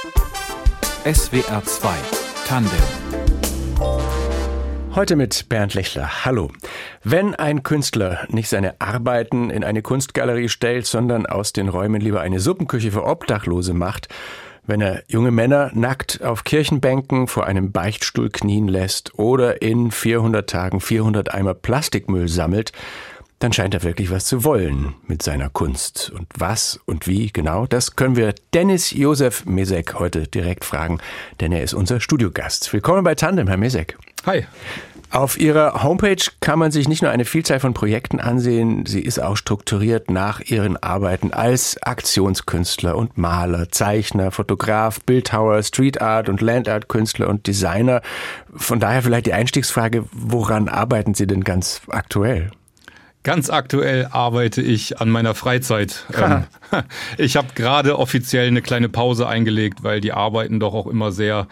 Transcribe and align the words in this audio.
SWR 0.00 1.62
2 1.62 1.88
Tandem 2.46 2.72
Heute 4.94 5.14
mit 5.14 5.50
Bernd 5.50 5.74
Lechler. 5.74 6.24
Hallo. 6.24 6.50
Wenn 7.04 7.34
ein 7.34 7.62
Künstler 7.62 8.26
nicht 8.30 8.48
seine 8.48 8.80
Arbeiten 8.80 9.50
in 9.50 9.62
eine 9.62 9.82
Kunstgalerie 9.82 10.48
stellt, 10.48 10.86
sondern 10.86 11.26
aus 11.26 11.52
den 11.52 11.68
Räumen 11.68 12.00
lieber 12.00 12.22
eine 12.22 12.40
Suppenküche 12.40 12.92
für 12.92 13.04
Obdachlose 13.04 13.74
macht, 13.74 14.08
wenn 14.66 14.80
er 14.80 15.02
junge 15.06 15.32
Männer 15.32 15.70
nackt 15.74 16.22
auf 16.22 16.44
Kirchenbänken 16.44 17.26
vor 17.26 17.46
einem 17.46 17.70
Beichtstuhl 17.70 18.30
knien 18.30 18.68
lässt 18.68 19.18
oder 19.18 19.60
in 19.60 19.90
400 19.90 20.48
Tagen 20.48 20.80
400 20.80 21.34
Eimer 21.34 21.52
Plastikmüll 21.52 22.28
sammelt, 22.28 22.72
dann 23.40 23.52
scheint 23.54 23.74
er 23.74 23.82
wirklich 23.82 24.10
was 24.10 24.26
zu 24.26 24.44
wollen 24.44 24.94
mit 25.06 25.22
seiner 25.22 25.48
Kunst. 25.48 26.12
Und 26.14 26.28
was 26.36 26.78
und 26.84 27.06
wie 27.06 27.32
genau, 27.32 27.66
das 27.66 27.96
können 27.96 28.14
wir 28.14 28.34
Dennis 28.54 28.90
Josef 28.92 29.46
Mesek 29.46 29.98
heute 29.98 30.28
direkt 30.28 30.64
fragen, 30.64 30.98
denn 31.40 31.50
er 31.50 31.62
ist 31.62 31.74
unser 31.74 32.00
Studiogast. 32.00 32.72
Willkommen 32.72 33.02
bei 33.02 33.14
Tandem, 33.14 33.48
Herr 33.48 33.56
Mesek. 33.56 33.96
Hi. 34.26 34.46
Auf 35.12 35.40
Ihrer 35.40 35.82
Homepage 35.82 36.22
kann 36.38 36.60
man 36.60 36.70
sich 36.70 36.86
nicht 36.86 37.02
nur 37.02 37.10
eine 37.10 37.24
Vielzahl 37.24 37.58
von 37.58 37.74
Projekten 37.74 38.20
ansehen, 38.20 38.86
sie 38.86 39.00
ist 39.00 39.20
auch 39.20 39.36
strukturiert 39.36 40.08
nach 40.08 40.40
Ihren 40.40 40.76
Arbeiten 40.76 41.32
als 41.32 41.82
Aktionskünstler 41.82 42.94
und 42.94 43.18
Maler, 43.18 43.70
Zeichner, 43.70 44.30
Fotograf, 44.30 45.00
Bildhauer, 45.00 45.64
Street 45.64 46.00
Art 46.00 46.28
und 46.28 46.40
Land 46.40 46.68
Art 46.68 46.88
Künstler 46.88 47.28
und 47.28 47.48
Designer. 47.48 48.02
Von 48.54 48.78
daher 48.78 49.02
vielleicht 49.02 49.26
die 49.26 49.32
Einstiegsfrage, 49.32 50.04
woran 50.12 50.68
arbeiten 50.68 51.14
Sie 51.14 51.26
denn 51.26 51.42
ganz 51.42 51.80
aktuell? 51.88 52.52
Ganz 53.22 53.50
aktuell 53.50 54.08
arbeite 54.10 54.62
ich 54.62 54.98
an 55.00 55.10
meiner 55.10 55.34
Freizeit. 55.34 56.06
Ähm, 56.20 56.44
ich 57.18 57.36
habe 57.36 57.48
gerade 57.54 57.98
offiziell 57.98 58.46
eine 58.46 58.62
kleine 58.62 58.88
Pause 58.88 59.26
eingelegt, 59.26 59.82
weil 59.82 60.00
die 60.00 60.12
Arbeiten 60.12 60.60
doch 60.60 60.74
auch 60.74 60.86
immer 60.86 61.12
sehr 61.12 61.48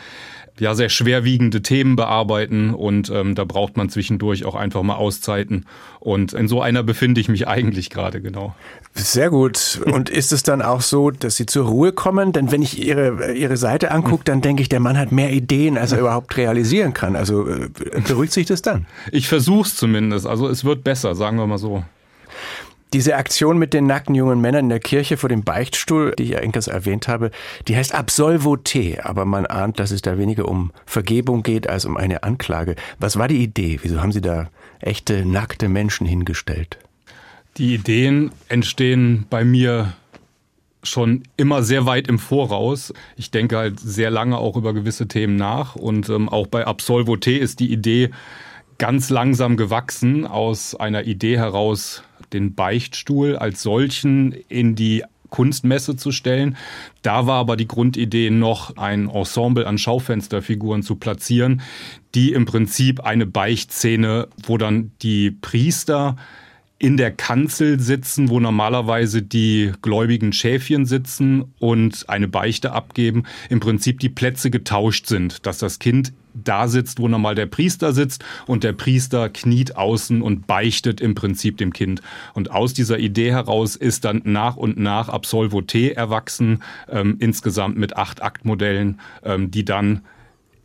ja 0.60 0.74
sehr 0.74 0.88
schwerwiegende 0.88 1.62
Themen 1.62 1.96
bearbeiten 1.96 2.74
und 2.74 3.10
ähm, 3.10 3.34
da 3.34 3.44
braucht 3.44 3.76
man 3.76 3.88
zwischendurch 3.88 4.44
auch 4.44 4.54
einfach 4.54 4.82
mal 4.82 4.96
Auszeiten. 4.96 5.66
Und 6.00 6.32
in 6.32 6.48
so 6.48 6.62
einer 6.62 6.82
befinde 6.82 7.20
ich 7.20 7.28
mich 7.28 7.48
eigentlich 7.48 7.90
gerade, 7.90 8.20
genau. 8.20 8.54
Sehr 8.94 9.30
gut. 9.30 9.80
Und 9.84 10.10
ist 10.10 10.32
es 10.32 10.42
dann 10.42 10.62
auch 10.62 10.80
so, 10.80 11.10
dass 11.10 11.36
Sie 11.36 11.46
zur 11.46 11.66
Ruhe 11.66 11.92
kommen? 11.92 12.32
Denn 12.32 12.50
wenn 12.50 12.62
ich 12.62 12.84
Ihre, 12.84 13.32
Ihre 13.32 13.56
Seite 13.56 13.90
angucke, 13.90 14.24
dann 14.24 14.40
denke 14.40 14.62
ich, 14.62 14.68
der 14.68 14.80
Mann 14.80 14.98
hat 14.98 15.12
mehr 15.12 15.32
Ideen, 15.32 15.78
als 15.78 15.92
er 15.92 16.00
überhaupt 16.00 16.36
realisieren 16.36 16.94
kann. 16.94 17.16
Also 17.16 17.48
äh, 17.48 17.68
beruhigt 18.06 18.32
sich 18.32 18.46
das 18.46 18.62
dann? 18.62 18.86
Ich 19.12 19.28
versuche 19.28 19.68
es 19.68 19.76
zumindest. 19.76 20.26
Also 20.26 20.48
es 20.48 20.64
wird 20.64 20.84
besser, 20.84 21.14
sagen 21.14 21.36
wir 21.36 21.46
mal 21.46 21.58
so. 21.58 21.84
Diese 22.92 23.16
Aktion 23.16 23.58
mit 23.58 23.74
den 23.74 23.86
nackten 23.86 24.14
jungen 24.14 24.40
Männern 24.40 24.64
in 24.64 24.68
der 24.70 24.80
Kirche 24.80 25.18
vor 25.18 25.28
dem 25.28 25.44
Beichtstuhl, 25.44 26.14
die 26.18 26.22
ich 26.22 26.30
ja 26.30 26.38
eingangs 26.38 26.68
erwähnt 26.68 27.06
habe, 27.06 27.30
die 27.66 27.76
heißt 27.76 27.94
Absolvo 27.94 28.56
T, 28.56 28.98
aber 29.00 29.26
man 29.26 29.44
ahnt, 29.44 29.78
dass 29.78 29.90
es 29.90 30.00
da 30.00 30.16
weniger 30.16 30.48
um 30.48 30.72
Vergebung 30.86 31.42
geht 31.42 31.68
als 31.68 31.84
um 31.84 31.96
eine 31.98 32.22
Anklage. 32.22 32.76
Was 32.98 33.18
war 33.18 33.28
die 33.28 33.42
Idee? 33.42 33.78
Wieso 33.82 34.00
haben 34.00 34.12
Sie 34.12 34.22
da 34.22 34.48
echte 34.80 35.26
nackte 35.26 35.68
Menschen 35.68 36.06
hingestellt? 36.06 36.78
Die 37.58 37.74
Ideen 37.74 38.30
entstehen 38.48 39.26
bei 39.28 39.44
mir 39.44 39.92
schon 40.82 41.24
immer 41.36 41.62
sehr 41.62 41.86
weit 41.86 42.08
im 42.08 42.18
Voraus. 42.18 42.94
Ich 43.16 43.30
denke 43.30 43.58
halt 43.58 43.80
sehr 43.80 44.10
lange 44.10 44.38
auch 44.38 44.56
über 44.56 44.72
gewisse 44.72 45.08
Themen 45.08 45.36
nach 45.36 45.76
und 45.76 46.08
ähm, 46.08 46.28
auch 46.28 46.46
bei 46.46 46.66
Absolvo 46.66 47.16
T 47.16 47.36
ist 47.36 47.60
die 47.60 47.72
Idee 47.72 48.10
ganz 48.78 49.10
langsam 49.10 49.56
gewachsen 49.56 50.26
aus 50.26 50.74
einer 50.74 51.04
Idee 51.04 51.36
heraus, 51.36 52.04
den 52.32 52.54
Beichtstuhl 52.54 53.36
als 53.36 53.62
solchen 53.62 54.32
in 54.48 54.74
die 54.74 55.04
Kunstmesse 55.30 55.96
zu 55.96 56.10
stellen. 56.10 56.56
Da 57.02 57.26
war 57.26 57.36
aber 57.36 57.56
die 57.56 57.68
Grundidee 57.68 58.30
noch, 58.30 58.76
ein 58.76 59.08
Ensemble 59.08 59.66
an 59.66 59.78
Schaufensterfiguren 59.78 60.82
zu 60.82 60.96
platzieren, 60.96 61.60
die 62.14 62.32
im 62.32 62.46
Prinzip 62.46 63.00
eine 63.00 63.26
Beichtszene, 63.26 64.28
wo 64.42 64.58
dann 64.58 64.92
die 65.02 65.30
Priester 65.30 66.16
in 66.78 66.96
der 66.96 67.10
Kanzel 67.10 67.80
sitzen, 67.80 68.30
wo 68.30 68.38
normalerweise 68.38 69.20
die 69.20 69.72
gläubigen 69.82 70.32
Schäfchen 70.32 70.86
sitzen 70.86 71.52
und 71.58 72.08
eine 72.08 72.28
Beichte 72.28 72.72
abgeben, 72.72 73.24
im 73.50 73.58
Prinzip 73.58 73.98
die 73.98 74.08
Plätze 74.08 74.50
getauscht 74.50 75.06
sind, 75.06 75.44
dass 75.44 75.58
das 75.58 75.80
Kind 75.80 76.12
da 76.44 76.68
sitzt, 76.68 77.00
wo 77.00 77.08
normal 77.08 77.34
der 77.34 77.46
Priester 77.46 77.92
sitzt 77.92 78.24
und 78.46 78.64
der 78.64 78.72
Priester 78.72 79.28
kniet 79.28 79.76
außen 79.76 80.22
und 80.22 80.46
beichtet 80.46 81.00
im 81.00 81.14
Prinzip 81.14 81.56
dem 81.56 81.72
Kind. 81.72 82.02
Und 82.34 82.50
aus 82.50 82.74
dieser 82.74 82.98
Idee 82.98 83.32
heraus 83.32 83.76
ist 83.76 84.04
dann 84.04 84.22
nach 84.24 84.56
und 84.56 84.78
nach 84.78 85.08
Absolvo 85.08 85.62
T 85.62 85.92
erwachsen, 85.92 86.62
ähm, 86.88 87.16
insgesamt 87.18 87.76
mit 87.76 87.96
acht 87.96 88.22
Aktmodellen, 88.22 89.00
ähm, 89.22 89.50
die 89.50 89.64
dann 89.64 90.02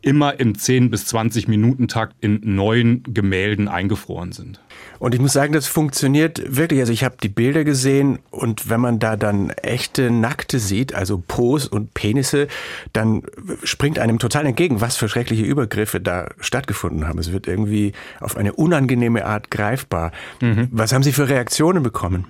immer 0.04 0.38
im 0.38 0.56
10 0.56 0.90
bis 0.90 1.06
20 1.06 1.48
Minuten 1.48 1.88
Takt 1.88 2.14
in 2.20 2.40
neuen 2.42 3.02
Gemälden 3.04 3.68
eingefroren 3.68 4.32
sind. 4.32 4.60
Und 4.98 5.14
ich 5.14 5.20
muss 5.20 5.32
sagen, 5.32 5.52
das 5.52 5.66
funktioniert 5.66 6.56
wirklich. 6.56 6.80
Also 6.80 6.92
ich 6.92 7.04
habe 7.04 7.16
die 7.22 7.28
Bilder 7.28 7.64
gesehen 7.64 8.18
und 8.30 8.68
wenn 8.68 8.80
man 8.80 8.98
da 8.98 9.16
dann 9.16 9.50
echte 9.50 10.10
Nackte 10.10 10.58
sieht, 10.58 10.94
also 10.94 11.22
Pos 11.26 11.66
und 11.66 11.94
Penisse, 11.94 12.48
dann 12.92 13.22
springt 13.62 13.98
einem 13.98 14.18
total 14.18 14.46
entgegen, 14.46 14.80
was 14.80 14.96
für 14.96 15.08
schreckliche 15.08 15.44
Übergriffe 15.44 16.00
da 16.00 16.28
stattgefunden 16.38 17.08
haben. 17.08 17.18
Es 17.18 17.32
wird 17.32 17.46
irgendwie 17.46 17.92
auf 18.20 18.36
eine 18.36 18.52
unangenehme 18.52 19.24
Art 19.24 19.50
greifbar. 19.50 20.12
Mhm. 20.40 20.68
Was 20.70 20.92
haben 20.92 21.02
Sie 21.02 21.12
für 21.12 21.28
Reaktionen 21.28 21.82
bekommen? 21.82 22.26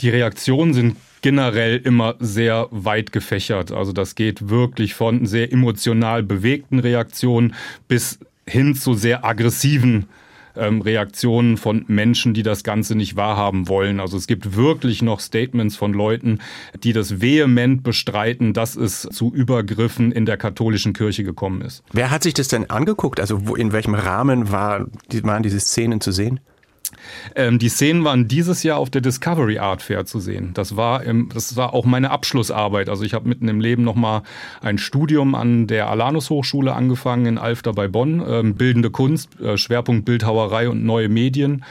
Die 0.00 0.10
Reaktionen 0.10 0.74
sind 0.74 0.96
generell 1.22 1.78
immer 1.78 2.14
sehr 2.20 2.68
weit 2.70 3.12
gefächert. 3.12 3.72
Also 3.72 3.92
das 3.92 4.14
geht 4.14 4.48
wirklich 4.48 4.94
von 4.94 5.26
sehr 5.26 5.52
emotional 5.52 6.22
bewegten 6.22 6.78
Reaktionen 6.78 7.54
bis 7.88 8.18
hin 8.46 8.74
zu 8.74 8.94
sehr 8.94 9.24
aggressiven 9.24 10.06
ähm, 10.56 10.80
Reaktionen 10.80 11.56
von 11.56 11.84
Menschen, 11.88 12.34
die 12.34 12.42
das 12.42 12.64
Ganze 12.64 12.94
nicht 12.94 13.16
wahrhaben 13.16 13.68
wollen. 13.68 14.00
Also 14.00 14.16
es 14.16 14.26
gibt 14.26 14.56
wirklich 14.56 15.02
noch 15.02 15.20
Statements 15.20 15.76
von 15.76 15.92
Leuten, 15.92 16.38
die 16.82 16.92
das 16.92 17.20
vehement 17.20 17.82
bestreiten, 17.82 18.52
dass 18.52 18.76
es 18.76 19.02
zu 19.02 19.32
Übergriffen 19.32 20.12
in 20.12 20.26
der 20.26 20.36
katholischen 20.36 20.92
Kirche 20.92 21.24
gekommen 21.24 21.60
ist. 21.60 21.82
Wer 21.92 22.10
hat 22.10 22.22
sich 22.22 22.34
das 22.34 22.48
denn 22.48 22.70
angeguckt? 22.70 23.20
Also 23.20 23.48
wo, 23.48 23.54
in 23.54 23.72
welchem 23.72 23.94
Rahmen 23.94 24.50
war, 24.50 24.86
waren 25.22 25.42
diese 25.42 25.60
Szenen 25.60 26.00
zu 26.00 26.12
sehen? 26.12 26.40
Ähm, 27.34 27.58
die 27.58 27.68
Szenen 27.68 28.04
waren 28.04 28.28
dieses 28.28 28.62
Jahr 28.62 28.78
auf 28.78 28.90
der 28.90 29.00
Discovery 29.00 29.58
Art 29.58 29.82
Fair 29.82 30.04
zu 30.06 30.20
sehen. 30.20 30.52
Das 30.54 30.76
war, 30.76 31.02
im, 31.04 31.28
das 31.32 31.56
war 31.56 31.74
auch 31.74 31.84
meine 31.84 32.10
Abschlussarbeit. 32.10 32.88
Also 32.88 33.04
ich 33.04 33.14
habe 33.14 33.28
mitten 33.28 33.48
im 33.48 33.60
Leben 33.60 33.84
nochmal 33.84 34.22
ein 34.60 34.78
Studium 34.78 35.34
an 35.34 35.66
der 35.66 35.88
Alanus 35.88 36.30
Hochschule 36.30 36.74
angefangen 36.74 37.26
in 37.26 37.38
Alfter 37.38 37.72
bei 37.72 37.88
Bonn, 37.88 38.22
ähm, 38.26 38.54
bildende 38.54 38.90
Kunst, 38.90 39.40
äh, 39.40 39.56
Schwerpunkt 39.56 40.04
Bildhauerei 40.04 40.68
und 40.68 40.84
neue 40.84 41.08
Medien. 41.08 41.64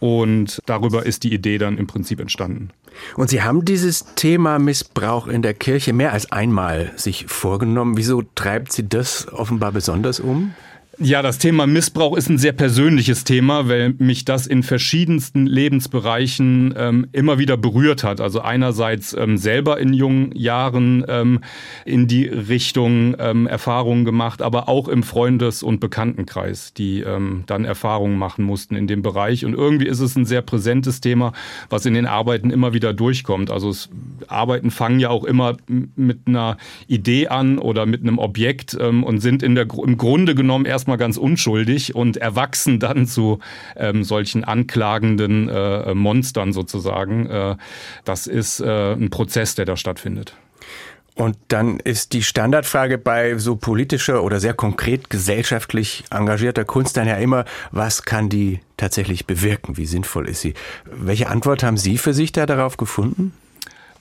Und 0.00 0.60
darüber 0.66 1.06
ist 1.06 1.24
die 1.24 1.32
Idee 1.32 1.56
dann 1.56 1.78
im 1.78 1.86
Prinzip 1.86 2.20
entstanden. 2.20 2.70
Und 3.16 3.30
Sie 3.30 3.42
haben 3.42 3.64
dieses 3.64 4.14
Thema 4.14 4.58
Missbrauch 4.58 5.26
in 5.28 5.42
der 5.42 5.54
Kirche 5.54 5.92
mehr 5.92 6.12
als 6.12 6.30
einmal 6.30 6.92
sich 6.96 7.26
vorgenommen. 7.26 7.96
Wieso 7.96 8.22
treibt 8.34 8.72
Sie 8.72 8.88
das 8.88 9.32
offenbar 9.32 9.72
besonders 9.72 10.20
um? 10.20 10.54
Ja, 11.00 11.22
das 11.22 11.38
Thema 11.38 11.66
Missbrauch 11.66 12.16
ist 12.16 12.28
ein 12.28 12.38
sehr 12.38 12.52
persönliches 12.52 13.24
Thema, 13.24 13.68
weil 13.68 13.94
mich 13.98 14.24
das 14.24 14.46
in 14.46 14.62
verschiedensten 14.62 15.44
Lebensbereichen 15.46 16.72
ähm, 16.76 17.08
immer 17.10 17.38
wieder 17.38 17.56
berührt 17.56 18.04
hat. 18.04 18.20
Also 18.20 18.40
einerseits 18.40 19.12
ähm, 19.12 19.36
selber 19.36 19.80
in 19.80 19.92
jungen 19.92 20.30
Jahren 20.36 21.04
ähm, 21.08 21.40
in 21.84 22.06
die 22.06 22.26
Richtung 22.26 23.16
ähm, 23.18 23.48
Erfahrungen 23.48 24.04
gemacht, 24.04 24.40
aber 24.40 24.68
auch 24.68 24.86
im 24.86 25.02
Freundes- 25.02 25.64
und 25.64 25.80
Bekanntenkreis, 25.80 26.74
die 26.74 27.00
ähm, 27.00 27.42
dann 27.46 27.64
Erfahrungen 27.64 28.16
machen 28.16 28.44
mussten 28.44 28.76
in 28.76 28.86
dem 28.86 29.02
Bereich. 29.02 29.44
Und 29.44 29.54
irgendwie 29.54 29.86
ist 29.86 30.00
es 30.00 30.14
ein 30.14 30.26
sehr 30.26 30.42
präsentes 30.42 31.00
Thema, 31.00 31.32
was 31.70 31.86
in 31.86 31.94
den 31.94 32.06
Arbeiten 32.06 32.50
immer 32.50 32.72
wieder 32.72 32.92
durchkommt. 32.92 33.50
Also 33.50 33.68
es, 33.70 33.88
Arbeiten 34.28 34.70
fangen 34.70 35.00
ja 35.00 35.08
auch 35.08 35.24
immer 35.24 35.56
mit 35.66 36.20
einer 36.26 36.56
Idee 36.86 37.26
an 37.26 37.58
oder 37.58 37.84
mit 37.84 38.02
einem 38.02 38.18
Objekt 38.18 38.76
ähm, 38.80 39.02
und 39.02 39.18
sind 39.18 39.42
in 39.42 39.56
der, 39.56 39.66
im 39.84 39.96
Grunde 39.96 40.36
genommen 40.36 40.66
erst 40.66 40.83
erstmal 40.84 40.98
ganz 40.98 41.16
unschuldig 41.16 41.94
und 41.94 42.18
erwachsen 42.18 42.78
dann 42.78 43.06
zu 43.06 43.38
ähm, 43.74 44.04
solchen 44.04 44.44
anklagenden 44.44 45.48
äh, 45.48 45.94
Monstern 45.94 46.52
sozusagen. 46.52 47.24
Äh, 47.24 47.56
das 48.04 48.26
ist 48.26 48.60
äh, 48.60 48.92
ein 48.92 49.08
Prozess, 49.08 49.54
der 49.54 49.64
da 49.64 49.78
stattfindet. 49.78 50.36
Und 51.14 51.38
dann 51.48 51.78
ist 51.78 52.12
die 52.12 52.22
Standardfrage 52.22 52.98
bei 52.98 53.38
so 53.38 53.56
politischer 53.56 54.22
oder 54.22 54.40
sehr 54.40 54.52
konkret 54.52 55.08
gesellschaftlich 55.08 56.04
engagierter 56.10 56.66
Kunst 56.66 56.98
dann 56.98 57.08
ja 57.08 57.16
immer, 57.16 57.46
was 57.70 58.02
kann 58.02 58.28
die 58.28 58.60
tatsächlich 58.76 59.26
bewirken? 59.26 59.78
Wie 59.78 59.86
sinnvoll 59.86 60.28
ist 60.28 60.42
sie? 60.42 60.52
Welche 60.84 61.30
Antwort 61.30 61.62
haben 61.62 61.78
Sie 61.78 61.96
für 61.96 62.12
sich 62.12 62.32
da 62.32 62.44
darauf 62.44 62.76
gefunden? 62.76 63.32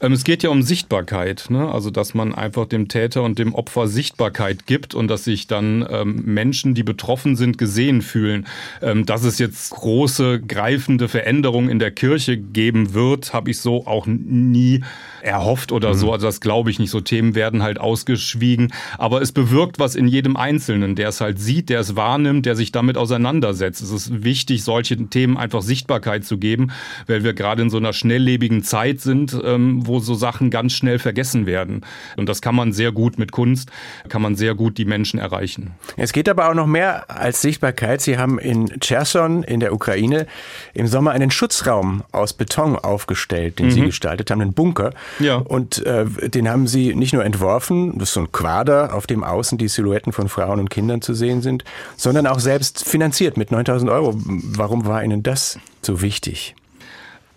Ähm, 0.04 0.12
es 0.12 0.26
geht 0.26 0.44
ja 0.44 0.50
um 0.50 0.62
Sichtbarkeit, 0.62 1.46
ne? 1.50 1.72
also 1.72 1.90
dass 1.90 2.14
man 2.14 2.36
einfach 2.36 2.66
dem 2.66 2.90
Täter 2.90 3.24
und 3.24 3.40
dem 3.40 3.56
Opfer 3.56 3.88
Sichtbarkeit 3.88 4.68
gibt 4.68 4.94
und 4.94 5.08
dass 5.08 5.24
sich 5.24 5.48
dann 5.48 5.88
ähm, 5.90 6.24
Menschen, 6.26 6.74
die 6.74 6.84
betroffen 6.84 7.38
sind, 7.38 7.58
gesehen 7.58 8.02
fühlen. 8.02 8.46
Ähm, 8.82 9.06
dass 9.06 9.24
es 9.24 9.40
jetzt 9.40 9.72
große, 9.72 10.42
greifende 10.42 11.08
Veränderungen 11.08 11.70
in 11.70 11.80
der 11.80 11.92
Kirche 11.92 12.38
geben 12.38 12.94
wird, 12.94 13.34
habe 13.34 13.52
ich 13.52 13.60
so 13.60 13.88
auch 13.88 14.06
nie 14.06 14.82
erhofft 15.22 15.72
oder 15.72 15.94
mhm. 15.94 15.98
so. 15.98 16.12
Also 16.12 16.28
das 16.28 16.42
glaube 16.42 16.70
ich 16.70 16.80
nicht. 16.80 16.92
So 16.92 17.00
Themen 17.00 17.34
werden 17.34 17.64
halt 17.64 17.80
ausgeschwiegen. 17.80 18.74
Aber 18.98 19.22
es 19.22 19.32
bewirkt 19.32 19.80
was 19.80 19.96
in 19.96 20.08
jedem 20.08 20.36
Einzelnen, 20.36 20.96
der 20.96 21.10
es 21.10 21.22
halt 21.22 21.40
sieht, 21.40 21.70
der 21.70 21.80
es 21.80 21.96
wahrnimmt, 21.96 22.46
der 22.46 22.58
sich 22.58 22.74
damit 22.74 22.98
auseinandersetzt. 22.98 23.82
Es 23.82 23.92
ist 23.92 24.24
wichtig, 24.24 24.64
solche 24.64 24.98
Themen 25.08 25.38
einfach 25.38 25.62
Sichtbarkeit 25.62 26.26
zu 26.26 26.38
geben, 26.38 26.72
weil 27.08 27.24
wir 27.24 27.34
gerade 27.34 27.62
in 27.62 27.70
so 27.70 27.78
einer 27.78 27.94
schnelllebigen 27.94 28.64
Zeit 28.64 29.00
sind, 29.00 29.38
ähm, 29.46 29.88
wo 29.88 29.93
so 30.00 30.14
Sachen 30.14 30.50
ganz 30.50 30.74
schnell 30.74 31.00
vergessen 31.00 31.46
werden. 31.46 31.82
Und 32.18 32.30
das 32.30 32.42
kann 32.42 32.56
man 32.56 32.74
sehr 32.74 32.92
gut 32.92 33.18
mit 33.18 33.32
Kunst, 33.32 33.70
kann 34.10 34.22
man 34.22 34.36
sehr 34.36 34.56
gut 34.56 34.78
die 34.78 34.86
Menschen 34.86 35.20
erreichen. 35.20 35.72
Es 35.98 36.14
geht 36.14 36.30
aber 36.30 36.50
auch 36.50 36.54
noch 36.54 36.68
mehr 36.68 37.10
als 37.10 37.42
Sichtbarkeit. 37.42 38.02
Sie 38.02 38.18
haben 38.18 38.40
in 38.40 38.80
Cherson 38.80 39.44
in 39.44 39.60
der 39.60 39.74
Ukraine 39.74 40.28
im 40.74 40.88
Sommer 40.88 41.12
einen 41.12 41.32
Schutzraum 41.32 42.04
aus 42.12 42.34
Beton 42.34 42.76
aufgestellt, 42.78 43.60
den 43.60 43.68
mhm. 43.68 43.72
Sie 43.72 43.82
gestaltet 43.82 44.32
haben, 44.32 44.42
einen 44.42 44.54
Bunker. 44.54 44.92
Ja. 45.20 45.36
Und 45.38 45.86
äh, 45.86 46.06
den 46.30 46.50
haben 46.50 46.68
Sie 46.68 46.96
nicht 46.96 47.14
nur 47.14 47.26
entworfen, 47.26 47.98
das 47.98 48.10
ist 48.10 48.14
so 48.14 48.22
ein 48.22 48.32
Quader, 48.32 48.94
auf 48.94 49.08
dem 49.08 49.24
außen 49.24 49.58
die 49.58 49.68
Silhouetten 49.68 50.14
von 50.14 50.30
Frauen 50.30 50.60
und 50.60 50.70
Kindern 50.70 51.02
zu 51.02 51.14
sehen 51.14 51.42
sind, 51.42 51.64
sondern 51.98 52.28
auch 52.28 52.40
selbst 52.40 52.84
finanziert 52.84 53.38
mit 53.38 53.52
9000 53.52 53.90
Euro. 53.92 54.14
Warum 54.16 54.86
war 54.86 55.04
Ihnen 55.04 55.24
das 55.24 55.60
so 55.82 56.02
wichtig? 56.02 56.56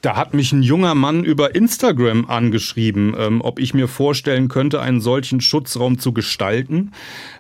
Da 0.07 0.15
hat 0.15 0.35
mich 0.35 0.53
ein 0.53 0.63
junger 0.63 0.95
Mann 0.95 1.25
über 1.25 1.57
Instagram 1.57 2.27
angeschrieben, 2.27 3.17
ähm, 3.19 3.41
ob 3.41 3.59
ich 3.59 3.75
mir 3.75 3.89
vorstellen 3.89 4.47
könnte, 4.47 4.81
einen 4.81 5.01
solchen 5.01 5.41
Schutzraum 5.41 5.99
zu 5.99 6.13
gestalten, 6.13 6.93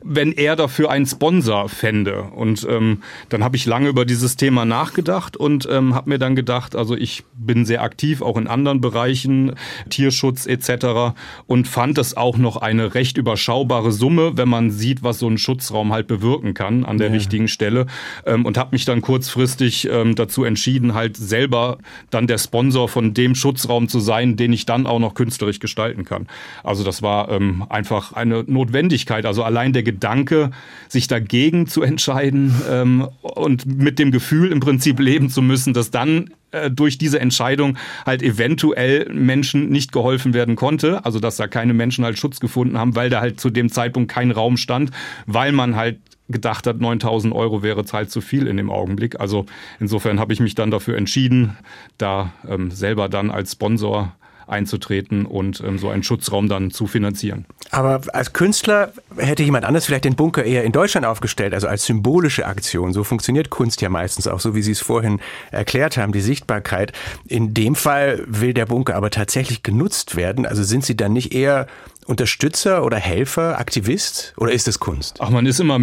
wenn 0.02 0.32
er 0.32 0.56
dafür 0.56 0.90
einen 0.90 1.06
Sponsor 1.06 1.68
fände. 1.68 2.22
Und 2.22 2.66
ähm, 2.68 3.04
dann 3.28 3.44
habe 3.44 3.54
ich 3.54 3.66
lange 3.66 3.88
über 3.88 4.04
dieses 4.04 4.34
Thema 4.34 4.64
nachgedacht 4.64 5.36
und 5.36 5.68
ähm, 5.70 5.94
habe 5.94 6.10
mir 6.10 6.18
dann 6.18 6.34
gedacht, 6.34 6.74
also 6.74 6.96
ich 6.96 7.22
bin 7.36 7.64
sehr 7.64 7.82
aktiv, 7.82 8.20
auch 8.20 8.36
in 8.36 8.48
anderen 8.48 8.80
Bereichen, 8.80 9.54
Tierschutz 9.88 10.46
etc. 10.46 11.14
und 11.46 11.68
fand 11.68 11.98
es 11.98 12.16
auch 12.16 12.36
noch 12.36 12.56
eine 12.56 12.94
recht 12.96 13.16
überschaubare 13.16 13.92
Summe, 13.92 14.32
wenn 14.36 14.48
man 14.48 14.72
sieht, 14.72 15.04
was 15.04 15.20
so 15.20 15.28
ein 15.28 15.38
Schutzraum 15.38 15.92
halt 15.92 16.08
bewirken 16.08 16.52
kann 16.52 16.84
an 16.84 16.98
der 16.98 17.10
ja. 17.10 17.14
richtigen 17.14 17.46
Stelle. 17.46 17.86
Ähm, 18.24 18.44
und 18.44 18.58
habe 18.58 18.70
mich 18.72 18.84
dann 18.84 19.02
kurzfristig 19.02 19.88
ähm, 19.88 20.16
dazu 20.16 20.42
entschieden, 20.42 20.94
halt 20.94 21.16
selber 21.16 21.78
dann 22.10 22.26
der 22.26 22.38
Sponsor 22.38 22.55
Sponsor 22.56 22.88
von 22.88 23.12
dem 23.12 23.34
Schutzraum 23.34 23.86
zu 23.86 24.00
sein, 24.00 24.36
den 24.36 24.50
ich 24.50 24.64
dann 24.64 24.86
auch 24.86 24.98
noch 24.98 25.12
künstlerisch 25.12 25.60
gestalten 25.60 26.06
kann. 26.06 26.26
Also 26.64 26.84
das 26.84 27.02
war 27.02 27.30
ähm, 27.30 27.66
einfach 27.68 28.14
eine 28.14 28.44
Notwendigkeit. 28.46 29.26
Also 29.26 29.42
allein 29.42 29.74
der 29.74 29.82
Gedanke, 29.82 30.52
sich 30.88 31.06
dagegen 31.06 31.66
zu 31.66 31.82
entscheiden 31.82 32.54
ähm, 32.70 33.08
und 33.20 33.66
mit 33.66 33.98
dem 33.98 34.10
Gefühl 34.10 34.52
im 34.52 34.60
Prinzip 34.60 35.00
leben 35.00 35.28
zu 35.28 35.42
müssen, 35.42 35.74
dass 35.74 35.90
dann 35.90 36.30
äh, 36.52 36.70
durch 36.70 36.96
diese 36.96 37.20
Entscheidung 37.20 37.76
halt 38.06 38.22
eventuell 38.22 39.12
Menschen 39.12 39.68
nicht 39.68 39.92
geholfen 39.92 40.32
werden 40.32 40.56
konnte, 40.56 41.04
also 41.04 41.20
dass 41.20 41.36
da 41.36 41.48
keine 41.48 41.74
Menschen 41.74 42.06
halt 42.06 42.18
Schutz 42.18 42.40
gefunden 42.40 42.78
haben, 42.78 42.96
weil 42.96 43.10
da 43.10 43.20
halt 43.20 43.38
zu 43.38 43.50
dem 43.50 43.68
Zeitpunkt 43.68 44.10
kein 44.10 44.30
Raum 44.30 44.56
stand, 44.56 44.92
weil 45.26 45.52
man 45.52 45.76
halt 45.76 45.98
gedacht 46.28 46.66
hat, 46.66 46.80
9000 46.80 47.34
Euro 47.34 47.62
wäre 47.62 47.84
halt 47.92 48.10
zu 48.10 48.20
viel 48.20 48.46
in 48.46 48.56
dem 48.56 48.70
Augenblick. 48.70 49.20
Also 49.20 49.46
insofern 49.80 50.18
habe 50.18 50.32
ich 50.32 50.40
mich 50.40 50.54
dann 50.54 50.70
dafür 50.70 50.96
entschieden, 50.96 51.56
da 51.98 52.32
ähm, 52.48 52.70
selber 52.70 53.08
dann 53.08 53.30
als 53.30 53.52
Sponsor 53.52 54.12
einzutreten 54.46 55.26
und 55.26 55.60
ähm, 55.60 55.78
so 55.78 55.88
einen 55.88 56.02
Schutzraum 56.02 56.48
dann 56.48 56.70
zu 56.70 56.86
finanzieren. 56.86 57.46
Aber 57.70 58.00
als 58.12 58.32
Künstler 58.32 58.92
hätte 59.16 59.42
jemand 59.42 59.64
anders 59.64 59.86
vielleicht 59.86 60.04
den 60.04 60.14
Bunker 60.14 60.44
eher 60.44 60.64
in 60.64 60.72
Deutschland 60.72 61.04
aufgestellt, 61.04 61.52
also 61.52 61.66
als 61.66 61.84
symbolische 61.84 62.46
Aktion. 62.46 62.92
So 62.92 63.02
funktioniert 63.02 63.50
Kunst 63.50 63.82
ja 63.82 63.88
meistens 63.88 64.28
auch, 64.28 64.40
so 64.40 64.54
wie 64.54 64.62
Sie 64.62 64.72
es 64.72 64.80
vorhin 64.80 65.20
erklärt 65.50 65.96
haben, 65.96 66.12
die 66.12 66.20
Sichtbarkeit. 66.20 66.92
In 67.26 67.54
dem 67.54 67.74
Fall 67.74 68.24
will 68.28 68.54
der 68.54 68.66
Bunker 68.66 68.94
aber 68.94 69.10
tatsächlich 69.10 69.62
genutzt 69.62 70.16
werden. 70.16 70.46
Also 70.46 70.62
sind 70.62 70.84
Sie 70.84 70.96
dann 70.96 71.12
nicht 71.12 71.34
eher 71.34 71.66
Unterstützer 72.06 72.84
oder 72.84 72.98
Helfer, 72.98 73.58
Aktivist 73.58 74.32
oder 74.36 74.52
ist 74.52 74.68
es 74.68 74.78
Kunst? 74.78 75.16
Ach, 75.20 75.30
man 75.30 75.44
ist 75.44 75.58
immer, 75.58 75.80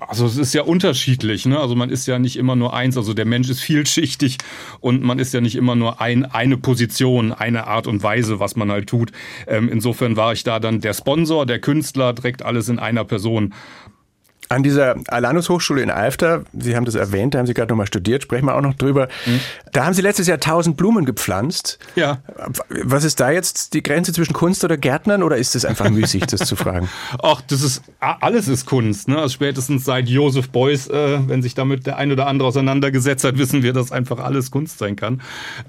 also 0.00 0.24
es 0.26 0.38
ist 0.38 0.54
ja 0.54 0.62
unterschiedlich, 0.62 1.44
ne? 1.44 1.60
Also 1.60 1.76
man 1.76 1.90
ist 1.90 2.06
ja 2.06 2.18
nicht 2.18 2.36
immer 2.36 2.56
nur 2.56 2.74
eins, 2.74 2.96
also 2.96 3.12
der 3.12 3.26
Mensch 3.26 3.50
ist 3.50 3.60
vielschichtig 3.60 4.38
und 4.80 5.02
man 5.02 5.18
ist 5.18 5.34
ja 5.34 5.40
nicht 5.42 5.54
immer 5.54 5.74
nur 5.74 6.00
ein, 6.00 6.24
eine 6.24 6.56
Position, 6.56 7.32
eine 7.32 7.66
Art 7.66 7.86
und 7.86 8.02
Weise, 8.02 8.40
was 8.40 8.56
man 8.56 8.70
halt 8.70 8.88
tut. 8.88 9.12
Ähm, 9.46 9.68
insofern 9.68 10.16
war 10.16 10.32
ich 10.32 10.44
da 10.44 10.60
dann 10.60 10.80
der 10.80 10.94
Sponsor, 10.94 11.44
der 11.44 11.60
Künstler, 11.60 12.14
direkt 12.14 12.42
alles 12.42 12.68
in 12.68 12.78
einer 12.78 13.04
Person. 13.04 13.52
An 14.48 14.62
dieser 14.62 14.96
Alanus 15.08 15.48
Hochschule 15.48 15.82
in 15.82 15.90
Alfter, 15.90 16.44
Sie 16.52 16.76
haben 16.76 16.84
das 16.84 16.94
erwähnt, 16.94 17.34
da 17.34 17.38
haben 17.38 17.46
Sie 17.46 17.54
gerade 17.54 17.70
nochmal 17.72 17.86
studiert, 17.86 18.22
sprechen 18.22 18.46
wir 18.46 18.54
auch 18.54 18.60
noch 18.60 18.74
drüber. 18.74 19.08
Mhm. 19.26 19.40
Da 19.72 19.84
haben 19.84 19.94
Sie 19.94 20.02
letztes 20.02 20.26
Jahr 20.26 20.38
tausend 20.38 20.76
Blumen 20.76 21.04
gepflanzt. 21.04 21.78
Ja. 21.96 22.18
Was 22.68 23.04
ist 23.04 23.20
da 23.20 23.30
jetzt 23.30 23.74
die 23.74 23.82
Grenze 23.82 24.12
zwischen 24.12 24.32
Kunst 24.32 24.64
oder 24.64 24.76
Gärtnern 24.76 25.22
oder 25.22 25.36
ist 25.36 25.56
es 25.56 25.64
einfach 25.64 25.90
müßig, 25.90 26.26
das 26.26 26.46
zu 26.46 26.56
fragen? 26.56 26.88
Ach, 27.22 27.40
das 27.42 27.62
ist, 27.62 27.82
alles 28.00 28.48
ist 28.48 28.66
Kunst. 28.66 29.08
Ne? 29.08 29.16
Also 29.16 29.34
spätestens 29.34 29.84
seit 29.84 30.08
Joseph 30.08 30.50
Beuys, 30.50 30.88
äh, 30.88 31.18
wenn 31.26 31.42
sich 31.42 31.54
damit 31.54 31.86
der 31.86 31.96
ein 31.96 32.12
oder 32.12 32.26
andere 32.26 32.48
auseinandergesetzt 32.48 33.24
hat, 33.24 33.38
wissen 33.38 33.62
wir, 33.62 33.72
dass 33.72 33.92
einfach 33.92 34.18
alles 34.18 34.50
Kunst 34.50 34.78
sein 34.78 34.96
kann. 34.96 35.20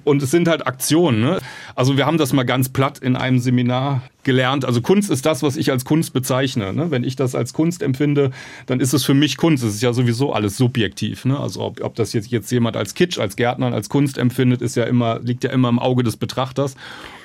Und 0.04 0.22
es 0.22 0.32
sind 0.32 0.48
halt 0.48 0.68
Aktionen. 0.68 1.22
Ne? 1.22 1.40
Also 1.76 1.98
wir 1.98 2.06
haben 2.06 2.18
das 2.18 2.34
mal 2.34 2.44
ganz 2.44 2.70
platt 2.70 3.00
in 3.00 3.16
einem 3.16 3.40
Seminar 3.40 4.02
gelernt. 4.28 4.66
Also 4.66 4.82
Kunst 4.82 5.10
ist 5.10 5.26
das, 5.26 5.42
was 5.42 5.56
ich 5.56 5.72
als 5.72 5.86
Kunst 5.86 6.14
bezeichne. 6.14 6.74
Ne? 6.74 6.92
Wenn 6.92 7.04
ich 7.04 7.16
das 7.16 7.34
als 7.34 7.54
Kunst 7.54 7.82
empfinde, 7.82 8.32
dann 8.68 8.80
ist 8.80 8.94
es 8.94 9.04
für 9.04 9.14
mich 9.14 9.38
Kunst. 9.38 9.64
Es 9.64 9.76
ist 9.76 9.82
ja 9.82 9.94
sowieso 9.94 10.34
alles 10.34 10.58
subjektiv. 10.58 11.26
Ne? 11.26 11.40
Also 11.40 11.62
ob, 11.62 11.82
ob 11.82 11.96
das 11.96 12.14
jetzt, 12.14 12.30
jetzt 12.30 12.52
jemand 12.52 12.78
als 12.78 12.94
Kitsch, 12.94 13.18
als 13.18 13.36
Gärtner, 13.36 13.74
als 13.74 13.90
Kunst 13.90 14.18
empfindet, 14.18 14.62
ist 14.62 14.76
ja 14.76 14.84
immer, 14.84 15.20
liegt 15.20 15.44
ja 15.44 15.52
immer 15.52 15.70
im 15.70 15.80
Auge 15.80 16.04
des 16.04 16.18
Betrachters. 16.18 16.76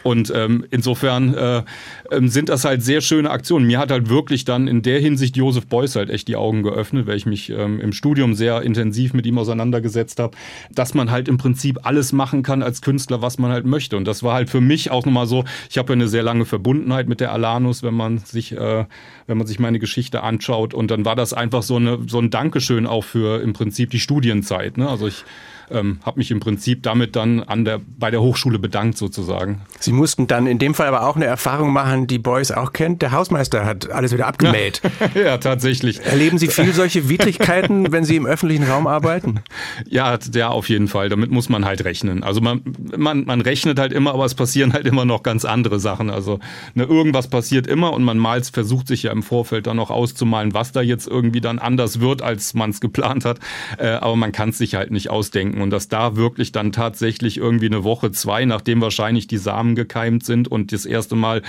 Und 0.02 0.32
ähm, 0.34 0.64
insofern 0.70 1.34
äh, 1.34 1.62
ähm, 2.10 2.28
sind 2.28 2.48
das 2.48 2.64
halt 2.64 2.82
sehr 2.82 3.00
schöne 3.00 3.30
Aktionen. 3.30 3.66
Mir 3.66 3.78
hat 3.78 3.90
halt 3.90 4.08
wirklich 4.08 4.44
dann 4.44 4.68
in 4.68 4.82
der 4.82 5.00
Hinsicht 5.00 5.36
Josef 5.36 5.66
Beuys 5.66 5.96
halt 5.96 6.10
echt 6.10 6.28
die 6.28 6.36
Augen 6.36 6.62
geöffnet, 6.62 7.06
weil 7.06 7.16
ich 7.16 7.26
mich 7.26 7.50
ähm, 7.50 7.80
im 7.80 7.92
Studium 7.92 8.34
sehr 8.34 8.62
intensiv 8.62 9.14
mit 9.14 9.26
ihm 9.26 9.38
auseinandergesetzt 9.38 10.18
habe, 10.18 10.36
dass 10.72 10.94
man 10.94 11.10
halt 11.10 11.28
im 11.28 11.38
Prinzip 11.38 11.80
alles 11.82 12.12
machen 12.12 12.42
kann 12.42 12.62
als 12.62 12.82
Künstler, 12.82 13.22
was 13.22 13.38
man 13.38 13.52
halt 13.52 13.64
möchte. 13.64 13.96
Und 13.96 14.06
das 14.06 14.22
war 14.22 14.34
halt 14.34 14.50
für 14.50 14.60
mich 14.60 14.90
auch 14.90 15.06
nochmal 15.06 15.26
so, 15.26 15.44
ich 15.70 15.78
habe 15.78 15.92
ja 15.92 15.94
eine 15.94 16.08
sehr 16.08 16.22
lange 16.22 16.44
Verbundenheit 16.44 17.08
mit 17.08 17.20
der 17.20 17.32
Alanus, 17.32 17.82
wenn 17.82 17.94
man 17.94 18.18
sich, 18.18 18.52
äh, 18.52 18.84
wenn 19.26 19.38
man 19.38 19.46
sich 19.46 19.58
meine 19.58 19.78
Geschichte 19.78 20.22
anschaut. 20.22 20.74
Und 20.74 20.90
dann 20.90 21.04
war 21.04 21.16
das 21.16 21.31
einfach 21.32 21.62
so, 21.62 21.76
eine, 21.76 21.98
so 22.06 22.18
ein 22.18 22.30
Dankeschön 22.30 22.86
auch 22.86 23.04
für 23.04 23.42
im 23.42 23.52
Prinzip 23.52 23.90
die 23.90 24.00
Studienzeit. 24.00 24.76
Ne? 24.76 24.88
Also 24.88 25.06
ich 25.06 25.24
ähm, 25.70 25.98
habe 26.04 26.18
mich 26.18 26.30
im 26.30 26.40
Prinzip 26.40 26.82
damit 26.82 27.16
dann 27.16 27.42
an 27.42 27.64
der, 27.64 27.80
bei 27.98 28.10
der 28.10 28.20
Hochschule 28.20 28.58
bedankt 28.58 28.98
sozusagen. 28.98 29.62
Sie 29.80 29.92
mussten 29.92 30.26
dann 30.26 30.46
in 30.46 30.58
dem 30.58 30.74
Fall 30.74 30.86
aber 30.86 31.06
auch 31.06 31.16
eine 31.16 31.24
Erfahrung 31.24 31.72
machen, 31.72 32.06
die 32.06 32.18
Boys 32.18 32.50
auch 32.50 32.72
kennt. 32.72 33.02
Der 33.02 33.12
Hausmeister 33.12 33.64
hat 33.64 33.90
alles 33.90 34.12
wieder 34.12 34.26
abgemäht. 34.26 34.80
Ja, 35.14 35.20
ja 35.22 35.38
tatsächlich. 35.38 36.00
Erleben 36.04 36.38
Sie 36.38 36.48
viel 36.48 36.72
solche 36.72 37.08
Widrigkeiten, 37.08 37.92
wenn 37.92 38.04
Sie 38.04 38.16
im 38.16 38.26
öffentlichen 38.26 38.64
Raum 38.64 38.86
arbeiten? 38.86 39.40
Ja, 39.88 40.18
ja, 40.34 40.48
auf 40.48 40.68
jeden 40.68 40.88
Fall. 40.88 41.08
Damit 41.08 41.30
muss 41.30 41.48
man 41.48 41.64
halt 41.64 41.84
rechnen. 41.84 42.22
Also 42.22 42.40
man, 42.40 42.62
man, 42.96 43.24
man 43.24 43.40
rechnet 43.40 43.78
halt 43.78 43.92
immer, 43.92 44.14
aber 44.14 44.24
es 44.24 44.34
passieren 44.34 44.72
halt 44.72 44.86
immer 44.86 45.04
noch 45.04 45.22
ganz 45.22 45.44
andere 45.44 45.80
Sachen. 45.80 46.10
Also 46.10 46.38
ne, 46.74 46.84
irgendwas 46.84 47.28
passiert 47.28 47.66
immer 47.66 47.92
und 47.92 48.04
man 48.04 48.18
malt, 48.18 48.42
versucht 48.52 48.88
sich 48.88 49.04
ja 49.04 49.12
im 49.12 49.22
Vorfeld 49.22 49.66
dann 49.66 49.76
noch 49.76 49.90
auszumalen, 49.90 50.54
was 50.54 50.72
da 50.72 50.80
jetzt 50.80 51.06
irgendwie 51.06 51.40
dann 51.40 51.58
anders 51.58 52.00
wird, 52.00 52.22
als 52.22 52.54
man 52.54 52.70
es 52.70 52.80
geplant 52.80 53.24
hat. 53.24 53.38
Äh, 53.78 53.88
aber 53.88 54.16
man 54.16 54.32
kann 54.32 54.50
es 54.50 54.58
sich 54.58 54.74
halt 54.74 54.90
nicht 54.90 55.10
ausdenken 55.10 55.51
und 55.60 55.70
dass 55.70 55.88
da 55.88 56.16
wirklich 56.16 56.52
dann 56.52 56.72
tatsächlich 56.72 57.36
irgendwie 57.36 57.66
eine 57.66 57.84
Woche, 57.84 58.12
zwei, 58.12 58.44
nachdem 58.44 58.80
wahrscheinlich 58.80 59.26
die 59.26 59.38
Samen 59.38 59.74
gekeimt 59.74 60.24
sind 60.24 60.48
und 60.48 60.72
das 60.72 60.86
erste 60.86 61.16
Mal 61.16 61.42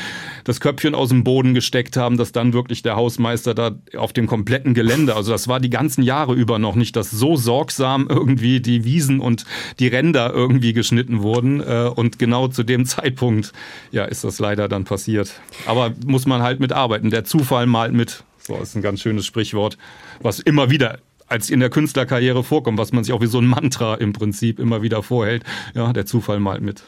das 0.43 0.59
Köpfchen 0.59 0.95
aus 0.95 1.09
dem 1.09 1.23
Boden 1.23 1.53
gesteckt 1.53 1.97
haben, 1.97 2.17
dass 2.17 2.31
dann 2.31 2.53
wirklich 2.53 2.81
der 2.81 2.95
Hausmeister 2.95 3.53
da 3.53 3.71
auf 3.95 4.13
dem 4.13 4.27
kompletten 4.27 4.73
Gelände, 4.73 5.15
also 5.15 5.31
das 5.31 5.47
war 5.47 5.59
die 5.59 5.69
ganzen 5.69 6.03
Jahre 6.03 6.33
über 6.33 6.59
noch 6.59 6.75
nicht, 6.75 6.95
dass 6.95 7.11
so 7.11 7.35
sorgsam 7.35 8.07
irgendwie 8.09 8.59
die 8.59 8.83
Wiesen 8.83 9.19
und 9.19 9.45
die 9.79 9.87
Ränder 9.87 10.33
irgendwie 10.33 10.73
geschnitten 10.73 11.21
wurden 11.21 11.61
äh, 11.61 11.89
und 11.93 12.19
genau 12.19 12.47
zu 12.47 12.63
dem 12.63 12.85
Zeitpunkt, 12.85 13.53
ja, 13.91 14.05
ist 14.05 14.23
das 14.23 14.39
leider 14.39 14.67
dann 14.67 14.83
passiert. 14.83 15.33
Aber 15.65 15.93
muss 16.05 16.25
man 16.25 16.41
halt 16.41 16.59
mitarbeiten. 16.59 17.09
Der 17.09 17.23
Zufall 17.23 17.65
malt 17.65 17.93
mit. 17.93 18.23
So 18.39 18.57
ist 18.57 18.75
ein 18.75 18.81
ganz 18.81 19.01
schönes 19.01 19.25
Sprichwort, 19.25 19.77
was 20.21 20.39
immer 20.39 20.69
wieder 20.69 20.99
als 21.33 21.49
in 21.49 21.59
der 21.59 21.71
Künstlerkarriere 21.71 22.43
vorkommt, 22.43 22.77
was 22.77 22.93
man 22.93 23.03
sich 23.03 23.11
auch 23.11 23.21
wie 23.21 23.25
so 23.25 23.39
ein 23.39 23.47
Mantra 23.47 23.95
im 23.95 24.13
Prinzip 24.13 24.59
immer 24.59 24.83
wieder 24.83 25.01
vorhält. 25.01 25.43
Ja, 25.73 25.91
der 25.91 26.05
Zufall 26.05 26.39
malt 26.39 26.61
mit. 26.61 26.83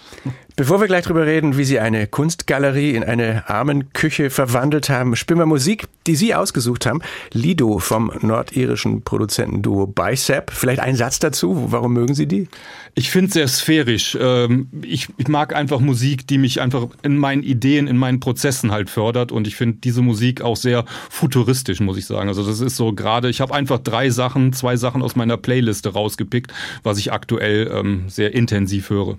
Bevor 0.57 0.79
wir 0.79 0.87
gleich 0.87 1.03
darüber 1.03 1.25
reden, 1.25 1.57
wie 1.57 1.65
Sie 1.65 1.81
eine 1.81 2.07
Kunstgalerie 2.07 2.91
in 2.91 3.03
eine 3.03 3.49
Armenküche 3.49 4.29
verwandelt 4.29 4.89
haben, 4.89 5.17
spielen 5.17 5.39
wir 5.39 5.45
Musik, 5.45 5.89
die 6.07 6.15
Sie 6.15 6.33
ausgesucht 6.33 6.85
haben. 6.85 7.01
Lido 7.33 7.79
vom 7.79 8.09
nordirischen 8.21 9.01
Produzentenduo 9.01 9.85
Bicep. 9.85 10.51
Vielleicht 10.51 10.79
ein 10.79 10.95
Satz 10.95 11.19
dazu. 11.19 11.73
Warum 11.73 11.91
mögen 11.91 12.15
Sie 12.15 12.25
die? 12.25 12.47
Ich 12.93 13.09
finde 13.09 13.27
es 13.27 13.33
sehr 13.33 13.49
sphärisch. 13.49 14.17
Ähm, 14.17 14.69
ich, 14.81 15.09
mag 15.27 15.53
einfach 15.53 15.81
Musik, 15.81 16.25
die 16.25 16.37
mich 16.37 16.61
einfach 16.61 16.87
in 17.03 17.17
meinen 17.17 17.43
Ideen, 17.43 17.87
in 17.87 17.97
meinen 17.97 18.21
Prozessen 18.21 18.71
halt 18.71 18.89
fördert. 18.89 19.33
Und 19.33 19.47
ich 19.47 19.57
finde 19.57 19.79
diese 19.83 20.01
Musik 20.01 20.41
auch 20.41 20.55
sehr 20.55 20.85
futuristisch, 21.09 21.81
muss 21.81 21.97
ich 21.97 22.05
sagen. 22.05 22.29
Also 22.29 22.45
das 22.45 22.61
ist 22.61 22.77
so 22.77 22.93
gerade, 22.93 23.29
ich 23.29 23.41
habe 23.41 23.53
einfach 23.53 23.79
drei 23.79 24.09
Sachen, 24.09 24.53
zwei 24.53 24.77
Sachen 24.77 25.01
aus 25.01 25.17
meiner 25.17 25.35
Playliste 25.35 25.91
rausgepickt, 25.91 26.53
was 26.81 26.97
ich 26.97 27.11
aktuell 27.11 27.69
ähm, 27.73 28.05
sehr 28.07 28.33
intensiv 28.33 28.89
höre. 28.89 29.17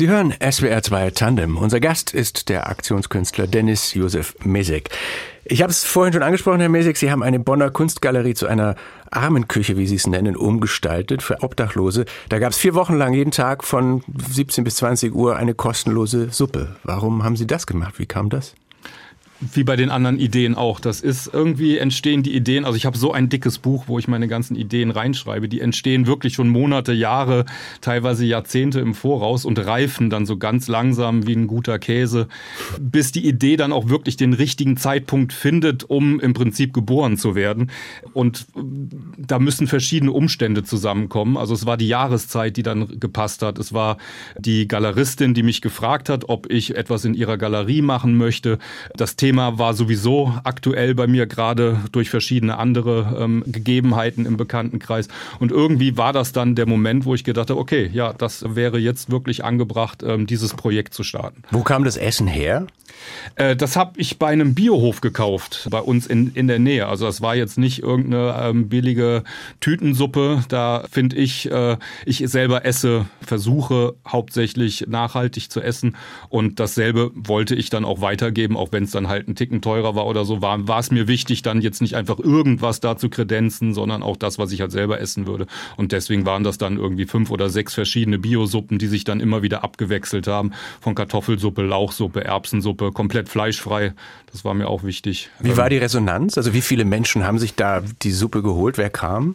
Sie 0.00 0.08
hören 0.08 0.32
SWR 0.40 0.82
2 0.82 1.10
Tandem. 1.10 1.58
Unser 1.58 1.78
Gast 1.78 2.14
ist 2.14 2.48
der 2.48 2.70
Aktionskünstler 2.70 3.46
Dennis 3.46 3.92
Josef 3.92 4.34
Mesek. 4.42 4.88
Ich 5.44 5.60
habe 5.60 5.70
es 5.70 5.84
vorhin 5.84 6.14
schon 6.14 6.22
angesprochen, 6.22 6.60
Herr 6.60 6.70
Mesek, 6.70 6.96
Sie 6.96 7.10
haben 7.10 7.22
eine 7.22 7.38
Bonner 7.38 7.70
Kunstgalerie 7.70 8.32
zu 8.32 8.46
einer 8.46 8.76
Armenküche, 9.10 9.76
wie 9.76 9.86
Sie 9.86 9.96
es 9.96 10.06
nennen, 10.06 10.36
umgestaltet 10.36 11.22
für 11.22 11.42
Obdachlose. 11.42 12.06
Da 12.30 12.38
gab 12.38 12.52
es 12.52 12.56
vier 12.56 12.72
Wochen 12.72 12.96
lang 12.96 13.12
jeden 13.12 13.30
Tag 13.30 13.62
von 13.62 14.02
17 14.30 14.64
bis 14.64 14.76
20 14.76 15.14
Uhr 15.14 15.36
eine 15.36 15.52
kostenlose 15.52 16.30
Suppe. 16.30 16.76
Warum 16.82 17.22
haben 17.22 17.36
Sie 17.36 17.46
das 17.46 17.66
gemacht? 17.66 17.98
Wie 17.98 18.06
kam 18.06 18.30
das? 18.30 18.54
Wie 19.40 19.64
bei 19.64 19.76
den 19.76 19.90
anderen 19.90 20.18
Ideen 20.18 20.54
auch. 20.54 20.80
Das 20.80 21.00
ist 21.00 21.30
irgendwie 21.32 21.78
entstehen 21.78 22.22
die 22.22 22.34
Ideen. 22.34 22.64
Also 22.64 22.76
ich 22.76 22.84
habe 22.84 22.98
so 22.98 23.12
ein 23.12 23.28
dickes 23.28 23.58
Buch, 23.58 23.84
wo 23.86 23.98
ich 23.98 24.06
meine 24.06 24.28
ganzen 24.28 24.54
Ideen 24.54 24.90
reinschreibe. 24.90 25.48
Die 25.48 25.60
entstehen 25.60 26.06
wirklich 26.06 26.34
schon 26.34 26.48
Monate, 26.48 26.92
Jahre, 26.92 27.46
teilweise 27.80 28.24
Jahrzehnte 28.26 28.80
im 28.80 28.94
Voraus 28.94 29.44
und 29.44 29.58
reifen 29.58 30.10
dann 30.10 30.26
so 30.26 30.36
ganz 30.36 30.68
langsam 30.68 31.26
wie 31.26 31.34
ein 31.34 31.46
guter 31.46 31.78
Käse, 31.78 32.28
bis 32.78 33.12
die 33.12 33.26
Idee 33.26 33.56
dann 33.56 33.72
auch 33.72 33.88
wirklich 33.88 34.16
den 34.16 34.34
richtigen 34.34 34.76
Zeitpunkt 34.76 35.32
findet, 35.32 35.84
um 35.84 36.20
im 36.20 36.34
Prinzip 36.34 36.74
geboren 36.74 37.16
zu 37.16 37.34
werden. 37.34 37.70
Und 38.12 38.46
da 39.16 39.38
müssen 39.38 39.66
verschiedene 39.66 40.12
Umstände 40.12 40.64
zusammenkommen. 40.64 41.36
Also 41.36 41.54
es 41.54 41.64
war 41.64 41.76
die 41.76 41.88
Jahreszeit, 41.88 42.56
die 42.56 42.62
dann 42.62 43.00
gepasst 43.00 43.42
hat. 43.42 43.58
Es 43.58 43.72
war 43.72 43.96
die 44.38 44.68
Galeristin, 44.68 45.32
die 45.32 45.42
mich 45.42 45.62
gefragt 45.62 46.08
hat, 46.10 46.28
ob 46.28 46.50
ich 46.50 46.76
etwas 46.76 47.04
in 47.04 47.14
ihrer 47.14 47.38
Galerie 47.38 47.82
machen 47.82 48.16
möchte. 48.16 48.58
Das 48.96 49.16
Thema 49.16 49.29
Thema 49.30 49.58
war 49.58 49.74
sowieso 49.74 50.34
aktuell 50.42 50.96
bei 50.96 51.06
mir 51.06 51.24
gerade 51.26 51.78
durch 51.92 52.10
verschiedene 52.10 52.58
andere 52.58 53.16
ähm, 53.16 53.44
Gegebenheiten 53.46 54.26
im 54.26 54.36
Bekanntenkreis. 54.36 55.06
Und 55.38 55.52
irgendwie 55.52 55.96
war 55.96 56.12
das 56.12 56.32
dann 56.32 56.56
der 56.56 56.66
Moment, 56.66 57.04
wo 57.04 57.14
ich 57.14 57.22
gedacht 57.22 57.48
habe, 57.48 57.60
okay, 57.60 57.88
ja, 57.92 58.12
das 58.12 58.44
wäre 58.56 58.80
jetzt 58.80 59.08
wirklich 59.12 59.44
angebracht, 59.44 60.02
ähm, 60.02 60.26
dieses 60.26 60.54
Projekt 60.54 60.94
zu 60.94 61.04
starten. 61.04 61.44
Wo 61.52 61.62
kam 61.62 61.84
das 61.84 61.96
Essen 61.96 62.26
her? 62.26 62.66
Äh, 63.36 63.56
das 63.56 63.76
habe 63.76 63.92
ich 64.00 64.18
bei 64.18 64.28
einem 64.28 64.54
Biohof 64.54 65.00
gekauft, 65.00 65.68
bei 65.70 65.80
uns 65.80 66.06
in, 66.06 66.32
in 66.34 66.48
der 66.48 66.58
Nähe. 66.58 66.86
Also 66.86 67.06
das 67.06 67.20
war 67.20 67.36
jetzt 67.36 67.58
nicht 67.58 67.82
irgendeine 67.82 68.36
ähm, 68.40 68.68
billige 68.68 69.24
Tütensuppe. 69.60 70.44
Da 70.48 70.84
finde 70.90 71.16
ich, 71.16 71.50
äh, 71.50 71.76
ich 72.04 72.22
selber 72.26 72.64
esse, 72.64 73.06
versuche 73.20 73.94
hauptsächlich 74.06 74.86
nachhaltig 74.88 75.50
zu 75.50 75.60
essen. 75.60 75.96
Und 76.28 76.60
dasselbe 76.60 77.10
wollte 77.14 77.54
ich 77.54 77.70
dann 77.70 77.84
auch 77.84 78.00
weitergeben, 78.00 78.56
auch 78.56 78.72
wenn 78.72 78.84
es 78.84 78.90
dann 78.90 79.08
halt 79.08 79.28
ein 79.28 79.34
Ticken 79.34 79.62
teurer 79.62 79.94
war 79.94 80.06
oder 80.06 80.24
so, 80.24 80.42
war, 80.42 80.68
war 80.68 80.78
es 80.78 80.90
mir 80.90 81.08
wichtig, 81.08 81.42
dann 81.42 81.60
jetzt 81.60 81.80
nicht 81.80 81.96
einfach 81.96 82.18
irgendwas 82.18 82.80
da 82.80 82.96
zu 82.96 83.08
kredenzen, 83.08 83.74
sondern 83.74 84.02
auch 84.02 84.16
das, 84.16 84.38
was 84.38 84.52
ich 84.52 84.60
halt 84.60 84.72
selber 84.72 85.00
essen 85.00 85.26
würde. 85.26 85.46
Und 85.76 85.92
deswegen 85.92 86.26
waren 86.26 86.44
das 86.44 86.58
dann 86.58 86.76
irgendwie 86.76 87.06
fünf 87.06 87.30
oder 87.30 87.50
sechs 87.50 87.74
verschiedene 87.74 88.18
Biosuppen, 88.18 88.78
die 88.78 88.86
sich 88.86 89.04
dann 89.04 89.20
immer 89.20 89.42
wieder 89.42 89.64
abgewechselt 89.64 90.26
haben. 90.26 90.52
Von 90.80 90.94
Kartoffelsuppe, 90.94 91.62
Lauchsuppe, 91.62 92.24
Erbsensuppe, 92.24 92.89
komplett 92.92 93.28
fleischfrei. 93.28 93.94
Das 94.32 94.44
war 94.44 94.54
mir 94.54 94.68
auch 94.68 94.84
wichtig. 94.84 95.30
Wie 95.40 95.56
war 95.56 95.68
die 95.68 95.78
Resonanz? 95.78 96.36
Also 96.36 96.52
wie 96.52 96.60
viele 96.60 96.84
Menschen 96.84 97.24
haben 97.24 97.38
sich 97.38 97.54
da 97.54 97.82
die 98.02 98.12
Suppe 98.12 98.42
geholt? 98.42 98.78
Wer 98.78 98.90
kam? 98.90 99.34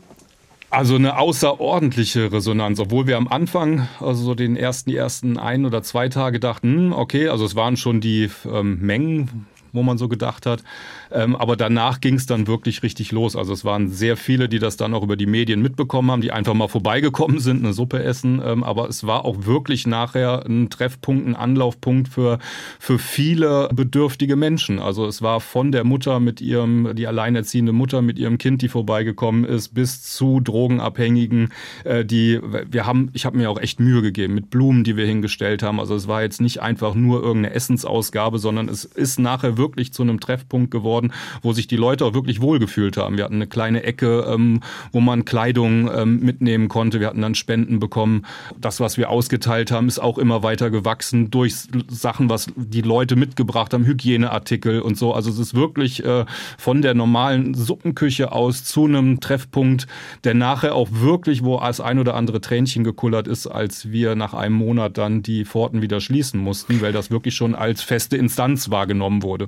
Also 0.69 0.95
eine 0.95 1.17
außerordentliche 1.17 2.31
Resonanz, 2.31 2.79
obwohl 2.79 3.07
wir 3.07 3.17
am 3.17 3.27
Anfang, 3.27 3.87
also 4.01 4.23
so 4.23 4.35
den 4.35 4.57
ersten, 4.57 4.89
die 4.89 4.97
ersten 4.97 5.37
ein 5.37 5.65
oder 5.65 5.83
zwei 5.83 6.09
Tage 6.09 6.39
dachten, 6.39 6.87
hm, 6.87 6.93
okay, 6.93 7.29
also 7.29 7.45
es 7.45 7.55
waren 7.55 7.77
schon 7.77 8.01
die 8.01 8.29
ähm, 8.45 8.79
Mengen 8.81 9.47
wo 9.75 9.83
man 9.83 9.97
so 9.97 10.07
gedacht 10.07 10.45
hat. 10.45 10.63
Ähm, 11.11 11.35
aber 11.35 11.55
danach 11.55 12.01
ging 12.01 12.15
es 12.15 12.25
dann 12.25 12.47
wirklich 12.47 12.83
richtig 12.83 13.11
los. 13.11 13.35
Also 13.35 13.53
es 13.53 13.65
waren 13.65 13.89
sehr 13.89 14.17
viele, 14.17 14.49
die 14.49 14.59
das 14.59 14.77
dann 14.77 14.93
auch 14.93 15.03
über 15.03 15.15
die 15.15 15.25
Medien 15.25 15.61
mitbekommen 15.61 16.11
haben, 16.11 16.21
die 16.21 16.31
einfach 16.31 16.53
mal 16.53 16.67
vorbeigekommen 16.67 17.39
sind, 17.39 17.63
eine 17.63 17.73
Suppe 17.73 18.03
essen. 18.03 18.41
Ähm, 18.43 18.63
aber 18.63 18.89
es 18.89 19.05
war 19.05 19.25
auch 19.25 19.45
wirklich 19.45 19.87
nachher 19.87 20.45
ein 20.45 20.69
Treffpunkt, 20.69 21.27
ein 21.27 21.35
Anlaufpunkt 21.35 22.07
für, 22.07 22.39
für 22.79 22.99
viele 22.99 23.69
bedürftige 23.73 24.35
Menschen. 24.35 24.79
Also 24.79 25.05
es 25.05 25.21
war 25.21 25.39
von 25.39 25.71
der 25.71 25.83
Mutter 25.83 26.19
mit 26.19 26.41
ihrem, 26.41 26.95
die 26.95 27.07
alleinerziehende 27.07 27.71
Mutter 27.71 28.01
mit 28.01 28.17
ihrem 28.17 28.37
Kind, 28.37 28.61
die 28.61 28.69
vorbeigekommen 28.69 29.45
ist, 29.45 29.73
bis 29.73 30.03
zu 30.03 30.39
Drogenabhängigen, 30.39 31.49
äh, 31.83 32.05
die 32.05 32.39
wir 32.41 32.85
haben, 32.85 33.09
ich 33.13 33.25
habe 33.25 33.37
mir 33.37 33.49
auch 33.49 33.59
echt 33.59 33.79
Mühe 33.79 34.01
gegeben 34.01 34.33
mit 34.33 34.49
Blumen, 34.49 34.83
die 34.83 34.97
wir 34.97 35.05
hingestellt 35.05 35.63
haben. 35.63 35.79
Also 35.79 35.95
es 35.95 36.07
war 36.07 36.21
jetzt 36.21 36.41
nicht 36.41 36.61
einfach 36.61 36.95
nur 36.95 37.21
irgendeine 37.21 37.55
Essensausgabe, 37.55 38.39
sondern 38.39 38.69
es 38.69 38.85
ist 38.85 39.19
nachher 39.19 39.57
wirklich 39.57 39.64
wirklich 39.65 39.91
zu 39.93 40.03
einem 40.03 40.19
Treffpunkt 40.19 40.69
geworden, 40.69 41.11
wo 41.41 41.53
sich 41.53 41.65
die 41.65 41.75
Leute 41.75 42.05
auch 42.05 42.13
wirklich 42.13 42.39
wohlgefühlt 42.39 42.97
haben. 42.97 43.17
Wir 43.17 43.23
hatten 43.23 43.35
eine 43.35 43.47
kleine 43.47 43.81
Ecke, 43.81 44.25
ähm, 44.29 44.61
wo 44.91 44.99
man 44.99 45.25
Kleidung 45.25 45.89
ähm, 45.91 46.19
mitnehmen 46.19 46.67
konnte. 46.67 46.99
Wir 46.99 47.07
hatten 47.07 47.21
dann 47.21 47.33
Spenden 47.33 47.79
bekommen. 47.79 48.25
Das, 48.61 48.79
was 48.79 48.97
wir 48.97 49.09
ausgeteilt 49.09 49.71
haben, 49.71 49.87
ist 49.87 49.97
auch 49.97 50.19
immer 50.19 50.43
weiter 50.43 50.69
gewachsen 50.69 51.31
durch 51.31 51.55
Sachen, 51.89 52.29
was 52.29 52.47
die 52.55 52.81
Leute 52.81 53.15
mitgebracht 53.15 53.73
haben, 53.73 53.85
Hygieneartikel 53.85 54.81
und 54.81 54.97
so. 54.97 55.13
Also 55.13 55.31
es 55.31 55.39
ist 55.39 55.55
wirklich 55.55 56.05
äh, 56.05 56.25
von 56.59 56.83
der 56.83 56.93
normalen 56.93 57.55
Suppenküche 57.55 58.31
aus 58.31 58.63
zu 58.63 58.85
einem 58.85 59.19
Treffpunkt, 59.19 59.87
der 60.23 60.35
nachher 60.35 60.75
auch 60.75 60.89
wirklich, 60.91 61.43
wo 61.43 61.55
als 61.55 61.81
ein 61.81 61.97
oder 61.97 62.13
andere 62.13 62.39
Tränchen 62.39 62.83
gekullert 62.83 63.27
ist, 63.27 63.47
als 63.47 63.91
wir 63.91 64.15
nach 64.15 64.35
einem 64.35 64.55
Monat 64.55 64.99
dann 64.99 65.23
die 65.23 65.45
Pforten 65.45 65.81
wieder 65.81 65.99
schließen 66.01 66.39
mussten, 66.39 66.81
weil 66.81 66.93
das 66.93 67.09
wirklich 67.09 67.35
schon 67.35 67.55
als 67.55 67.81
feste 67.81 68.17
Instanz 68.17 68.69
wahrgenommen 68.69 69.23
wurde. 69.23 69.44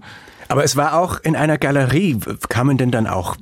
Aber 0.47 0.63
es 0.63 0.75
war 0.75 0.97
auch 0.97 1.19
in 1.19 1.35
einer 1.35 1.57
Galerie. 1.57 2.17
Kamen 2.49 2.77
denn 2.77 2.91
dann 2.91 3.07
auch 3.07 3.35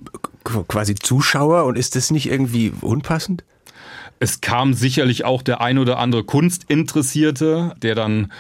quasi 0.44 0.96
Zuschauer 0.96 1.66
und 1.66 1.78
ist 1.78 1.96
das 1.96 2.12
nicht 2.12 2.30
irgendwie 2.30 2.74
unpassend? 2.82 3.44
Es 4.20 4.42
kam 4.42 4.74
sicherlich 4.74 5.26
auch 5.26 5.42
der 5.42 5.62
ein 5.62 5.78
oder 5.78 6.00
andere 6.00 6.24
Kunstinteressierte, 6.24 7.76
der 7.82 7.96
dann 7.96 8.32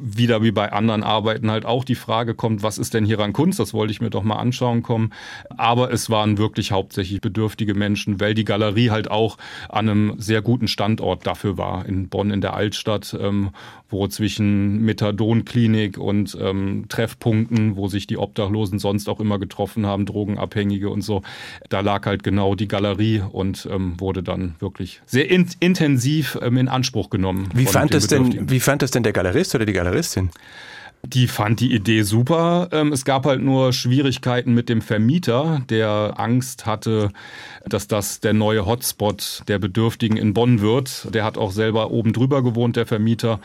wieder 0.00 0.42
wie 0.42 0.52
bei 0.52 0.72
anderen 0.72 1.02
Arbeiten 1.02 1.50
halt 1.50 1.64
auch 1.66 1.84
die 1.84 1.94
Frage 1.94 2.34
kommt, 2.34 2.62
was 2.62 2.78
ist 2.78 2.94
denn 2.94 3.04
hier 3.04 3.20
an 3.20 3.32
Kunst? 3.32 3.58
Das 3.58 3.74
wollte 3.74 3.92
ich 3.92 4.00
mir 4.00 4.10
doch 4.10 4.22
mal 4.22 4.36
anschauen 4.36 4.82
kommen. 4.82 5.12
Aber 5.56 5.92
es 5.92 6.10
waren 6.10 6.38
wirklich 6.38 6.72
hauptsächlich 6.72 7.20
bedürftige 7.20 7.74
Menschen, 7.74 8.20
weil 8.20 8.34
die 8.34 8.44
Galerie 8.44 8.90
halt 8.90 9.10
auch 9.10 9.38
an 9.68 9.88
einem 9.88 10.14
sehr 10.18 10.42
guten 10.42 10.68
Standort 10.68 11.26
dafür 11.26 11.58
war, 11.58 11.86
in 11.86 12.08
Bonn 12.08 12.30
in 12.30 12.40
der 12.40 12.54
Altstadt, 12.54 13.16
ähm, 13.20 13.50
wo 13.88 14.08
zwischen 14.08 14.80
Methadonklinik 14.84 15.98
und 15.98 16.36
ähm, 16.40 16.86
Treffpunkten, 16.88 17.76
wo 17.76 17.88
sich 17.88 18.06
die 18.06 18.18
Obdachlosen 18.18 18.78
sonst 18.78 19.08
auch 19.08 19.20
immer 19.20 19.38
getroffen 19.38 19.86
haben, 19.86 20.04
Drogenabhängige 20.04 20.90
und 20.90 21.02
so, 21.02 21.22
da 21.68 21.80
lag 21.80 22.06
halt 22.06 22.22
genau 22.22 22.54
die 22.54 22.68
Galerie 22.68 23.22
und 23.30 23.68
ähm, 23.70 23.98
wurde 24.00 24.22
dann 24.22 24.56
wirklich 24.58 25.00
sehr 25.06 25.30
in, 25.30 25.48
intensiv 25.60 26.38
ähm, 26.42 26.56
in 26.56 26.68
Anspruch 26.68 27.08
genommen. 27.10 27.48
Wie 27.54 27.66
fand, 27.66 27.94
das 27.94 28.08
denn, 28.08 28.50
wie 28.50 28.60
fand 28.60 28.82
das 28.82 28.90
denn 28.90 29.04
der 29.04 29.12
Galerist 29.12 29.54
oder 29.54 29.64
die 29.64 29.72
Galeristin? 29.84 30.30
Die 31.06 31.28
fand 31.28 31.60
die 31.60 31.74
Idee 31.74 32.02
super. 32.02 32.68
Ähm, 32.72 32.90
es 32.90 33.04
gab 33.04 33.26
halt 33.26 33.42
nur 33.42 33.74
Schwierigkeiten 33.74 34.54
mit 34.54 34.70
dem 34.70 34.80
Vermieter, 34.80 35.60
der 35.68 36.14
Angst 36.16 36.64
hatte, 36.64 37.10
dass 37.66 37.88
das 37.88 38.20
der 38.20 38.32
neue 38.32 38.64
Hotspot 38.64 39.42
der 39.46 39.58
Bedürftigen 39.58 40.16
in 40.16 40.32
Bonn 40.32 40.62
wird. 40.62 41.14
Der 41.14 41.24
hat 41.24 41.36
auch 41.36 41.52
selber 41.52 41.90
oben 41.90 42.14
drüber 42.14 42.42
gewohnt, 42.42 42.76
der 42.76 42.86
Vermieter. 42.86 43.40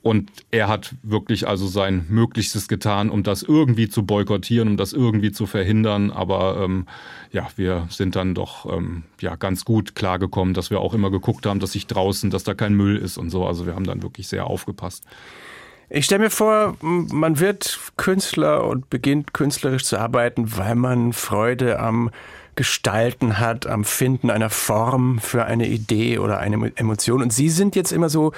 Und 0.00 0.30
er 0.50 0.68
hat 0.68 0.94
wirklich 1.02 1.48
also 1.48 1.66
sein 1.66 2.06
Möglichstes 2.08 2.68
getan, 2.68 3.10
um 3.10 3.22
das 3.22 3.42
irgendwie 3.42 3.88
zu 3.88 4.04
boykottieren, 4.04 4.68
um 4.68 4.76
das 4.76 4.92
irgendwie 4.92 5.32
zu 5.32 5.46
verhindern. 5.46 6.10
Aber 6.10 6.62
ähm, 6.62 6.86
ja, 7.32 7.48
wir 7.56 7.86
sind 7.90 8.16
dann 8.16 8.34
doch 8.34 8.70
ähm, 8.70 9.04
ja 9.20 9.34
ganz 9.34 9.64
gut 9.64 9.94
klargekommen, 9.94 10.54
dass 10.54 10.70
wir 10.70 10.80
auch 10.80 10.94
immer 10.94 11.10
geguckt 11.10 11.46
haben, 11.46 11.58
dass 11.58 11.72
sich 11.72 11.86
draußen, 11.86 12.30
dass 12.30 12.44
da 12.44 12.54
kein 12.54 12.74
Müll 12.74 12.96
ist 12.96 13.18
und 13.18 13.30
so. 13.30 13.46
Also 13.46 13.66
wir 13.66 13.74
haben 13.74 13.86
dann 13.86 14.02
wirklich 14.02 14.28
sehr 14.28 14.46
aufgepasst. 14.46 15.04
Ich 15.90 16.04
stelle 16.04 16.24
mir 16.24 16.30
vor, 16.30 16.76
man 16.80 17.40
wird 17.40 17.80
Künstler 17.96 18.66
und 18.66 18.90
beginnt 18.90 19.32
künstlerisch 19.32 19.84
zu 19.84 19.98
arbeiten, 19.98 20.56
weil 20.56 20.74
man 20.74 21.14
Freude 21.14 21.78
am 21.78 22.10
Gestalten 22.56 23.38
hat, 23.38 23.66
am 23.66 23.84
Finden 23.84 24.30
einer 24.30 24.50
Form 24.50 25.20
für 25.20 25.44
eine 25.44 25.68
Idee 25.68 26.18
oder 26.18 26.40
eine 26.40 26.72
Emotion. 26.74 27.22
Und 27.22 27.32
Sie 27.32 27.48
sind 27.48 27.76
jetzt 27.76 27.92
immer 27.92 28.08
so 28.08 28.32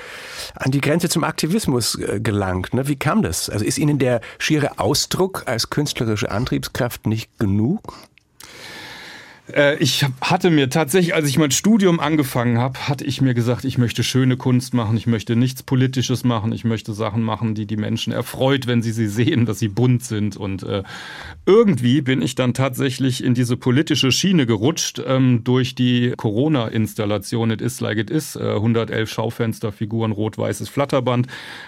an 0.55 0.71
die 0.71 0.83
Grenze 0.83 1.09
zum 1.09 1.25
Aktivismus 1.25 1.99
äh, 1.99 2.21
gelangt. 2.21 2.75
Ne? 2.75 2.87
Wie 2.87 2.97
kam 2.97 3.23
das? 3.23 3.49
Also 3.49 3.65
ist 3.65 3.79
Ihnen 3.79 3.99
der 3.99 4.21
schiere 4.39 4.79
Ausdruck 4.79 5.45
als 5.47 5.71
künstlerische 5.71 6.31
Antriebskraft 6.31 7.07
nicht 7.07 7.39
genug? 7.39 7.95
Äh, 9.55 9.77
ich 9.79 10.05
hatte 10.21 10.51
mir 10.51 10.71
tatsächlich, 10.71 11.15
als 11.15 11.29
ich 11.29 11.39
mein 11.39 11.51
Studium 11.51 12.01
angefangen 12.01 12.59
habe, 12.59 12.89
hatte 12.89 13.05
ich 13.05 13.21
mir 13.21 13.35
gesagt, 13.35 13.65
ich 13.65 13.79
möchte 13.79 14.03
schöne 14.03 14.37
Kunst 14.37 14.75
machen, 14.75 14.97
ich 14.97 15.07
möchte 15.07 15.37
nichts 15.37 15.63
Politisches 15.63 16.25
machen, 16.25 16.53
ich 16.53 16.65
möchte 16.65 16.93
Sachen 16.93 17.23
machen, 17.23 17.55
die 17.55 17.67
die 17.67 17.77
Menschen 17.77 18.13
erfreut, 18.13 18.67
wenn 18.67 18.83
sie 18.83 18.93
sie 18.93 19.09
sehen, 19.09 19.47
dass 19.47 19.59
sie 19.59 19.69
bunt 19.69 20.05
sind. 20.05 20.37
Und 20.37 20.63
äh, 20.63 20.83
irgendwie 21.47 22.01
bin 22.01 22.23
ich 22.23 22.35
dann 22.35 22.55
tatsächlich 22.55 23.23
in 23.25 23.35
diese 23.35 23.57
politische 23.57 24.13
Schiene 24.13 24.47
gerutscht 24.47 25.01
ähm, 25.05 25.43
durch 25.45 25.75
die 25.75 26.13
Corona-Installation 26.17 27.51
It 27.51 27.61
Is 27.61 27.81
Like 27.81 27.99
It 27.99 28.11
Is, 28.11 28.37
äh, 28.37 28.55
111 28.55 29.11
Schaufensterfiguren, 29.11 30.13
rot-weißes 30.13 30.69
Flatterband. 30.69 31.27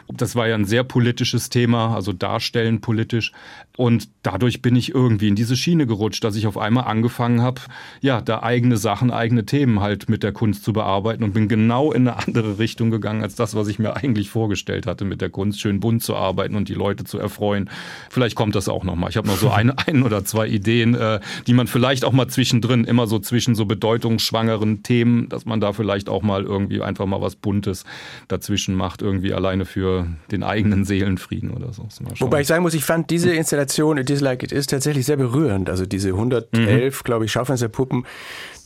Das 0.09 0.37
war 0.37 0.47
ja 0.49 0.55
ein 0.55 0.65
sehr 0.65 0.85
politisches 0.85 1.51
Thema, 1.51 1.95
also 1.95 2.13
darstellen 2.13 2.81
politisch. 2.81 3.33
Und 3.77 4.09
dadurch 4.23 4.63
bin 4.63 4.77
ich 4.77 4.95
irgendwie 4.95 5.29
in 5.29 5.37
diese 5.37 5.57
Schiene 5.57 5.87
gerutscht, 5.87 6.25
dass 6.25 6.37
ich 6.37 6.47
auf 6.47 6.59
einmal 6.59 6.85
angefangen 6.85 7.43
habe, 7.43 7.61
ja, 8.01 8.21
da 8.21 8.43
eigene 8.43 8.77
Sachen, 8.77 9.11
eigene 9.11 9.45
Themen 9.45 9.81
halt 9.81 10.09
mit 10.09 10.23
der 10.23 10.33
Kunst 10.33 10.65
zu 10.65 10.73
bearbeiten 10.73 11.23
und 11.25 11.33
bin 11.33 11.49
genau 11.49 11.93
in 11.93 12.09
eine 12.09 12.19
andere 12.19 12.59
Richtung 12.59 12.91
gegangen 12.91 13.23
als 13.23 13.35
das, 13.35 13.55
was 13.55 13.69
ich 13.69 13.79
mir 13.79 13.97
eigentlich 13.97 14.31
vorgestellt 14.31 14.87
hatte, 14.87 15.05
mit 15.05 15.21
der 15.21 15.31
Kunst 15.31 15.61
schön 15.61 15.81
bunt 15.81 16.03
zu 16.03 16.17
arbeiten 16.17 16.55
und 16.55 16.69
die 16.69 16.75
Leute 16.75 17.05
zu 17.05 17.19
erfreuen. 17.19 17.71
Vielleicht 18.11 18.37
kommt 18.37 18.55
das 18.55 18.69
auch 18.69 18.85
nochmal. 18.85 19.11
Ich 19.11 19.17
habe 19.17 19.29
noch 19.29 19.37
so 19.37 19.51
eine, 19.51 19.77
ein 19.87 20.03
oder 20.03 20.25
zwei 20.25 20.47
Ideen, 20.47 20.95
äh, 20.95 21.21
die 21.47 21.55
man 21.55 21.67
vielleicht 21.67 22.05
auch 22.05 22.13
mal 22.13 22.29
zwischendrin, 22.29 22.85
immer 22.85 23.07
so 23.07 23.19
zwischen 23.19 23.55
so 23.55 23.65
bedeutungsschwangeren 23.65 24.83
Themen, 24.83 25.29
dass 25.29 25.45
man 25.45 25.61
da 25.61 25.73
vielleicht 25.73 26.09
auch 26.09 26.23
mal 26.23 26.45
irgendwie 26.45 26.83
einfach 26.83 27.07
mal 27.07 27.21
was 27.21 27.37
Buntes 27.37 27.85
dazwischen 28.29 28.75
macht, 28.75 29.03
irgendwie 29.03 29.33
alleine 29.33 29.65
für 29.65 30.07
den 30.31 30.43
eigenen 30.43 30.85
Seelenfrieden 30.85 31.51
oder 31.51 31.73
so. 31.73 31.89
Wobei 32.19 32.43
ich 32.43 32.47
sagen 32.47 32.63
muss, 32.63 32.75
ich 32.75 32.85
fand 32.85 33.11
diese 33.11 33.33
Installation 33.33 33.99
It 33.99 34.11
Is 34.11 34.21
Like 34.21 34.43
It 34.43 34.53
Is 34.53 34.67
tatsächlich 34.67 35.07
sehr 35.07 35.17
berührend. 35.17 35.69
Also 35.69 35.87
diese 35.87 36.09
111, 36.09 36.53
mhm. 36.53 37.05
glaube 37.05 37.25
ich, 37.25 37.33
Schaufenster 37.33 37.62
Puppen 37.69 38.07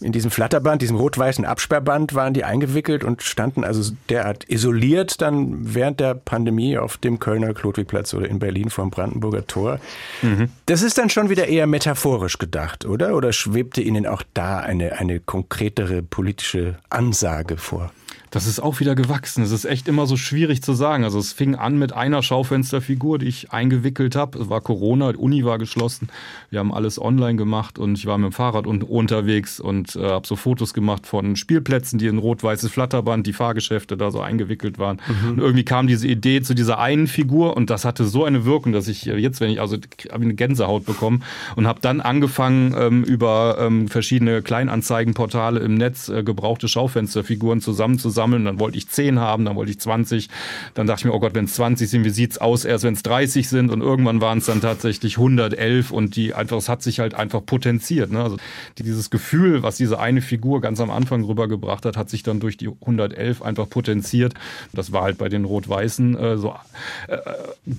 in 0.00 0.12
diesem 0.12 0.30
Flatterband, 0.30 0.82
diesem 0.82 0.96
rot-weißen 0.96 1.44
Absperrband 1.44 2.14
waren 2.14 2.34
die 2.34 2.44
eingewickelt 2.44 3.02
und 3.02 3.22
standen 3.22 3.64
also 3.64 3.94
derart 4.10 4.44
isoliert 4.48 5.22
dann 5.22 5.74
während 5.74 6.00
der 6.00 6.14
Pandemie 6.14 6.76
auf 6.76 6.98
dem 6.98 7.18
Kölner 7.18 7.54
Klotwigplatz 7.54 8.12
oder 8.12 8.28
in 8.28 8.38
Berlin 8.38 8.68
vor 8.70 8.84
dem 8.84 8.90
Brandenburger 8.90 9.46
Tor. 9.46 9.80
Mhm. 10.22 10.50
Das 10.66 10.82
ist 10.82 10.98
dann 10.98 11.08
schon 11.08 11.30
wieder 11.30 11.48
eher 11.48 11.66
metaphorisch 11.66 12.38
gedacht, 12.38 12.84
oder? 12.84 13.16
Oder 13.16 13.32
schwebte 13.32 13.80
Ihnen 13.80 14.06
auch 14.06 14.22
da 14.34 14.58
eine, 14.60 14.98
eine 14.98 15.20
konkretere 15.20 16.02
politische 16.02 16.76
Ansage 16.90 17.56
vor? 17.56 17.90
Das 18.36 18.46
ist 18.46 18.60
auch 18.60 18.80
wieder 18.80 18.94
gewachsen. 18.94 19.42
Es 19.42 19.50
ist 19.50 19.64
echt 19.64 19.88
immer 19.88 20.06
so 20.06 20.18
schwierig 20.18 20.60
zu 20.60 20.74
sagen. 20.74 21.04
Also 21.04 21.18
es 21.18 21.32
fing 21.32 21.54
an 21.54 21.78
mit 21.78 21.94
einer 21.94 22.22
Schaufensterfigur, 22.22 23.18
die 23.18 23.28
ich 23.28 23.50
eingewickelt 23.50 24.14
habe. 24.14 24.38
Es 24.38 24.50
war 24.50 24.60
Corona, 24.60 25.12
die 25.12 25.16
Uni 25.16 25.42
war 25.46 25.56
geschlossen. 25.56 26.08
Wir 26.50 26.58
haben 26.58 26.74
alles 26.74 27.00
online 27.00 27.36
gemacht 27.36 27.78
und 27.78 27.96
ich 27.96 28.04
war 28.04 28.18
mit 28.18 28.30
dem 28.30 28.32
Fahrrad 28.34 28.66
unterwegs 28.66 29.58
und 29.58 29.96
äh, 29.96 30.02
habe 30.02 30.26
so 30.26 30.36
Fotos 30.36 30.74
gemacht 30.74 31.06
von 31.06 31.36
Spielplätzen, 31.36 31.98
die 31.98 32.08
in 32.08 32.18
rot-weißes 32.18 32.70
Flatterband, 32.70 33.26
die 33.26 33.32
Fahrgeschäfte 33.32 33.96
da 33.96 34.10
so 34.10 34.20
eingewickelt 34.20 34.78
waren. 34.78 35.00
Mhm. 35.08 35.30
Und 35.30 35.38
irgendwie 35.38 35.64
kam 35.64 35.86
diese 35.86 36.06
Idee 36.06 36.42
zu 36.42 36.52
dieser 36.52 36.78
einen 36.78 37.06
Figur 37.06 37.56
und 37.56 37.70
das 37.70 37.86
hatte 37.86 38.04
so 38.04 38.26
eine 38.26 38.44
Wirkung, 38.44 38.74
dass 38.74 38.86
ich 38.86 39.06
jetzt, 39.06 39.40
wenn 39.40 39.48
ich 39.48 39.62
also 39.62 39.78
habe 40.12 40.24
eine 40.24 40.34
Gänsehaut 40.34 40.84
bekommen 40.84 41.22
und 41.54 41.66
habe 41.66 41.80
dann 41.80 42.02
angefangen 42.02 42.74
ähm, 42.78 43.02
über 43.02 43.56
ähm, 43.60 43.88
verschiedene 43.88 44.42
Kleinanzeigenportale 44.42 45.60
im 45.60 45.72
Netz 45.72 46.10
äh, 46.10 46.22
gebrauchte 46.22 46.68
Schaufensterfiguren 46.68 47.62
zusammenzusammeln 47.62 48.25
sammeln. 48.26 48.44
Dann 48.44 48.58
wollte 48.58 48.76
ich 48.76 48.88
10 48.88 49.20
haben, 49.20 49.44
dann 49.44 49.56
wollte 49.56 49.70
ich 49.70 49.78
20. 49.78 50.28
Dann 50.74 50.86
dachte 50.86 51.00
ich 51.00 51.04
mir, 51.04 51.14
oh 51.14 51.20
Gott, 51.20 51.34
wenn 51.34 51.44
es 51.44 51.54
20 51.54 51.88
sind, 51.88 52.04
wie 52.04 52.10
sieht 52.10 52.32
es 52.32 52.38
aus? 52.38 52.64
Erst 52.64 52.84
wenn 52.84 52.94
es 52.94 53.02
30 53.02 53.48
sind. 53.48 53.70
Und 53.70 53.80
irgendwann 53.80 54.20
waren 54.20 54.38
es 54.38 54.46
dann 54.46 54.60
tatsächlich 54.60 55.16
111 55.16 55.90
und 55.92 56.16
die 56.16 56.34
einfach, 56.34 56.56
es 56.56 56.68
hat 56.68 56.82
sich 56.82 56.98
halt 56.98 57.14
einfach 57.14 57.44
potenziert. 57.44 58.10
Ne? 58.10 58.22
Also 58.22 58.36
dieses 58.78 59.10
Gefühl, 59.10 59.62
was 59.62 59.76
diese 59.76 59.98
eine 59.98 60.22
Figur 60.22 60.60
ganz 60.60 60.80
am 60.80 60.90
Anfang 60.90 61.24
rübergebracht 61.24 61.84
hat, 61.84 61.96
hat 61.96 62.10
sich 62.10 62.22
dann 62.22 62.40
durch 62.40 62.56
die 62.56 62.68
111 62.68 63.42
einfach 63.42 63.68
potenziert. 63.68 64.34
Das 64.72 64.92
war 64.92 65.02
halt 65.02 65.18
bei 65.18 65.28
den 65.28 65.44
Rot-Weißen 65.44 66.18
äh, 66.18 66.36
so 66.36 66.54
äh, 67.08 67.18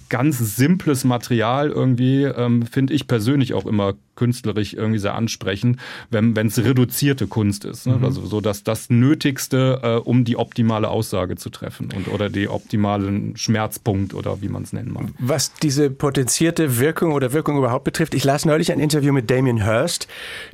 ganz 0.10 0.38
simples 0.56 1.04
Material 1.04 1.70
irgendwie, 1.70 2.24
ähm, 2.24 2.66
finde 2.66 2.94
ich 2.94 3.08
persönlich 3.08 3.54
auch 3.54 3.66
immer 3.66 3.94
künstlerisch 4.18 4.74
irgendwie 4.74 5.00
sehr 5.00 5.16
ansprechend, 5.16 5.80
wenn 6.10 6.36
es 6.36 6.58
reduzierte 6.58 7.28
Kunst 7.28 7.64
ist. 7.64 7.88
Ne? 7.88 7.96
Mhm. 7.96 8.04
Also 8.04 8.26
so, 8.26 8.42
dass 8.42 8.64
das 8.64 8.90
Nötigste, 8.90 9.80
äh, 9.82 9.96
um 9.96 10.26
die 10.28 10.38
optimale 10.38 10.90
Aussage 10.90 11.38
zu 11.38 11.50
treffen 11.50 11.90
und 11.96 12.10
oder 12.10 12.30
die 12.30 12.50
optimalen 12.50 13.38
Schmerzpunkt 13.38 14.14
oder 14.14 14.42
wie 14.42 14.50
man 14.50 14.64
es 14.64 14.74
nennen 14.74 14.92
mag. 14.92 15.06
Was 15.20 15.54
diese 15.54 15.90
potenzierte 15.90 16.80
Wirkung 16.80 17.14
oder 17.14 17.32
Wirkung 17.32 17.58
überhaupt 17.58 17.86
betrifft, 17.86 18.14
ich 18.14 18.24
las 18.24 18.46
neulich 18.46 18.72
ein 18.72 18.80
Interview 18.80 19.14
mit 19.14 19.32
Damien 19.32 19.64
Hirst, 19.64 20.08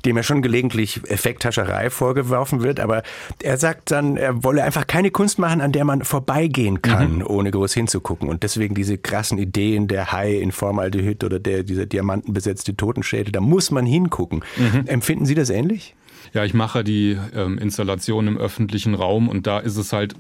dem 0.06 0.16
ja 0.16 0.24
schon 0.24 0.42
gelegentlich 0.42 1.02
Effekthascherei 1.10 1.90
vorgeworfen 1.90 2.62
wird, 2.62 2.80
aber 2.80 3.04
er 3.42 3.58
sagt 3.58 3.92
dann, 3.92 4.16
er 4.16 4.44
wolle 4.44 4.64
einfach 4.64 4.86
keine 4.86 5.10
Kunst 5.10 5.40
machen, 5.40 5.60
an 5.60 5.72
der 5.72 5.86
man 5.86 6.04
vorbeigehen 6.04 6.82
kann, 6.82 7.18
mhm. 7.18 7.28
ohne 7.28 7.50
groß 7.52 7.74
hinzugucken. 7.74 8.30
Und 8.30 8.44
deswegen 8.44 8.76
diese 8.76 8.98
krassen 8.98 9.38
Ideen, 9.40 9.88
der 9.88 10.12
Hai 10.12 10.36
in 10.36 10.52
Formaldehyd 10.52 11.24
oder 11.24 11.40
der, 11.40 11.64
dieser 11.64 11.88
diamantenbesetzte 11.88 12.78
Totenschädel, 12.78 13.32
da 13.32 13.42
muss 13.42 13.72
man 13.72 13.86
hingucken. 13.86 14.44
Mhm. 14.58 14.86
Empfinden 14.86 15.26
Sie 15.26 15.36
das 15.36 15.50
ähnlich? 15.50 15.96
Ja, 16.34 16.44
ich 16.44 16.54
mache 16.56 16.84
die 16.84 17.18
ähm, 17.36 17.60
Installation 17.60 18.28
im 18.28 18.38
öffentlichen 18.38 18.96
Raum 18.96 19.30
und 19.30 19.46
da 19.46 19.60
ist 19.60 19.78
es 19.78 19.94
halt 19.94 20.16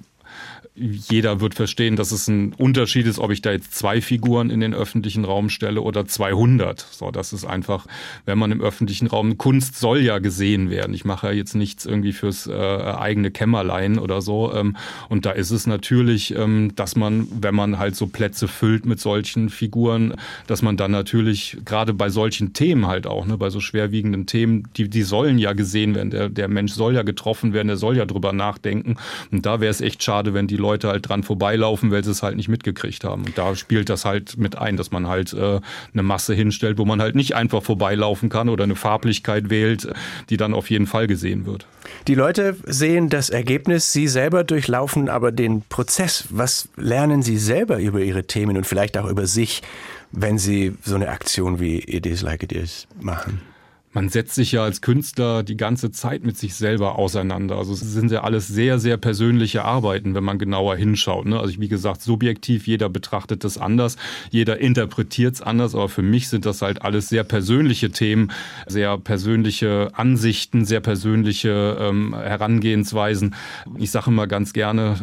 jeder 0.75 1.39
wird 1.39 1.53
verstehen, 1.53 1.95
dass 1.95 2.11
es 2.11 2.27
ein 2.27 2.53
Unterschied 2.53 3.05
ist, 3.05 3.19
ob 3.19 3.31
ich 3.31 3.41
da 3.41 3.51
jetzt 3.51 3.75
zwei 3.75 4.01
Figuren 4.01 4.49
in 4.49 4.59
den 4.59 4.73
öffentlichen 4.73 5.23
Raum 5.23 5.49
stelle 5.49 5.81
oder 5.81 6.07
200. 6.07 6.79
So, 6.79 7.11
das 7.11 7.31
ist 7.31 7.45
einfach, 7.45 7.85
wenn 8.25 8.39
man 8.39 8.51
im 8.51 8.59
öffentlichen 8.59 9.05
Raum, 9.05 9.37
Kunst 9.37 9.77
soll 9.77 10.01
ja 10.01 10.17
gesehen 10.17 10.71
werden. 10.71 10.95
Ich 10.95 11.05
mache 11.05 11.27
ja 11.27 11.33
jetzt 11.33 11.53
nichts 11.53 11.85
irgendwie 11.85 12.11
fürs 12.11 12.47
äh, 12.47 12.53
eigene 12.53 13.29
Kämmerlein 13.29 13.99
oder 13.99 14.21
so. 14.21 14.51
Ähm, 14.53 14.75
und 15.09 15.27
da 15.27 15.31
ist 15.31 15.51
es 15.51 15.67
natürlich, 15.67 16.35
ähm, 16.35 16.71
dass 16.75 16.95
man, 16.95 17.27
wenn 17.39 17.53
man 17.53 17.77
halt 17.77 17.95
so 17.95 18.07
Plätze 18.07 18.47
füllt 18.47 18.87
mit 18.87 18.99
solchen 18.99 19.49
Figuren, 19.49 20.15
dass 20.47 20.63
man 20.63 20.75
dann 20.75 20.89
natürlich 20.89 21.57
gerade 21.65 21.93
bei 21.93 22.09
solchen 22.09 22.53
Themen 22.53 22.87
halt 22.87 23.05
auch, 23.05 23.27
ne, 23.27 23.37
bei 23.37 23.51
so 23.51 23.59
schwerwiegenden 23.59 24.25
Themen, 24.25 24.67
die, 24.75 24.89
die 24.89 25.03
sollen 25.03 25.37
ja 25.37 25.53
gesehen 25.53 25.93
werden. 25.93 26.09
Der, 26.09 26.29
der 26.29 26.47
Mensch 26.47 26.73
soll 26.73 26.95
ja 26.95 27.03
getroffen 27.03 27.53
werden, 27.53 27.67
der 27.67 27.77
soll 27.77 27.95
ja 27.95 28.05
drüber 28.05 28.33
nachdenken. 28.33 28.95
Und 29.31 29.45
da 29.45 29.59
wäre 29.59 29.69
es 29.69 29.81
echt 29.81 30.01
schade, 30.13 30.35
wenn 30.35 30.45
die 30.45 30.57
Leute 30.57 30.89
halt 30.89 31.09
dran 31.09 31.23
vorbeilaufen, 31.23 31.89
weil 31.89 32.03
sie 32.03 32.11
es 32.11 32.21
halt 32.21 32.35
nicht 32.35 32.47
mitgekriegt 32.47 33.03
haben. 33.03 33.25
Und 33.25 33.35
da 33.35 33.55
spielt 33.55 33.89
das 33.89 34.05
halt 34.05 34.37
mit 34.37 34.55
ein, 34.55 34.77
dass 34.77 34.91
man 34.91 35.07
halt 35.07 35.33
äh, 35.33 35.59
eine 35.91 36.03
Masse 36.03 36.35
hinstellt, 36.35 36.77
wo 36.77 36.85
man 36.85 37.01
halt 37.01 37.15
nicht 37.15 37.35
einfach 37.35 37.63
vorbeilaufen 37.63 38.29
kann 38.29 38.47
oder 38.47 38.63
eine 38.63 38.75
Farblichkeit 38.75 39.49
wählt, 39.49 39.87
die 40.29 40.37
dann 40.37 40.53
auf 40.53 40.69
jeden 40.69 40.85
Fall 40.85 41.07
gesehen 41.07 41.47
wird. 41.47 41.65
Die 42.07 42.13
Leute 42.13 42.55
sehen 42.63 43.09
das 43.09 43.31
Ergebnis, 43.31 43.91
sie 43.91 44.07
selber 44.07 44.43
durchlaufen 44.43 45.09
aber 45.09 45.31
den 45.31 45.63
Prozess. 45.67 46.25
Was 46.29 46.69
lernen 46.77 47.23
sie 47.23 47.37
selber 47.37 47.79
über 47.79 48.01
ihre 48.01 48.25
Themen 48.25 48.55
und 48.55 48.67
vielleicht 48.67 48.97
auch 48.97 49.09
über 49.09 49.25
sich, 49.25 49.63
wenn 50.11 50.37
sie 50.37 50.73
so 50.83 50.93
eine 50.93 51.09
Aktion 51.09 51.59
wie 51.59 51.79
It 51.79 52.05
Is 52.05 52.21
Like 52.21 52.43
It 52.43 52.51
Is 52.51 52.87
machen? 53.01 53.52
Man 53.93 54.09
setzt 54.09 54.33
sich 54.33 54.51
ja 54.51 54.63
als 54.63 54.81
Künstler 54.81 55.43
die 55.43 55.55
ganze 55.55 55.91
Zeit 55.91 56.23
mit 56.23 56.35
sich 56.37 56.55
selber 56.55 56.97
auseinander. 56.97 57.57
Also 57.57 57.73
es 57.73 57.81
sind 57.81 58.11
ja 58.11 58.23
alles 58.23 58.47
sehr, 58.47 58.79
sehr 58.79 58.97
persönliche 58.97 59.63
Arbeiten, 59.63 60.15
wenn 60.15 60.23
man 60.23 60.39
genauer 60.39 60.75
hinschaut. 60.75 61.27
Ne? 61.27 61.39
Also 61.39 61.59
wie 61.59 61.67
gesagt, 61.67 62.01
subjektiv, 62.01 62.67
jeder 62.67 62.89
betrachtet 62.89 63.43
das 63.43 63.59
anders, 63.59 63.97
jeder 64.31 64.59
interpretiert 64.59 65.35
es 65.35 65.41
anders, 65.41 65.75
aber 65.75 65.89
für 65.89 66.01
mich 66.01 66.27
sind 66.27 66.45
das 66.45 66.63
halt 66.63 66.81
alles 66.81 67.07
sehr 67.09 67.23
persönliche 67.23 67.91
Themen, 67.91 68.31
sehr 68.65 68.97
persönliche 68.97 69.91
Ansichten, 69.93 70.65
sehr 70.65 70.79
persönliche 70.79 71.77
ähm, 71.79 72.15
Herangehensweisen. 72.15 73.35
Ich 73.77 73.91
sage 73.91 74.09
immer 74.09 74.25
ganz 74.25 74.53
gerne, 74.53 74.95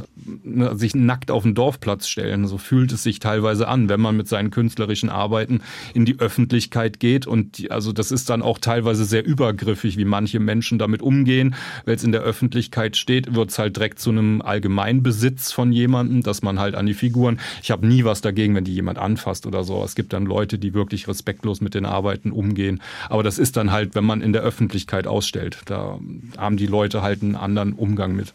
ne, 0.42 0.76
sich 0.76 0.96
nackt 0.96 1.30
auf 1.30 1.44
den 1.44 1.54
Dorfplatz 1.54 2.08
stellen. 2.08 2.48
So 2.48 2.58
fühlt 2.58 2.90
es 2.90 3.04
sich 3.04 3.20
teilweise 3.20 3.68
an, 3.68 3.88
wenn 3.88 4.00
man 4.00 4.16
mit 4.16 4.26
seinen 4.26 4.50
künstlerischen 4.50 5.10
Arbeiten 5.10 5.60
in 5.94 6.04
die 6.04 6.18
Öffentlichkeit 6.18 6.98
geht. 6.98 7.28
Und 7.28 7.58
die, 7.58 7.70
also 7.70 7.92
das 7.92 8.10
ist 8.10 8.30
dann 8.30 8.42
auch 8.42 8.58
teilweise 8.58 8.79
teilweise 8.80 9.04
sehr 9.04 9.24
übergriffig, 9.24 9.98
wie 9.98 10.06
manche 10.06 10.40
Menschen 10.40 10.78
damit 10.78 11.02
umgehen. 11.02 11.54
Weil 11.84 11.96
es 11.96 12.04
in 12.04 12.12
der 12.12 12.22
Öffentlichkeit 12.22 12.96
steht, 12.96 13.34
wird 13.34 13.50
es 13.50 13.58
halt 13.58 13.76
direkt 13.76 13.98
zu 13.98 14.10
einem 14.10 14.40
Allgemeinbesitz 14.40 15.52
von 15.52 15.70
jemandem, 15.70 16.22
dass 16.22 16.40
man 16.42 16.58
halt 16.58 16.74
an 16.74 16.86
die 16.86 16.94
Figuren. 16.94 17.38
Ich 17.62 17.70
habe 17.70 17.86
nie 17.86 18.04
was 18.04 18.22
dagegen, 18.22 18.54
wenn 18.54 18.64
die 18.64 18.74
jemand 18.74 18.98
anfasst 18.98 19.46
oder 19.46 19.64
so. 19.64 19.84
Es 19.84 19.94
gibt 19.94 20.14
dann 20.14 20.24
Leute, 20.24 20.58
die 20.58 20.72
wirklich 20.72 21.08
respektlos 21.08 21.60
mit 21.60 21.74
den 21.74 21.84
Arbeiten 21.84 22.32
umgehen. 22.32 22.80
Aber 23.10 23.22
das 23.22 23.38
ist 23.38 23.58
dann 23.58 23.70
halt, 23.70 23.94
wenn 23.94 24.04
man 24.04 24.22
in 24.22 24.32
der 24.32 24.42
Öffentlichkeit 24.42 25.06
ausstellt. 25.06 25.58
Da 25.66 25.98
haben 26.38 26.56
die 26.56 26.66
Leute 26.66 27.02
halt 27.02 27.22
einen 27.22 27.36
anderen 27.36 27.74
Umgang 27.74 28.16
mit. 28.16 28.32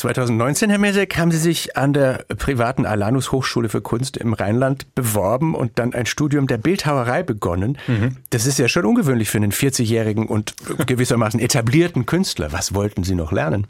2019, 0.00 0.70
Herr 0.70 0.78
Mesek, 0.78 1.18
haben 1.18 1.30
Sie 1.30 1.38
sich 1.38 1.76
an 1.76 1.92
der 1.92 2.24
privaten 2.38 2.86
Alanus 2.86 3.32
Hochschule 3.32 3.68
für 3.68 3.82
Kunst 3.82 4.16
im 4.16 4.32
Rheinland 4.32 4.94
beworben 4.94 5.54
und 5.54 5.78
dann 5.78 5.92
ein 5.92 6.06
Studium 6.06 6.46
der 6.46 6.56
Bildhauerei 6.56 7.22
begonnen. 7.22 7.76
Mhm. 7.86 8.16
Das 8.30 8.46
ist 8.46 8.58
ja 8.58 8.66
schon 8.68 8.86
ungewöhnlich 8.86 9.28
für 9.28 9.36
einen 9.36 9.52
40-jährigen 9.52 10.26
und 10.26 10.54
gewissermaßen 10.86 11.38
etablierten 11.38 12.06
Künstler. 12.06 12.52
Was 12.52 12.74
wollten 12.74 13.04
Sie 13.04 13.14
noch 13.14 13.30
lernen? 13.30 13.66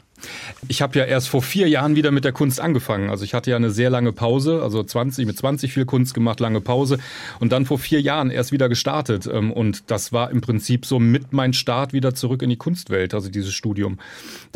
Ich 0.67 0.81
habe 0.81 0.97
ja 0.99 1.05
erst 1.05 1.29
vor 1.29 1.41
vier 1.41 1.67
Jahren 1.67 1.95
wieder 1.95 2.11
mit 2.11 2.23
der 2.23 2.31
Kunst 2.31 2.59
angefangen. 2.59 3.09
Also 3.09 3.23
ich 3.23 3.33
hatte 3.33 3.49
ja 3.49 3.55
eine 3.55 3.71
sehr 3.71 3.89
lange 3.89 4.11
Pause, 4.11 4.61
also 4.61 4.83
20, 4.83 5.25
mit 5.25 5.37
20 5.37 5.73
viel 5.73 5.85
Kunst 5.85 6.13
gemacht, 6.13 6.39
lange 6.39 6.61
Pause 6.61 6.97
und 7.39 7.51
dann 7.51 7.65
vor 7.65 7.79
vier 7.79 8.01
Jahren 8.01 8.29
erst 8.29 8.51
wieder 8.51 8.69
gestartet. 8.69 9.27
Ähm, 9.31 9.51
und 9.51 9.89
das 9.91 10.13
war 10.13 10.31
im 10.31 10.41
Prinzip 10.41 10.85
so 10.85 10.99
mit 10.99 11.33
mein 11.33 11.53
Start 11.53 11.93
wieder 11.93 12.13
zurück 12.13 12.41
in 12.41 12.49
die 12.49 12.57
Kunstwelt, 12.57 13.13
also 13.13 13.29
dieses 13.29 13.53
Studium. 13.53 13.99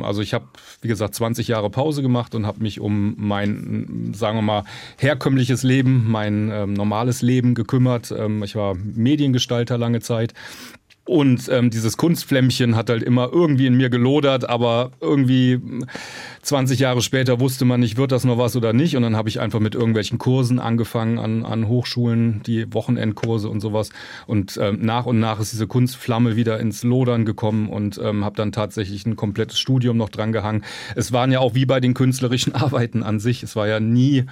Also 0.01 0.21
ich 0.21 0.33
habe, 0.33 0.45
wie 0.81 0.87
gesagt, 0.87 1.15
20 1.15 1.47
Jahre 1.47 1.69
Pause 1.69 2.01
gemacht 2.01 2.35
und 2.35 2.45
habe 2.45 2.61
mich 2.61 2.79
um 2.79 3.15
mein, 3.17 4.13
sagen 4.15 4.37
wir 4.37 4.41
mal, 4.41 4.63
herkömmliches 4.97 5.63
Leben, 5.63 6.09
mein 6.09 6.51
ähm, 6.51 6.73
normales 6.73 7.21
Leben 7.21 7.55
gekümmert. 7.55 8.11
Ähm, 8.11 8.43
ich 8.43 8.55
war 8.55 8.75
Mediengestalter 8.75 9.77
lange 9.77 10.01
Zeit 10.01 10.33
und 11.07 11.49
ähm, 11.49 11.69
dieses 11.69 11.97
Kunstflämmchen 11.97 12.75
hat 12.75 12.89
halt 12.89 13.03
immer 13.03 13.29
irgendwie 13.31 13.67
in 13.67 13.75
mir 13.77 13.91
gelodert, 13.91 14.49
aber 14.49 14.91
irgendwie 14.99 15.61
20 16.41 16.79
Jahre 16.79 17.03
später 17.03 17.39
wusste 17.39 17.63
man 17.63 17.79
nicht, 17.79 17.97
wird 17.97 18.11
das 18.11 18.23
noch 18.23 18.39
was 18.39 18.55
oder 18.55 18.73
nicht. 18.73 18.97
Und 18.97 19.03
dann 19.03 19.15
habe 19.15 19.29
ich 19.29 19.39
einfach 19.39 19.59
mit 19.59 19.75
irgendwelchen 19.75 20.17
Kursen 20.17 20.59
angefangen 20.59 21.19
an, 21.19 21.45
an 21.45 21.67
Hochschulen, 21.67 22.41
die 22.47 22.73
Wochenendkurse 22.73 23.49
und 23.49 23.61
sowas. 23.61 23.91
Und 24.25 24.57
ähm, 24.59 24.79
nach 24.81 25.05
und 25.05 25.19
nach 25.19 25.39
ist 25.39 25.53
diese 25.53 25.67
Kunstflamme 25.67 26.35
wieder 26.35 26.59
ins 26.59 26.81
Lodern 26.81 27.23
gekommen 27.23 27.69
und 27.69 27.99
ähm, 28.03 28.25
habe 28.25 28.35
dann 28.35 28.51
tatsächlich 28.51 29.05
ein 29.05 29.15
komplettes 29.15 29.59
Studium 29.59 29.97
noch 29.97 30.09
dran 30.09 30.31
gehangen. 30.31 30.63
Es 30.95 31.11
waren 31.11 31.31
ja 31.31 31.39
auch 31.39 31.53
wie 31.53 31.67
bei 31.67 31.79
den 31.79 31.93
künstlerischen 31.93 32.55
Arbeiten 32.55 33.03
an 33.03 33.19
sich. 33.19 33.43
Es 33.43 33.55
war 33.55 33.67
ja 33.67 33.79
nie 33.79 34.25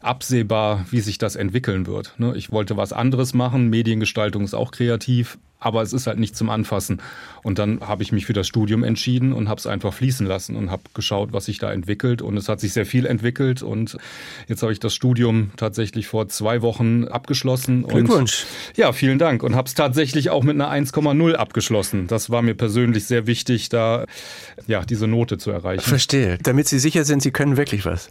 absehbar, 0.00 0.86
wie 0.90 1.00
sich 1.00 1.18
das 1.18 1.36
entwickeln 1.36 1.86
wird. 1.86 2.14
Ne? 2.18 2.34
Ich 2.36 2.52
wollte 2.52 2.76
was 2.76 2.92
anderes 2.92 3.34
machen. 3.34 3.68
Mediengestaltung 3.68 4.44
ist 4.44 4.54
auch 4.54 4.70
kreativ, 4.70 5.38
aber 5.64 5.82
es 5.82 5.92
ist 5.92 6.06
halt 6.06 6.18
nicht 6.18 6.36
zum 6.36 6.50
Anfassen. 6.50 7.00
Und 7.42 7.58
dann 7.58 7.80
habe 7.80 8.02
ich 8.02 8.12
mich 8.12 8.26
für 8.26 8.32
das 8.32 8.46
Studium 8.46 8.84
entschieden 8.84 9.32
und 9.32 9.48
habe 9.48 9.58
es 9.58 9.66
einfach 9.66 9.92
fließen 9.92 10.26
lassen 10.26 10.56
und 10.56 10.70
habe 10.70 10.82
geschaut, 10.94 11.32
was 11.32 11.46
sich 11.46 11.58
da 11.58 11.72
entwickelt. 11.72 12.22
Und 12.22 12.36
es 12.36 12.48
hat 12.48 12.60
sich 12.60 12.72
sehr 12.72 12.86
viel 12.86 13.06
entwickelt. 13.06 13.62
Und 13.62 13.96
jetzt 14.46 14.62
habe 14.62 14.72
ich 14.72 14.80
das 14.80 14.94
Studium 14.94 15.50
tatsächlich 15.56 16.06
vor 16.06 16.28
zwei 16.28 16.62
Wochen 16.62 17.04
abgeschlossen. 17.04 17.86
Glückwunsch. 17.86 18.44
Und, 18.44 18.76
ja, 18.76 18.92
vielen 18.92 19.18
Dank. 19.18 19.42
Und 19.42 19.56
habe 19.56 19.66
es 19.66 19.74
tatsächlich 19.74 20.30
auch 20.30 20.42
mit 20.42 20.54
einer 20.54 20.70
1,0 20.70 21.34
abgeschlossen. 21.34 22.06
Das 22.06 22.30
war 22.30 22.42
mir 22.42 22.54
persönlich 22.54 23.06
sehr 23.06 23.26
wichtig, 23.26 23.70
da 23.70 24.04
ja 24.66 24.84
diese 24.84 25.06
Note 25.06 25.38
zu 25.38 25.50
erreichen. 25.50 25.82
Verstehe. 25.82 26.38
Damit 26.42 26.68
Sie 26.68 26.78
sicher 26.78 27.04
sind, 27.04 27.22
Sie 27.22 27.30
können 27.30 27.56
wirklich 27.56 27.86
was. 27.86 28.10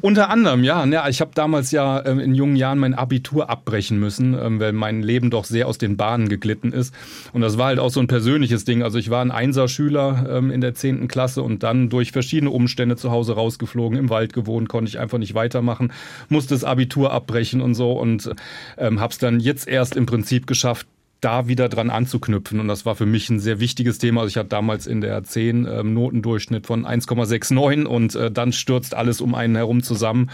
Unter 0.00 0.30
anderem, 0.30 0.64
ja. 0.64 0.84
ja 0.86 1.08
ich 1.08 1.20
habe 1.20 1.32
damals 1.34 1.70
ja 1.70 2.04
ähm, 2.06 2.18
in 2.18 2.34
jungen 2.34 2.56
Jahren 2.56 2.78
mein 2.78 2.94
Abitur 2.94 3.50
abbrechen 3.50 3.98
müssen, 3.98 4.34
ähm, 4.34 4.60
weil 4.60 4.72
mein 4.72 5.02
Leben 5.02 5.30
doch 5.30 5.44
sehr 5.44 5.68
aus 5.68 5.78
den 5.78 5.96
Bahnen 5.96 6.28
geglitten 6.28 6.72
ist. 6.72 6.93
Und 7.32 7.40
das 7.40 7.58
war 7.58 7.66
halt 7.66 7.78
auch 7.78 7.90
so 7.90 8.00
ein 8.00 8.06
persönliches 8.06 8.64
Ding. 8.64 8.82
Also 8.82 8.98
ich 8.98 9.10
war 9.10 9.22
ein 9.22 9.30
Einserschüler 9.30 10.26
ähm, 10.28 10.50
in 10.50 10.60
der 10.60 10.74
10. 10.74 11.08
Klasse 11.08 11.42
und 11.42 11.62
dann 11.62 11.88
durch 11.88 12.12
verschiedene 12.12 12.50
Umstände 12.50 12.96
zu 12.96 13.10
Hause 13.10 13.34
rausgeflogen, 13.34 13.98
im 13.98 14.10
Wald 14.10 14.32
gewohnt, 14.32 14.68
konnte 14.68 14.88
ich 14.88 14.98
einfach 14.98 15.18
nicht 15.18 15.34
weitermachen, 15.34 15.92
musste 16.28 16.54
das 16.54 16.64
Abitur 16.64 17.12
abbrechen 17.12 17.60
und 17.60 17.74
so 17.74 17.92
und 17.92 18.30
ähm, 18.78 19.00
habe 19.00 19.12
es 19.12 19.18
dann 19.18 19.40
jetzt 19.40 19.68
erst 19.68 19.96
im 19.96 20.06
Prinzip 20.06 20.46
geschafft, 20.46 20.86
da 21.24 21.48
wieder 21.48 21.68
dran 21.68 21.90
anzuknüpfen. 21.90 22.60
Und 22.60 22.68
das 22.68 22.84
war 22.84 22.94
für 22.94 23.06
mich 23.06 23.30
ein 23.30 23.40
sehr 23.40 23.58
wichtiges 23.58 23.98
Thema. 23.98 24.20
Also 24.20 24.28
ich 24.28 24.36
hatte 24.36 24.50
damals 24.50 24.86
in 24.86 25.00
der 25.00 25.24
10 25.24 25.66
ähm, 25.66 25.94
Notendurchschnitt 25.94 26.66
von 26.66 26.86
1,69 26.86 27.84
und 27.84 28.14
äh, 28.14 28.30
dann 28.30 28.52
stürzt 28.52 28.94
alles 28.94 29.20
um 29.20 29.34
einen 29.34 29.56
herum 29.56 29.82
zusammen. 29.82 30.30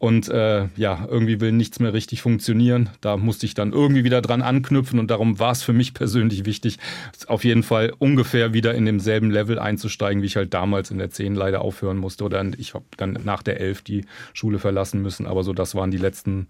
Und 0.00 0.30
äh, 0.30 0.68
ja, 0.76 1.06
irgendwie 1.10 1.42
will 1.42 1.52
nichts 1.52 1.78
mehr 1.78 1.92
richtig 1.92 2.22
funktionieren. 2.22 2.88
Da 3.02 3.18
musste 3.18 3.44
ich 3.44 3.52
dann 3.52 3.74
irgendwie 3.74 4.02
wieder 4.02 4.22
dran 4.22 4.40
anknüpfen 4.40 4.98
und 4.98 5.10
darum 5.10 5.38
war 5.38 5.52
es 5.52 5.62
für 5.62 5.74
mich 5.74 5.92
persönlich 5.92 6.46
wichtig, 6.46 6.78
auf 7.26 7.44
jeden 7.44 7.62
Fall 7.62 7.92
ungefähr 7.98 8.54
wieder 8.54 8.74
in 8.74 8.86
demselben 8.86 9.30
Level 9.30 9.58
einzusteigen, 9.58 10.22
wie 10.22 10.26
ich 10.26 10.36
halt 10.36 10.54
damals 10.54 10.90
in 10.90 10.96
der 10.96 11.10
10 11.10 11.34
leider 11.34 11.60
aufhören 11.60 11.98
musste. 11.98 12.24
Oder 12.24 12.42
ich 12.56 12.72
habe 12.72 12.86
dann 12.96 13.18
nach 13.24 13.42
der 13.42 13.60
11 13.60 13.82
die 13.82 14.06
Schule 14.32 14.58
verlassen 14.58 15.02
müssen. 15.02 15.26
Aber 15.26 15.44
so, 15.44 15.52
das 15.52 15.74
waren 15.74 15.90
die 15.90 15.98
letzten 15.98 16.46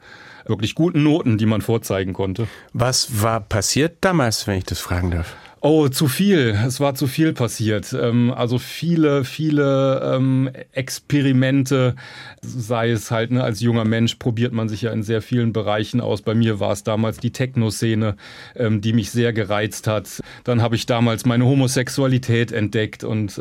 wirklich 0.47 0.77
guten 0.77 1.03
Noten, 1.03 1.37
die 1.37 1.47
man 1.47 1.61
vorzeigen 1.61 2.13
konnte. 2.13 2.47
Was 2.73 3.21
war 3.21 3.41
passiert 3.41 3.97
damals, 4.01 4.47
wenn 4.47 4.59
ich 4.59 4.65
das 4.65 4.79
fragen 4.79 5.11
darf? 5.11 5.35
Oh, 5.63 5.89
zu 5.89 6.09
viel. 6.09 6.59
Es 6.67 6.81
war 6.81 6.95
zu 6.95 7.07
viel 7.07 7.35
passiert. 7.35 7.93
Ähm, 7.93 8.33
also 8.35 8.57
viele, 8.57 9.25
viele 9.25 10.01
ähm, 10.17 10.49
Experimente, 10.73 11.97
sei 12.41 12.93
es 12.93 13.11
halt, 13.11 13.31
ne, 13.31 13.45
als 13.45 13.61
junger 13.61 13.85
Mensch 13.85 14.15
probiert 14.15 14.55
man 14.55 14.71
sich 14.71 14.81
ja 14.81 14.91
in 14.91 15.03
sehr 15.03 15.21
vielen 15.21 15.53
Bereichen 15.53 16.01
aus. 16.01 16.23
Bei 16.23 16.35
mir 16.35 16.61
war 16.61 16.73
es 16.73 16.83
damals 16.83 17.19
die 17.19 17.31
Techno-Szene, 17.31 18.17
ähm, 18.57 18.81
die 18.81 18.95
mich 18.95 19.11
sehr 19.11 19.35
gereizt 19.35 19.87
hat. 19.87 20.23
Dann 20.45 20.63
habe 20.63 20.77
ich 20.77 20.87
damals 20.87 21.27
meine 21.27 21.45
Homosexualität 21.45 22.53
entdeckt 22.53 23.05
und 23.05 23.41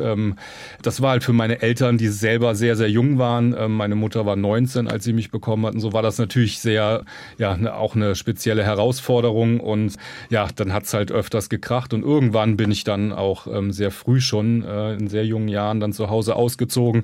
das 0.82 1.01
war 1.01 1.12
halt 1.12 1.23
für 1.23 1.34
meine 1.34 1.62
Eltern, 1.62 1.97
die 1.97 2.08
selber 2.08 2.55
sehr, 2.55 2.75
sehr 2.75 2.89
jung 2.89 3.17
waren. 3.17 3.71
meine 3.71 3.95
Mutter 3.95 4.25
war 4.25 4.36
19, 4.36 4.88
als 4.88 5.03
sie 5.03 5.13
mich 5.13 5.32
bekommen 5.32 5.65
hatten. 5.65 5.79
So 5.79 5.93
war 5.93 6.01
das 6.01 6.17
natürlich 6.17 6.60
sehr, 6.60 7.05
ja, 7.38 7.55
ne, 7.58 7.73
auch 7.73 7.95
eine 7.95 8.15
spezielle 8.15 8.63
Herausforderung 8.63 9.60
und 9.60 9.95
ja, 10.29 10.47
dann 10.55 10.73
hat 10.73 10.84
es 10.84 10.93
halt 10.93 11.12
öfters 11.12 11.49
gekracht 11.49 11.93
und 11.93 12.03
irgendwann 12.10 12.58
bin 12.58 12.72
ich 12.72 12.84
dann 12.84 13.12
auch 13.12 13.45
ähm, 13.45 13.72
sehr 13.72 13.91
früh 13.91 14.19
schon, 14.19 14.63
äh, 14.63 14.93
in 14.93 15.08
sehr 15.08 15.26
jungen 15.26 15.48
Jahren, 15.48 15.80
dann 15.80 15.93
zu 15.93 16.10
Hause 16.10 16.36
ausgezogen. 16.36 17.04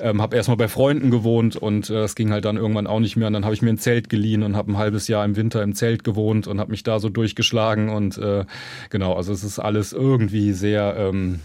Ähm, 0.00 0.22
habe 0.22 0.36
erstmal 0.36 0.56
bei 0.56 0.68
Freunden 0.68 1.10
gewohnt 1.10 1.56
und 1.56 1.90
äh, 1.90 2.04
äh, 2.04 2.14
ging 2.14 2.32
halt 2.32 2.44
dann 2.44 2.56
irgendwann 2.56 2.86
auch 2.86 3.00
nicht 3.00 3.16
mehr. 3.16 3.26
Und 3.26 3.32
dann 3.32 3.44
habe 3.44 3.54
ich 3.54 3.62
mir 3.62 3.70
ein 3.70 3.78
Zelt 3.78 4.08
geliehen 4.08 4.42
und 4.42 4.56
habe 4.56 4.72
ein 4.72 4.78
halbes 4.78 5.08
Jahr 5.08 5.24
im 5.24 5.36
Winter 5.36 5.62
im 5.62 5.74
Zelt 5.74 6.04
gewohnt 6.04 6.46
und 6.46 6.60
habe 6.60 6.70
mich 6.70 6.82
da 6.82 6.98
so 6.98 7.08
durchgeschlagen. 7.08 7.88
Und 7.88 8.18
äh, 8.18 8.44
genau, 8.90 9.14
also 9.14 9.32
es 9.32 9.44
ist 9.44 9.58
alles 9.58 9.92
irgendwie 9.92 10.52
sehr... 10.52 10.96
Ähm, 10.98 11.40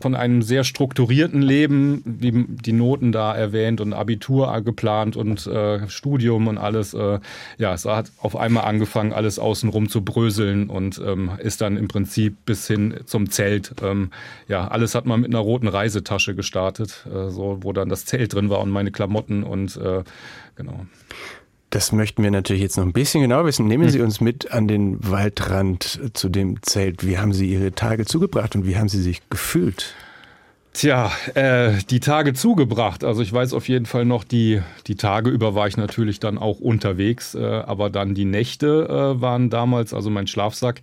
von 0.00 0.14
einem 0.14 0.42
sehr 0.42 0.64
strukturierten 0.64 1.42
Leben, 1.42 2.02
wie 2.04 2.46
die 2.48 2.72
Noten 2.72 3.12
da 3.12 3.34
erwähnt 3.34 3.80
und 3.80 3.92
Abitur 3.92 4.60
geplant 4.62 5.16
und 5.16 5.46
äh, 5.46 5.88
Studium 5.88 6.48
und 6.48 6.58
alles. 6.58 6.94
Äh, 6.94 7.20
ja, 7.58 7.74
es 7.74 7.84
hat 7.84 8.12
auf 8.18 8.36
einmal 8.36 8.64
angefangen, 8.64 9.12
alles 9.12 9.38
außenrum 9.38 9.88
zu 9.88 10.02
bröseln 10.02 10.68
und 10.68 11.00
ähm, 11.04 11.30
ist 11.38 11.60
dann 11.60 11.76
im 11.76 11.88
Prinzip 11.88 12.36
bis 12.44 12.66
hin 12.66 13.00
zum 13.04 13.30
Zelt. 13.30 13.74
Ähm, 13.82 14.10
ja, 14.48 14.68
alles 14.68 14.94
hat 14.94 15.06
man 15.06 15.20
mit 15.20 15.30
einer 15.30 15.40
roten 15.40 15.68
Reisetasche 15.68 16.34
gestartet, 16.34 17.06
äh, 17.06 17.30
so 17.30 17.58
wo 17.62 17.72
dann 17.72 17.88
das 17.88 18.04
Zelt 18.04 18.34
drin 18.34 18.50
war 18.50 18.60
und 18.60 18.70
meine 18.70 18.90
Klamotten 18.90 19.42
und 19.42 19.76
äh, 19.76 20.02
genau. 20.56 20.86
Das 21.70 21.92
möchten 21.92 22.22
wir 22.22 22.30
natürlich 22.30 22.62
jetzt 22.62 22.76
noch 22.76 22.84
ein 22.84 22.92
bisschen 22.92 23.22
genauer 23.22 23.44
wissen. 23.46 23.66
Nehmen 23.66 23.88
Sie 23.90 23.98
hm. 23.98 24.04
uns 24.04 24.20
mit 24.20 24.52
an 24.52 24.68
den 24.68 24.98
Waldrand 25.08 26.00
zu 26.14 26.28
dem 26.28 26.62
Zelt. 26.62 27.04
Wie 27.04 27.18
haben 27.18 27.32
Sie 27.32 27.50
Ihre 27.50 27.72
Tage 27.72 28.04
zugebracht 28.04 28.54
und 28.54 28.66
wie 28.66 28.76
haben 28.76 28.88
Sie 28.88 29.02
sich 29.02 29.28
gefühlt? 29.28 29.94
Tja, 30.76 31.10
äh, 31.32 31.72
die 31.88 32.00
Tage 32.00 32.34
zugebracht. 32.34 33.02
Also 33.02 33.22
ich 33.22 33.32
weiß 33.32 33.54
auf 33.54 33.66
jeden 33.66 33.86
Fall 33.86 34.04
noch, 34.04 34.24
die, 34.24 34.60
die 34.86 34.96
Tage 34.96 35.30
über 35.30 35.54
war 35.54 35.66
ich 35.66 35.78
natürlich 35.78 36.20
dann 36.20 36.36
auch 36.36 36.60
unterwegs, 36.60 37.34
äh, 37.34 37.42
aber 37.42 37.88
dann 37.88 38.14
die 38.14 38.26
Nächte 38.26 38.86
äh, 38.86 39.18
waren 39.22 39.48
damals, 39.48 39.94
also 39.94 40.10
mein 40.10 40.26
Schlafsack 40.26 40.82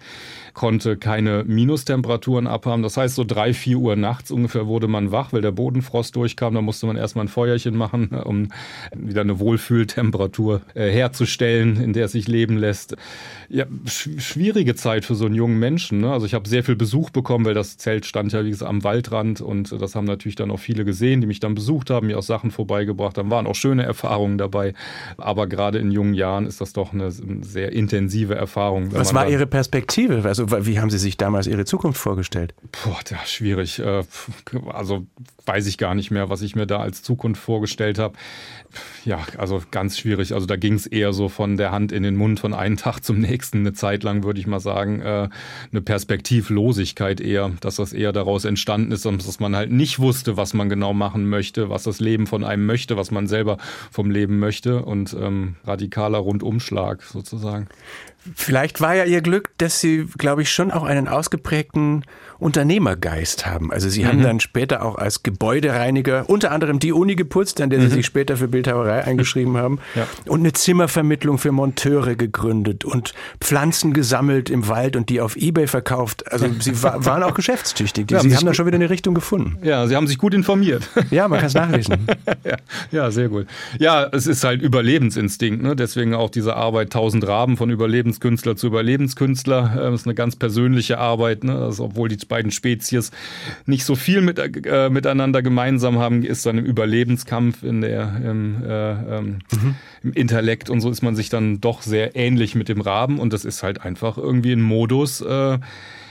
konnte 0.53 0.97
keine 0.97 1.43
Minustemperaturen 1.43 2.47
abhaben. 2.47 2.82
Das 2.82 2.97
heißt, 2.97 3.13
so 3.13 3.23
drei, 3.23 3.53
vier 3.53 3.77
Uhr 3.77 3.95
nachts 3.95 4.32
ungefähr 4.32 4.65
wurde 4.65 4.88
man 4.88 5.12
wach, 5.12 5.32
weil 5.32 5.41
der 5.41 5.51
Bodenfrost 5.51 6.15
durchkam. 6.15 6.56
Da 6.56 6.62
musste 6.62 6.88
man 6.88 6.95
erstmal 6.95 7.25
ein 7.25 7.29
Feuerchen 7.29 7.75
machen, 7.75 8.08
um 8.23 8.47
wieder 8.95 9.21
eine 9.21 9.39
Wohlfühltemperatur 9.39 10.62
äh, 10.73 10.89
herzustellen, 10.89 11.79
in 11.79 11.93
der 11.93 12.06
es 12.06 12.13
sich 12.13 12.27
leben 12.27 12.58
lässt. 12.58 12.95
Ja, 13.49 13.65
schwierige 13.86 14.73
Zeit 14.73 15.06
für 15.06 15.13
so 15.13 15.25
einen 15.25 15.36
jungen 15.36 15.60
Menschen. 15.60 16.01
Ne? 16.01 16.12
Also 16.12 16.25
ich 16.25 16.34
habe 16.34 16.47
sehr 16.49 16.63
viel 16.63 16.75
Besuch 16.75 17.12
bekommen, 17.12 17.45
weil 17.45 17.53
das 17.53 17.77
Zelt 17.77 18.06
stand 18.08 18.34
ja 18.34 18.43
wie 18.43 18.49
gesagt 18.49 18.69
am 18.69 18.84
Waldrand 18.84 19.41
und 19.41 19.71
das 19.84 19.96
haben 19.96 20.06
natürlich 20.06 20.36
dann 20.36 20.50
auch 20.52 20.60
viele 20.60 20.86
gesehen, 20.86 21.22
die 21.22 21.28
mich 21.28 21.39
dann 21.39 21.56
besucht 21.56 21.89
haben, 21.89 22.08
mir 22.08 22.17
auch 22.17 22.24
Sachen 22.24 22.52
vorbeigebracht 22.52 23.17
haben. 23.17 23.30
Waren 23.30 23.48
auch 23.48 23.56
schöne 23.56 23.84
Erfahrungen 23.84 24.38
dabei. 24.38 24.74
Aber 25.17 25.48
gerade 25.48 25.78
in 25.80 25.91
jungen 25.91 26.13
Jahren 26.13 26.48
ist 26.48 26.62
das 26.62 26.74
doch 26.74 26.93
eine 26.93 27.12
sehr 27.12 27.72
intensive 27.72 28.36
Erfahrung. 28.36 28.91
Was 28.91 29.13
war 29.13 29.30
Ihre 29.30 29.46
Perspektive? 29.46 30.24
Also 30.24 30.48
wie 30.65 30.80
haben 30.80 30.89
Sie 30.89 30.98
sich 30.98 31.17
damals 31.17 31.48
Ihre 31.48 31.65
Zukunft 31.65 32.00
vorgestellt? 32.00 32.54
Boah, 32.84 33.00
ja, 33.10 33.17
schwierig. 33.26 33.80
Äh, 33.80 34.04
also 34.72 35.06
weiß 35.46 35.67
ich 35.67 35.78
gar 35.78 35.96
nicht 35.96 36.12
mehr, 36.12 36.30
was 36.30 36.41
ich 36.41 36.56
mir 36.56 36.65
da 36.65 36.80
als 36.80 37.04
Zukunft 37.04 37.41
vorgestellt 37.41 38.00
habe. 38.00 38.15
Ja, 39.06 39.20
also 39.38 39.62
ganz 39.72 39.98
schwierig. 39.98 40.34
Also 40.34 40.46
da 40.46 40.56
ging 40.56 40.74
es 40.74 40.86
eher 40.86 41.14
so 41.14 41.30
von 41.30 41.58
der 41.58 41.72
Hand 41.72 41.92
in 41.92 42.04
den 42.04 42.16
Mund 42.16 42.40
von 42.40 42.54
einem 42.54 42.78
Tag 42.84 43.02
zum 43.02 43.20
nächsten. 43.20 43.60
Eine 43.60 43.74
Zeit 43.74 44.04
lang 44.04 44.24
würde 44.24 44.40
ich 44.40 44.48
mal 44.48 44.60
sagen, 44.60 45.02
äh, 45.02 45.30
eine 45.72 45.82
Perspektivlosigkeit 45.82 47.22
eher, 47.22 47.52
dass 47.62 47.78
das 47.78 47.94
eher 47.94 48.12
daraus 48.12 48.46
entstanden 48.46 48.92
ist, 48.92 49.06
dass 49.06 49.40
man 49.40 49.56
halt 49.56 49.72
nicht 49.72 50.00
wusste, 50.00 50.38
was 50.38 50.54
man 50.54 50.70
genau 50.70 50.94
machen 50.94 51.28
möchte, 51.28 51.70
was 51.70 51.84
das 51.84 52.00
Leben 52.00 52.28
von 52.28 52.44
einem 52.44 52.66
möchte, 52.66 52.98
was 52.98 53.12
man 53.12 53.28
selber 53.28 53.58
vom 53.92 54.10
Leben 54.12 54.40
möchte 54.40 54.84
und 54.84 55.16
ähm, 55.20 55.56
radikaler 55.66 56.20
Rundumschlag 56.20 57.04
sozusagen. 57.04 57.68
Vielleicht 58.36 58.82
war 58.82 58.96
ja 58.96 59.06
ihr 59.06 59.22
Glück, 59.22 59.52
dass 59.58 59.80
sie, 59.80 60.06
glaube 60.18 60.42
ich, 60.42 60.52
schon 60.52 60.72
auch 60.72 60.84
einen 60.84 61.08
ausgeprägten 61.08 62.06
Unternehmergeist 62.44 63.46
haben. 63.46 63.72
Also 63.72 63.88
sie 63.88 64.04
mhm. 64.04 64.08
haben 64.08 64.22
dann 64.22 64.40
später 64.40 64.84
auch 64.84 64.96
als 64.96 65.24
Gebäudereiniger 65.24 66.30
unter 66.30 66.52
anderem 66.52 66.80
die 66.80 66.92
Uni 66.92 67.16
geputzt, 67.16 67.62
an 67.62 67.70
der 67.70 67.80
mhm. 67.80 67.84
sie 67.84 67.96
sich 67.96 68.06
später 68.06 68.36
für 68.36 68.50
Bildhauerei 68.50 69.04
eingeschrieben 69.06 69.58
haben 69.58 69.80
ja. 69.96 70.08
und 70.28 70.42
eine 70.42 70.52
Zimmervermittlung 70.52 71.38
für 71.38 71.54
Monteure 71.54 72.16
gegründet 72.16 72.84
und 72.84 73.14
Pflanzen 73.40 73.94
gesammelt 73.94 74.50
im 74.50 74.68
Wald 74.68 74.96
und 74.96 75.10
die 75.10 75.22
auf 75.22 75.38
Ebay 75.38 75.68
verkauft. 75.68 76.32
Also 76.32 76.48
sie 76.60 76.84
war, 76.84 77.06
waren 77.06 77.24
auch 77.24 77.34
geschäftstüchtig. 77.34 78.12
Ja, 78.12 78.20
sie 78.20 78.36
haben 78.36 78.46
da 78.46 78.54
schon 78.54 78.66
wieder 78.66 78.76
eine 78.76 78.90
Richtung 78.90 79.16
gefunden. 79.16 79.58
Ja, 79.64 79.88
sie 79.88 79.96
haben 79.96 80.08
sich 80.08 80.18
gut 80.18 80.34
informiert. 80.34 80.90
Ja, 81.12 81.30
man 81.30 81.40
kann 81.40 81.48
es 81.48 81.54
nachlesen. 81.54 82.08
ja, 82.44 82.58
ja, 82.92 83.12
sehr 83.12 83.30
gut. 83.30 83.48
Ja, 83.80 84.10
es 84.12 84.28
ist 84.28 84.44
halt 84.44 84.62
Überlebensinstinkt. 84.62 85.64
Ne? 85.64 85.78
Deswegen 85.78 86.14
auch 86.14 86.30
diese 86.30 86.56
Arbeit 86.56 86.88
1000 86.88 87.26
Raben 87.26 87.56
von 87.56 87.70
Überlebenskünstler 88.13 88.56
zu 88.56 88.67
Überlebenskünstler. 88.67 89.73
Das 89.76 90.02
ist 90.02 90.08
eine 90.08 90.15
ganz 90.15 90.36
persönliche 90.36 90.97
Arbeit. 90.97 91.43
Ne? 91.43 91.56
Also, 91.56 91.86
obwohl 91.86 92.10
die 92.10 92.17
beiden 92.26 92.52
Spezies 92.52 93.12
nicht 93.65 93.86
so 93.86 93.95
viel 93.95 94.21
mit, 94.21 94.39
äh, 94.39 94.89
miteinander 94.89 95.41
gemeinsam 95.41 95.99
haben, 95.99 96.23
ist 96.23 96.45
dann 96.45 96.58
im 96.58 96.65
Überlebenskampf, 96.65 97.63
in 97.63 97.82
der, 97.82 98.21
im, 98.23 98.63
äh, 98.63 99.17
ähm, 99.17 99.39
mhm. 99.52 99.76
im 100.04 100.13
Intellekt 100.13 100.69
und 100.69 100.82
so 100.82 100.89
ist 100.89 101.02
man 101.02 101.15
sich 101.15 101.30
dann 101.30 101.60
doch 101.62 101.82
sehr 101.82 102.15
ähnlich 102.15 102.56
mit 102.56 102.69
dem 102.69 102.82
Raben 102.82 103.19
und 103.19 103.34
das 103.34 103.45
ist 103.45 103.63
halt 103.63 103.82
einfach 103.82 104.17
irgendwie 104.17 104.54
ein 104.54 104.62
Modus, 104.62 105.21
äh, 105.21 105.60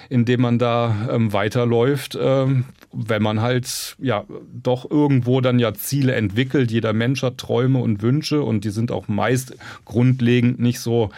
in 0.08 0.24
dem 0.24 0.42
man 0.42 0.58
da 0.58 1.08
ähm, 1.10 1.32
weiterläuft, 1.32 2.18
ähm, 2.20 2.64
wenn 2.92 3.22
man 3.22 3.40
halt 3.40 3.96
ja 3.98 4.24
doch 4.52 4.90
irgendwo 4.90 5.40
dann 5.40 5.58
ja 5.58 5.72
Ziele 5.72 6.14
entwickelt. 6.14 6.70
Jeder 6.70 6.92
Mensch 6.92 7.22
hat 7.22 7.38
Träume 7.38 7.78
und 7.78 8.02
Wünsche 8.02 8.42
und 8.42 8.64
die 8.64 8.70
sind 8.70 8.90
auch 8.90 9.08
meist 9.08 9.56
grundlegend 9.86 10.60
nicht 10.60 10.80
so 10.80 11.10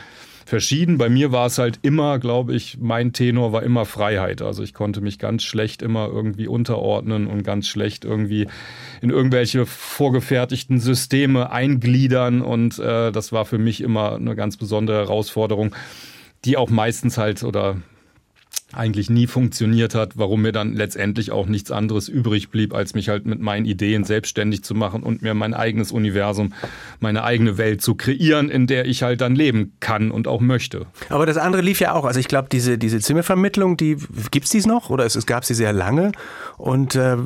verschieden. 0.45 0.99
Bei 0.99 1.09
mir 1.09 1.33
war 1.33 1.47
es 1.47 1.59
halt 1.59 1.79
immer, 1.83 2.19
glaube 2.19 2.55
ich, 2.55 2.79
mein 2.81 3.13
Tenor 3.13 3.53
war 3.53 3.63
immer 3.63 3.85
Freiheit. 3.85 4.43
Also 4.43 4.63
ich 4.63 4.75
konnte 4.75 5.01
mich 5.01 5.19
ganz 5.19 5.43
schlecht 5.43 5.83
immer 5.83 6.09
irgendwie 6.09 6.47
unterordnen 6.47 7.27
und 7.27 7.43
ganz 7.43 7.69
schlecht 7.69 8.05
irgendwie 8.05 8.47
in 9.01 9.11
irgendwelche 9.11 9.67
vorgefertigten 9.67 10.81
Systeme 10.81 11.51
eingliedern. 11.51 12.43
Und 12.43 12.79
äh, 12.79 13.13
das 13.13 13.33
war 13.33 13.45
für 13.45 13.59
mich 13.59 13.81
immer 13.81 14.17
eine 14.17 14.35
ganz 14.35 14.57
besondere 14.57 14.99
Herausforderung, 14.99 15.75
die 16.45 16.57
auch 16.57 16.71
meistens 16.71 17.19
halt 17.19 17.43
oder 17.43 17.77
eigentlich 18.73 19.11
nie 19.11 19.27
funktioniert 19.27 19.95
hat, 19.95 20.17
warum 20.17 20.43
mir 20.43 20.53
dann 20.53 20.75
letztendlich 20.75 21.31
auch 21.31 21.47
nichts 21.47 21.71
anderes 21.71 22.09
übrig 22.09 22.51
blieb, 22.51 22.75
als 22.75 22.95
mich 22.95 23.09
halt 23.09 23.27
mit 23.27 23.41
meinen 23.41 23.67
Ideen 23.67 24.05
selbstständig 24.05 24.65
zu 24.65 24.75
machen 24.75 25.03
und 25.03 25.23
mir 25.23 25.35
mein 25.35 25.55
eigenes 25.55 25.93
Universum, 25.93 26.53
meine 27.01 27.25
eigene 27.25 27.59
Welt 27.59 27.83
zu 27.83 27.95
kreieren, 27.95 28.51
in 28.51 28.67
der 28.67 28.87
ich 28.87 29.03
halt 29.03 29.21
dann 29.21 29.35
leben 29.35 29.77
kann 29.81 30.11
und 30.11 30.27
auch 30.27 30.41
möchte. 30.41 30.87
Aber 31.09 31.27
das 31.27 31.37
andere 31.37 31.63
lief 31.63 31.81
ja 31.81 31.93
auch. 31.93 32.05
Also 32.05 32.21
ich 32.21 32.29
glaube, 32.29 32.49
diese, 32.51 32.79
diese 32.79 33.01
Zimmervermittlung, 33.01 33.77
die 33.77 33.97
gibt's 34.31 34.51
dies 34.51 34.67
noch 34.67 34.91
oder 34.91 35.05
es, 35.05 35.15
es 35.15 35.27
gab 35.27 35.45
sie 35.45 35.55
sehr 35.55 35.73
lange. 35.73 36.13
Und 36.57 36.95
äh, 36.95 37.17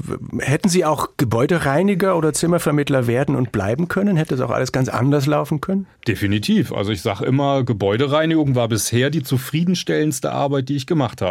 hätten 0.40 0.68
Sie 0.68 0.85
auch 0.85 1.11
Gebäudereiniger 1.16 2.16
oder 2.16 2.33
Zimmervermittler 2.33 3.07
werden 3.07 3.37
und 3.37 3.53
bleiben 3.53 3.88
können? 3.88 4.16
Hätte 4.16 4.35
es 4.35 4.40
auch 4.40 4.51
alles 4.51 4.72
ganz 4.72 4.88
anders 4.88 5.27
laufen 5.27 5.61
können? 5.61 5.87
Definitiv. 6.07 6.72
Also 6.72 6.92
ich 6.92 7.03
sage 7.03 7.24
immer, 7.24 7.64
Gebäudereinigung 7.64 8.55
war 8.55 8.68
bisher 8.68 9.11
die 9.11 9.22
zufriedenstellendste 9.22 10.33
Arbeit, 10.33 10.68
die 10.68 10.77
ich 10.77 10.87
gemacht 10.87 11.20
habe. 11.20 11.28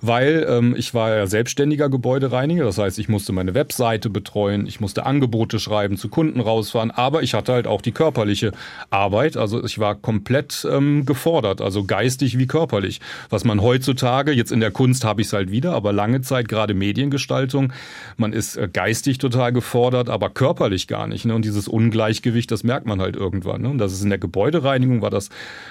Weil 0.00 0.46
ähm, 0.48 0.74
ich 0.76 0.94
war 0.94 1.14
ja 1.14 1.26
selbstständiger 1.26 1.88
Gebäudereiniger. 1.88 2.64
Das 2.64 2.78
heißt, 2.78 2.98
ich 2.98 3.08
musste 3.08 3.32
meine 3.32 3.54
Webseite 3.54 4.10
betreuen, 4.10 4.66
ich 4.66 4.80
musste 4.80 5.06
Angebote 5.06 5.58
schreiben, 5.58 5.96
zu 5.96 6.08
Kunden 6.08 6.40
rausfahren. 6.40 6.90
Aber 6.90 7.22
ich 7.22 7.34
hatte 7.34 7.52
halt 7.52 7.66
auch 7.66 7.82
die 7.82 7.92
körperliche 7.92 8.52
Arbeit. 8.90 9.36
Also 9.36 9.64
ich 9.64 9.78
war 9.78 9.94
komplett 9.94 10.66
ähm, 10.70 11.04
gefordert, 11.06 11.60
also 11.60 11.84
geistig 11.84 12.38
wie 12.38 12.46
körperlich. 12.46 13.00
Was 13.30 13.44
man 13.44 13.62
heutzutage, 13.62 14.32
jetzt 14.32 14.52
in 14.52 14.60
der 14.60 14.70
Kunst 14.70 15.04
habe 15.04 15.20
ich 15.20 15.28
es 15.28 15.32
halt 15.32 15.50
wieder, 15.50 15.72
aber 15.72 15.92
lange 15.92 16.20
Zeit 16.20 16.48
gerade 16.48 16.74
Mediengestaltung. 16.74 17.72
Man 18.16 18.32
ist 18.32 18.56
äh, 18.56 18.68
geistig 18.72 19.18
total 19.18 19.52
gefordert, 19.52 20.08
aber 20.08 20.30
körperlich 20.30 20.88
gar 20.88 21.06
nicht. 21.06 21.24
Ne? 21.24 21.34
Und 21.34 21.44
dieses 21.44 21.68
Ungleichgewicht, 21.68 22.50
das 22.50 22.64
merkt 22.64 22.86
man 22.86 23.00
halt 23.00 23.16
irgendwann. 23.16 23.62
Ne? 23.62 23.68
Und 23.68 23.78
das 23.78 23.92
ist 23.92 24.02
in 24.02 24.10
der 24.10 24.18
Gebäudereinigung 24.18 25.02
war 25.02 25.10
das 25.10 25.28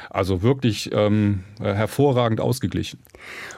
also 0.10 0.42
wirklich 0.42 0.92
ähm, 0.94 1.44
äh, 1.60 1.74
hervorragend 1.74 2.40
ausgeglichen. 2.40 3.00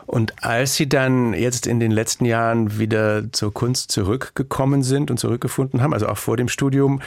Und 0.06 0.44
als 0.44 0.76
Sie 0.76 0.90
dann 0.90 1.34
jetzt 1.34 1.66
in 1.66 1.80
den 1.80 1.92
letzten 1.92 2.26
Jahren 2.26 2.78
wieder 2.78 3.32
zur 3.32 3.54
Kunst 3.54 3.92
zurückgekommen 3.92 4.84
sind 4.84 5.10
und 5.12 5.18
zurückgefunden 5.18 5.82
haben, 5.82 5.94
also 5.94 6.08
auch 6.08 6.18
vor 6.18 6.38
dem 6.38 6.50
Studium, 6.50 7.02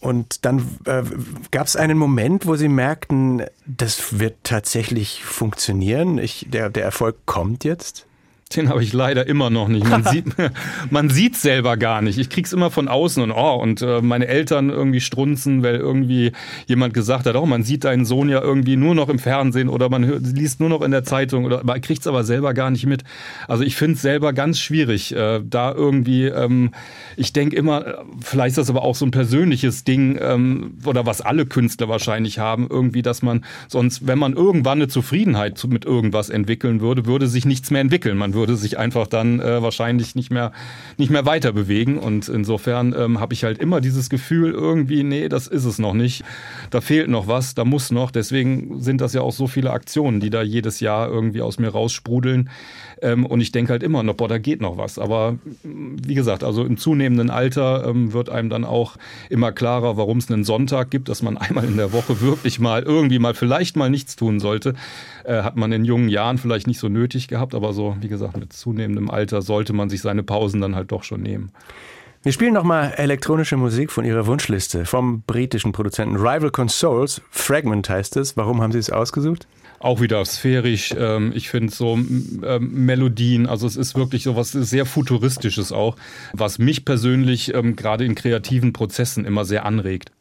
und 0.00 0.44
dann 0.44 0.58
äh, 0.84 1.02
gab 1.50 1.66
es 1.66 1.74
einen 1.74 1.98
Moment, 1.98 2.46
wo 2.46 2.54
Sie 2.54 2.68
merkten, 2.68 3.42
das 3.66 4.20
wird 4.20 4.36
tatsächlich 4.44 5.24
funktionieren. 5.24 6.18
Ich, 6.18 6.46
der, 6.48 6.70
der 6.70 6.84
Erfolg 6.84 7.26
kommt 7.26 7.64
jetzt? 7.64 8.07
Den 8.56 8.68
habe 8.68 8.82
ich 8.82 8.92
leider 8.92 9.26
immer 9.26 9.50
noch 9.50 9.68
nicht. 9.68 9.88
Man 9.88 10.04
sieht 10.10 10.24
man 10.90 11.10
sieht 11.10 11.36
selber 11.36 11.76
gar 11.76 12.02
nicht. 12.02 12.18
Ich 12.18 12.30
krieg's 12.30 12.52
immer 12.52 12.70
von 12.70 12.88
außen 12.88 13.22
und 13.22 13.32
oh 13.32 13.56
und 13.56 13.82
äh, 13.82 14.00
meine 14.00 14.26
Eltern 14.26 14.70
irgendwie 14.70 15.00
strunzen, 15.00 15.62
weil 15.62 15.76
irgendwie 15.76 16.32
jemand 16.66 16.94
gesagt 16.94 17.26
hat, 17.26 17.36
oh 17.36 17.46
man 17.46 17.62
sieht 17.62 17.84
deinen 17.84 18.04
Sohn 18.04 18.28
ja 18.28 18.40
irgendwie 18.40 18.76
nur 18.76 18.94
noch 18.94 19.08
im 19.08 19.18
Fernsehen 19.18 19.68
oder 19.68 19.88
man 19.88 20.06
hört, 20.06 20.22
liest 20.22 20.60
nur 20.60 20.68
noch 20.68 20.82
in 20.82 20.90
der 20.90 21.04
Zeitung 21.04 21.44
oder 21.44 21.62
man 21.64 21.80
kriegt's 21.80 22.06
aber 22.06 22.24
selber 22.24 22.54
gar 22.54 22.70
nicht 22.70 22.86
mit. 22.86 23.04
Also 23.46 23.64
ich 23.64 23.76
finde 23.76 23.94
es 23.94 24.02
selber 24.02 24.32
ganz 24.32 24.58
schwierig, 24.58 25.14
äh, 25.14 25.40
da 25.44 25.72
irgendwie. 25.72 26.26
Ähm, 26.26 26.70
ich 27.16 27.32
denke 27.32 27.56
immer, 27.56 27.86
äh, 27.86 27.94
vielleicht 28.20 28.50
ist 28.50 28.58
das 28.58 28.70
aber 28.70 28.82
auch 28.82 28.94
so 28.94 29.04
ein 29.04 29.10
persönliches 29.10 29.84
Ding 29.84 30.18
ähm, 30.20 30.78
oder 30.84 31.06
was 31.06 31.20
alle 31.20 31.46
Künstler 31.46 31.88
wahrscheinlich 31.88 32.38
haben, 32.38 32.66
irgendwie, 32.68 33.02
dass 33.02 33.22
man 33.22 33.44
sonst, 33.68 34.06
wenn 34.06 34.18
man 34.18 34.34
irgendwann 34.34 34.78
eine 34.78 34.88
Zufriedenheit 34.88 35.62
mit 35.68 35.84
irgendwas 35.84 36.30
entwickeln 36.30 36.80
würde, 36.80 37.06
würde 37.06 37.26
sich 37.26 37.44
nichts 37.44 37.70
mehr 37.70 37.80
entwickeln. 37.80 38.16
Man 38.16 38.34
würde 38.38 38.56
sich 38.56 38.78
einfach 38.78 39.06
dann 39.06 39.40
äh, 39.40 39.60
wahrscheinlich 39.62 40.14
nicht 40.14 40.30
mehr, 40.30 40.52
nicht 40.96 41.10
mehr 41.10 41.26
weiter 41.26 41.52
bewegen. 41.52 41.98
Und 41.98 42.28
insofern 42.28 42.94
ähm, 42.96 43.20
habe 43.20 43.34
ich 43.34 43.44
halt 43.44 43.58
immer 43.58 43.80
dieses 43.80 44.08
Gefühl, 44.08 44.52
irgendwie, 44.52 45.02
nee, 45.02 45.28
das 45.28 45.46
ist 45.46 45.64
es 45.64 45.78
noch 45.78 45.94
nicht. 45.94 46.24
Da 46.70 46.80
fehlt 46.80 47.08
noch 47.08 47.26
was, 47.26 47.54
da 47.54 47.64
muss 47.64 47.90
noch. 47.90 48.10
Deswegen 48.10 48.80
sind 48.80 49.00
das 49.00 49.12
ja 49.12 49.20
auch 49.20 49.32
so 49.32 49.46
viele 49.46 49.72
Aktionen, 49.72 50.20
die 50.20 50.30
da 50.30 50.42
jedes 50.42 50.80
Jahr 50.80 51.08
irgendwie 51.08 51.42
aus 51.42 51.58
mir 51.58 51.68
raussprudeln. 51.68 52.48
Ähm, 53.02 53.26
und 53.26 53.40
ich 53.40 53.52
denke 53.52 53.72
halt 53.72 53.82
immer 53.82 54.02
noch, 54.02 54.14
boah, 54.14 54.28
da 54.28 54.38
geht 54.38 54.60
noch 54.60 54.76
was. 54.76 54.98
Aber 54.98 55.38
wie 55.62 56.14
gesagt, 56.14 56.44
also 56.44 56.64
im 56.64 56.76
zunehmenden 56.76 57.30
Alter 57.30 57.86
ähm, 57.86 58.12
wird 58.12 58.30
einem 58.30 58.50
dann 58.50 58.64
auch 58.64 58.96
immer 59.30 59.52
klarer, 59.52 59.96
warum 59.96 60.18
es 60.18 60.30
einen 60.30 60.44
Sonntag 60.44 60.90
gibt, 60.90 61.08
dass 61.08 61.22
man 61.22 61.36
einmal 61.38 61.64
in 61.64 61.76
der 61.76 61.92
Woche 61.92 62.20
wirklich 62.20 62.60
mal 62.60 62.82
irgendwie 62.82 63.18
mal 63.18 63.34
vielleicht 63.34 63.76
mal 63.76 63.90
nichts 63.90 64.16
tun 64.16 64.40
sollte. 64.40 64.74
Äh, 65.24 65.42
hat 65.42 65.56
man 65.56 65.72
in 65.72 65.84
jungen 65.84 66.08
Jahren 66.08 66.38
vielleicht 66.38 66.66
nicht 66.66 66.80
so 66.80 66.88
nötig 66.88 67.28
gehabt, 67.28 67.54
aber 67.54 67.72
so, 67.72 67.96
wie 68.00 68.08
gesagt, 68.08 68.36
mit 68.36 68.52
zunehmendem 68.52 69.10
Alter 69.10 69.42
sollte 69.42 69.72
man 69.72 69.88
sich 69.88 70.00
seine 70.00 70.22
Pausen 70.22 70.60
dann 70.60 70.74
halt 70.74 70.92
doch 70.92 71.04
schon 71.04 71.22
nehmen. 71.22 71.52
Wir 72.22 72.32
spielen 72.32 72.52
nochmal 72.52 72.94
elektronische 72.96 73.56
Musik 73.56 73.92
von 73.92 74.04
Ihrer 74.04 74.26
Wunschliste 74.26 74.86
vom 74.86 75.22
britischen 75.22 75.70
Produzenten 75.70 76.16
Rival 76.16 76.50
Consoles. 76.50 77.22
Fragment 77.30 77.88
heißt 77.88 78.16
es. 78.16 78.36
Warum 78.36 78.60
haben 78.60 78.72
Sie 78.72 78.78
es 78.78 78.90
ausgesucht? 78.90 79.46
Auch 79.78 80.00
wieder 80.00 80.24
sphärisch. 80.24 80.94
Ähm, 80.96 81.32
ich 81.34 81.48
finde 81.48 81.72
so 81.72 81.94
ähm, 81.94 82.86
Melodien, 82.86 83.46
also 83.46 83.66
es 83.66 83.76
ist 83.76 83.94
wirklich 83.94 84.22
so 84.24 84.36
was 84.36 84.52
sehr 84.52 84.86
Futuristisches 84.86 85.72
auch, 85.72 85.96
was 86.32 86.58
mich 86.58 86.84
persönlich 86.84 87.54
ähm, 87.54 87.76
gerade 87.76 88.04
in 88.04 88.14
kreativen 88.14 88.72
Prozessen 88.72 89.24
immer 89.24 89.44
sehr 89.44 89.64
anregt. 89.64 90.12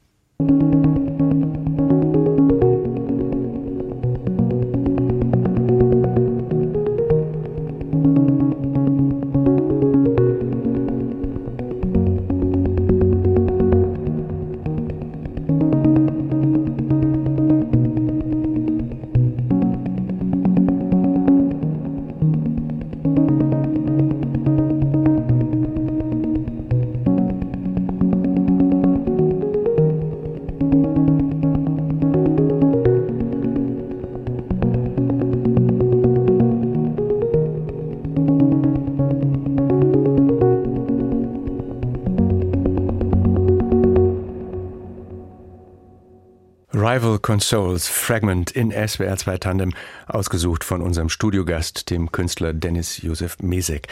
Rival 46.78 47.18
Consoles 47.18 47.88
Fragment 47.88 48.52
in 48.52 48.72
SWR 48.72 49.18
2 49.18 49.40
Tandem, 49.40 49.74
ausgesucht 50.06 50.64
von 50.64 50.84
unserem 50.84 51.10
Studiogast, 51.10 51.90
dem 51.90 52.12
Künstler 52.12 52.54
Dennis 52.54 53.02
Josef 53.02 53.40
Mesek. 53.42 53.88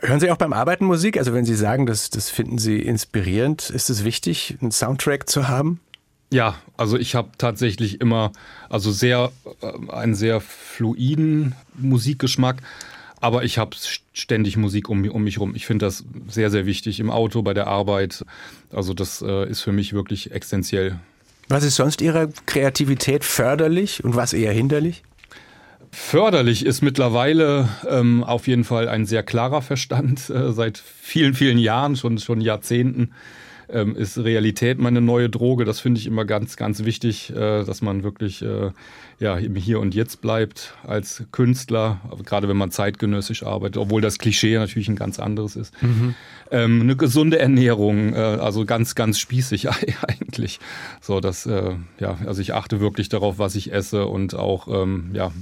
Hören 0.00 0.20
Sie 0.20 0.30
auch 0.30 0.36
beim 0.36 0.52
Arbeiten 0.52 0.84
Musik? 0.84 1.18
Also 1.18 1.34
wenn 1.34 1.44
Sie 1.44 1.56
sagen, 1.56 1.86
das, 1.86 2.10
das 2.10 2.30
finden 2.30 2.58
Sie 2.58 2.78
inspirierend, 2.78 3.68
ist 3.68 3.90
es 3.90 4.04
wichtig, 4.04 4.56
einen 4.60 4.70
Soundtrack 4.70 5.28
zu 5.28 5.48
haben? 5.48 5.80
Ja, 6.30 6.54
also 6.76 6.96
ich 6.96 7.16
habe 7.16 7.30
tatsächlich 7.36 8.00
immer 8.00 8.30
also 8.68 8.92
sehr 8.92 9.32
äh, 9.60 9.92
einen 9.92 10.14
sehr 10.14 10.40
fluiden 10.40 11.56
Musikgeschmack, 11.76 12.62
aber 13.20 13.42
ich 13.42 13.58
habe 13.58 13.76
ständig 14.12 14.56
Musik 14.56 14.88
um, 14.88 15.04
um 15.10 15.24
mich 15.24 15.40
rum. 15.40 15.56
Ich 15.56 15.66
finde 15.66 15.86
das 15.86 16.04
sehr 16.28 16.50
sehr 16.50 16.64
wichtig 16.64 17.00
im 17.00 17.10
Auto, 17.10 17.42
bei 17.42 17.54
der 17.54 17.66
Arbeit. 17.66 18.24
Also 18.72 18.94
das 18.94 19.20
äh, 19.20 19.50
ist 19.50 19.62
für 19.62 19.72
mich 19.72 19.94
wirklich 19.94 20.30
essentiell. 20.30 21.00
Was 21.48 21.64
ist 21.64 21.76
sonst 21.76 22.00
Ihrer 22.00 22.28
Kreativität 22.46 23.24
förderlich 23.24 24.02
und 24.02 24.16
was 24.16 24.32
eher 24.32 24.52
hinderlich? 24.52 25.02
Förderlich 25.90 26.66
ist 26.66 26.82
mittlerweile 26.82 27.68
ähm, 27.88 28.24
auf 28.24 28.48
jeden 28.48 28.64
Fall 28.64 28.88
ein 28.88 29.06
sehr 29.06 29.22
klarer 29.22 29.62
Verstand 29.62 30.28
äh, 30.28 30.52
seit 30.52 30.78
vielen, 30.78 31.34
vielen 31.34 31.58
Jahren, 31.58 31.96
schon, 31.96 32.18
schon 32.18 32.40
Jahrzehnten 32.40 33.12
ähm, 33.68 33.96
ist 33.96 34.18
Realität 34.18 34.78
meine 34.78 35.00
neue 35.00 35.28
Droge. 35.28 35.64
Das 35.64 35.80
finde 35.80 36.00
ich 36.00 36.06
immer 36.06 36.24
ganz, 36.24 36.56
ganz 36.56 36.84
wichtig, 36.84 37.30
äh, 37.30 37.64
dass 37.64 37.82
man 37.82 38.02
wirklich 38.02 38.42
äh, 38.42 38.70
ja, 39.20 39.36
im 39.36 39.56
Hier 39.56 39.80
und 39.80 39.94
Jetzt 39.94 40.20
bleibt 40.20 40.74
als 40.84 41.24
Künstler, 41.32 42.00
gerade 42.24 42.48
wenn 42.48 42.56
man 42.56 42.70
zeitgenössisch 42.70 43.42
arbeitet, 43.42 43.78
obwohl 43.78 44.00
das 44.00 44.18
Klischee 44.18 44.56
natürlich 44.56 44.88
ein 44.88 44.96
ganz 44.96 45.18
anderes 45.18 45.56
ist. 45.56 45.72
Mhm. 45.82 46.14
Ähm, 46.50 46.80
eine 46.82 46.96
gesunde 46.96 47.38
Ernährung, 47.38 48.14
äh, 48.14 48.18
also 48.18 48.64
ganz, 48.64 48.94
ganz 48.94 49.18
spießig 49.18 49.68
eigentlich. 50.02 50.60
So, 51.00 51.20
dass, 51.20 51.46
äh, 51.46 51.74
ja, 51.98 52.18
also 52.26 52.40
ich 52.40 52.54
achte 52.54 52.80
wirklich 52.80 53.08
darauf, 53.08 53.38
was 53.38 53.54
ich 53.54 53.72
esse 53.72 54.06
und 54.06 54.34
auch, 54.34 54.68
ähm, 54.68 55.10
ja, 55.12 55.32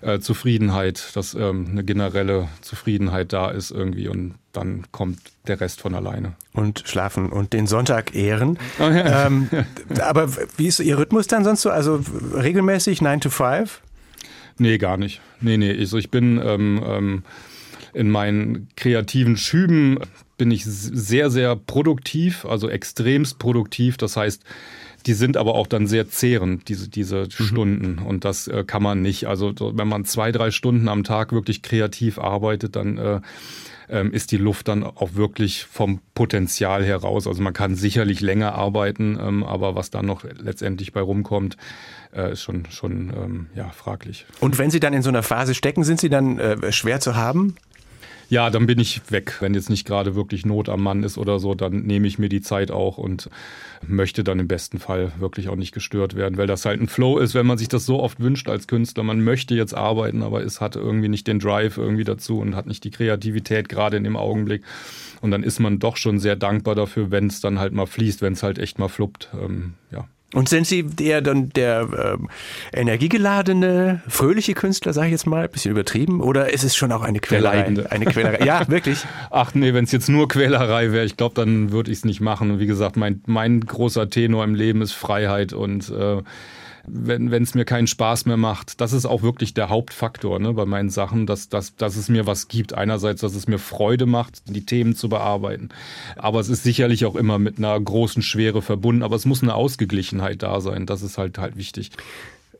äh, 0.00 0.20
Zufriedenheit, 0.20 1.16
dass 1.16 1.34
ähm, 1.34 1.66
eine 1.70 1.84
generelle 1.84 2.48
Zufriedenheit 2.60 3.32
da 3.32 3.50
ist 3.50 3.70
irgendwie 3.70 4.08
und 4.08 4.34
dann 4.56 4.86
kommt 4.92 5.20
der 5.46 5.60
Rest 5.60 5.80
von 5.80 5.94
alleine. 5.94 6.34
Und 6.52 6.82
schlafen 6.86 7.30
und 7.30 7.52
den 7.52 7.66
Sonntag 7.66 8.14
ehren. 8.14 8.58
Oh 8.78 8.84
ja. 8.84 9.26
ähm, 9.26 9.48
aber 10.00 10.28
wie 10.56 10.66
ist 10.66 10.80
Ihr 10.80 10.98
Rhythmus 10.98 11.26
dann 11.26 11.44
sonst 11.44 11.62
so? 11.62 11.70
Also 11.70 12.00
regelmäßig 12.34 13.02
9 13.02 13.20
to 13.20 13.30
5? 13.30 13.80
Nee, 14.58 14.78
gar 14.78 14.96
nicht. 14.96 15.20
Nee, 15.40 15.56
nee. 15.56 15.76
Also 15.76 15.98
ich 15.98 16.10
bin 16.10 16.40
ähm, 16.42 16.82
ähm, 16.86 17.22
in 17.92 18.10
meinen 18.10 18.68
kreativen 18.76 19.36
Schüben 19.36 19.98
bin 20.36 20.50
ich 20.50 20.64
sehr, 20.64 21.30
sehr 21.30 21.56
produktiv, 21.56 22.44
also 22.44 22.68
extremst 22.68 23.38
produktiv. 23.38 23.96
Das 23.96 24.16
heißt, 24.16 24.42
die 25.06 25.12
sind 25.12 25.36
aber 25.36 25.54
auch 25.54 25.66
dann 25.66 25.86
sehr 25.86 26.08
zehrend, 26.08 26.68
diese, 26.68 26.88
diese 26.88 27.24
mhm. 27.24 27.30
Stunden. 27.30 27.98
Und 27.98 28.24
das 28.24 28.48
äh, 28.48 28.64
kann 28.64 28.82
man 28.82 29.02
nicht. 29.02 29.26
Also 29.26 29.52
wenn 29.58 29.88
man 29.88 30.04
zwei, 30.04 30.32
drei 30.32 30.50
Stunden 30.50 30.88
am 30.88 31.04
Tag 31.04 31.32
wirklich 31.32 31.62
kreativ 31.62 32.18
arbeitet, 32.18 32.76
dann 32.76 32.98
äh, 32.98 33.20
ähm, 33.94 34.12
ist 34.12 34.32
die 34.32 34.36
Luft 34.36 34.66
dann 34.68 34.82
auch 34.82 35.14
wirklich 35.14 35.64
vom 35.64 36.00
Potenzial 36.14 36.84
heraus. 36.84 37.26
Also 37.28 37.40
man 37.40 37.52
kann 37.52 37.76
sicherlich 37.76 38.20
länger 38.20 38.54
arbeiten, 38.54 39.18
ähm, 39.20 39.44
aber 39.44 39.76
was 39.76 39.90
dann 39.90 40.04
noch 40.04 40.24
letztendlich 40.24 40.92
bei 40.92 41.00
rumkommt, 41.00 41.56
äh, 42.14 42.32
ist 42.32 42.42
schon, 42.42 42.64
schon 42.70 43.10
ähm, 43.10 43.46
ja, 43.54 43.70
fraglich. 43.70 44.26
Und 44.40 44.58
wenn 44.58 44.70
Sie 44.70 44.80
dann 44.80 44.92
in 44.92 45.02
so 45.02 45.10
einer 45.10 45.22
Phase 45.22 45.54
stecken, 45.54 45.84
sind 45.84 46.00
Sie 46.00 46.08
dann 46.08 46.38
äh, 46.38 46.72
schwer 46.72 46.98
zu 46.98 47.14
haben? 47.14 47.54
Ja, 48.28 48.50
dann 48.50 48.66
bin 48.66 48.78
ich 48.78 49.10
weg. 49.10 49.36
Wenn 49.40 49.54
jetzt 49.54 49.70
nicht 49.70 49.86
gerade 49.86 50.14
wirklich 50.14 50.46
Not 50.46 50.68
am 50.68 50.82
Mann 50.82 51.02
ist 51.02 51.18
oder 51.18 51.38
so, 51.38 51.54
dann 51.54 51.82
nehme 51.82 52.06
ich 52.06 52.18
mir 52.18 52.28
die 52.28 52.40
Zeit 52.40 52.70
auch 52.70 52.98
und 52.98 53.28
möchte 53.86 54.24
dann 54.24 54.40
im 54.40 54.48
besten 54.48 54.78
Fall 54.78 55.12
wirklich 55.18 55.48
auch 55.48 55.56
nicht 55.56 55.72
gestört 55.72 56.16
werden, 56.16 56.38
weil 56.38 56.46
das 56.46 56.64
halt 56.64 56.80
ein 56.80 56.88
Flow 56.88 57.18
ist, 57.18 57.34
wenn 57.34 57.46
man 57.46 57.58
sich 57.58 57.68
das 57.68 57.86
so 57.86 58.00
oft 58.00 58.20
wünscht 58.20 58.48
als 58.48 58.66
Künstler. 58.66 59.02
Man 59.02 59.22
möchte 59.22 59.54
jetzt 59.54 59.74
arbeiten, 59.74 60.22
aber 60.22 60.42
es 60.42 60.60
hat 60.60 60.76
irgendwie 60.76 61.08
nicht 61.08 61.26
den 61.26 61.38
Drive 61.38 61.76
irgendwie 61.76 62.04
dazu 62.04 62.38
und 62.38 62.56
hat 62.56 62.66
nicht 62.66 62.84
die 62.84 62.90
Kreativität 62.90 63.68
gerade 63.68 63.96
in 63.96 64.04
dem 64.04 64.16
Augenblick. 64.16 64.62
Und 65.20 65.30
dann 65.30 65.42
ist 65.42 65.60
man 65.60 65.78
doch 65.78 65.96
schon 65.96 66.18
sehr 66.18 66.36
dankbar 66.36 66.74
dafür, 66.74 67.10
wenn 67.10 67.26
es 67.26 67.40
dann 67.40 67.58
halt 67.58 67.72
mal 67.72 67.86
fließt, 67.86 68.22
wenn 68.22 68.32
es 68.32 68.42
halt 68.42 68.58
echt 68.58 68.78
mal 68.78 68.88
fluppt. 68.88 69.28
Ähm, 69.34 69.74
ja. 69.90 70.08
Und 70.34 70.48
sind 70.48 70.66
Sie 70.66 70.84
eher 71.00 71.22
dann 71.22 71.50
der 71.50 72.18
äh, 72.72 72.78
energiegeladene, 72.78 74.02
fröhliche 74.08 74.54
Künstler, 74.54 74.92
sage 74.92 75.06
ich 75.06 75.12
jetzt 75.12 75.26
mal, 75.26 75.48
bisschen 75.48 75.70
übertrieben, 75.70 76.20
oder 76.20 76.52
ist 76.52 76.64
es 76.64 76.74
schon 76.74 76.92
auch 76.92 77.02
eine 77.02 77.20
Quälerei? 77.20 77.64
Eine 77.90 78.04
Quälerei. 78.04 78.44
Ja, 78.44 78.62
wirklich. 78.68 78.98
Ach 79.30 79.54
nee, 79.54 79.72
wenn 79.72 79.84
es 79.84 79.92
jetzt 79.92 80.08
nur 80.08 80.28
Quälerei 80.28 80.92
wäre, 80.92 81.04
ich 81.04 81.16
glaube, 81.16 81.34
dann 81.36 81.70
würde 81.72 81.90
ich 81.90 81.98
es 81.98 82.04
nicht 82.04 82.20
machen. 82.20 82.50
Und 82.50 82.58
wie 82.58 82.66
gesagt, 82.66 82.96
mein, 82.96 83.22
mein 83.26 83.60
großer 83.60 84.10
Tenor 84.10 84.44
im 84.44 84.54
Leben 84.54 84.82
ist 84.82 84.92
Freiheit 84.92 85.52
und 85.52 85.88
äh, 85.90 86.22
wenn 86.86 87.42
es 87.42 87.54
mir 87.54 87.64
keinen 87.64 87.86
Spaß 87.86 88.26
mehr 88.26 88.36
macht. 88.36 88.80
Das 88.80 88.92
ist 88.92 89.06
auch 89.06 89.22
wirklich 89.22 89.54
der 89.54 89.68
Hauptfaktor 89.68 90.38
ne, 90.38 90.52
bei 90.52 90.66
meinen 90.66 90.90
Sachen, 90.90 91.26
dass, 91.26 91.48
dass, 91.48 91.76
dass 91.76 91.96
es 91.96 92.08
mir 92.08 92.26
was 92.26 92.48
gibt. 92.48 92.74
Einerseits, 92.74 93.20
dass 93.20 93.34
es 93.34 93.46
mir 93.46 93.58
Freude 93.58 94.06
macht, 94.06 94.42
die 94.46 94.66
Themen 94.66 94.94
zu 94.94 95.08
bearbeiten. 95.08 95.70
Aber 96.16 96.40
es 96.40 96.48
ist 96.48 96.62
sicherlich 96.62 97.06
auch 97.06 97.16
immer 97.16 97.38
mit 97.38 97.58
einer 97.58 97.78
großen 97.78 98.22
Schwere 98.22 98.62
verbunden. 98.62 99.02
Aber 99.02 99.16
es 99.16 99.24
muss 99.24 99.42
eine 99.42 99.54
Ausgeglichenheit 99.54 100.42
da 100.42 100.60
sein. 100.60 100.86
Das 100.86 101.02
ist 101.02 101.18
halt 101.18 101.38
halt 101.38 101.56
wichtig. 101.56 101.90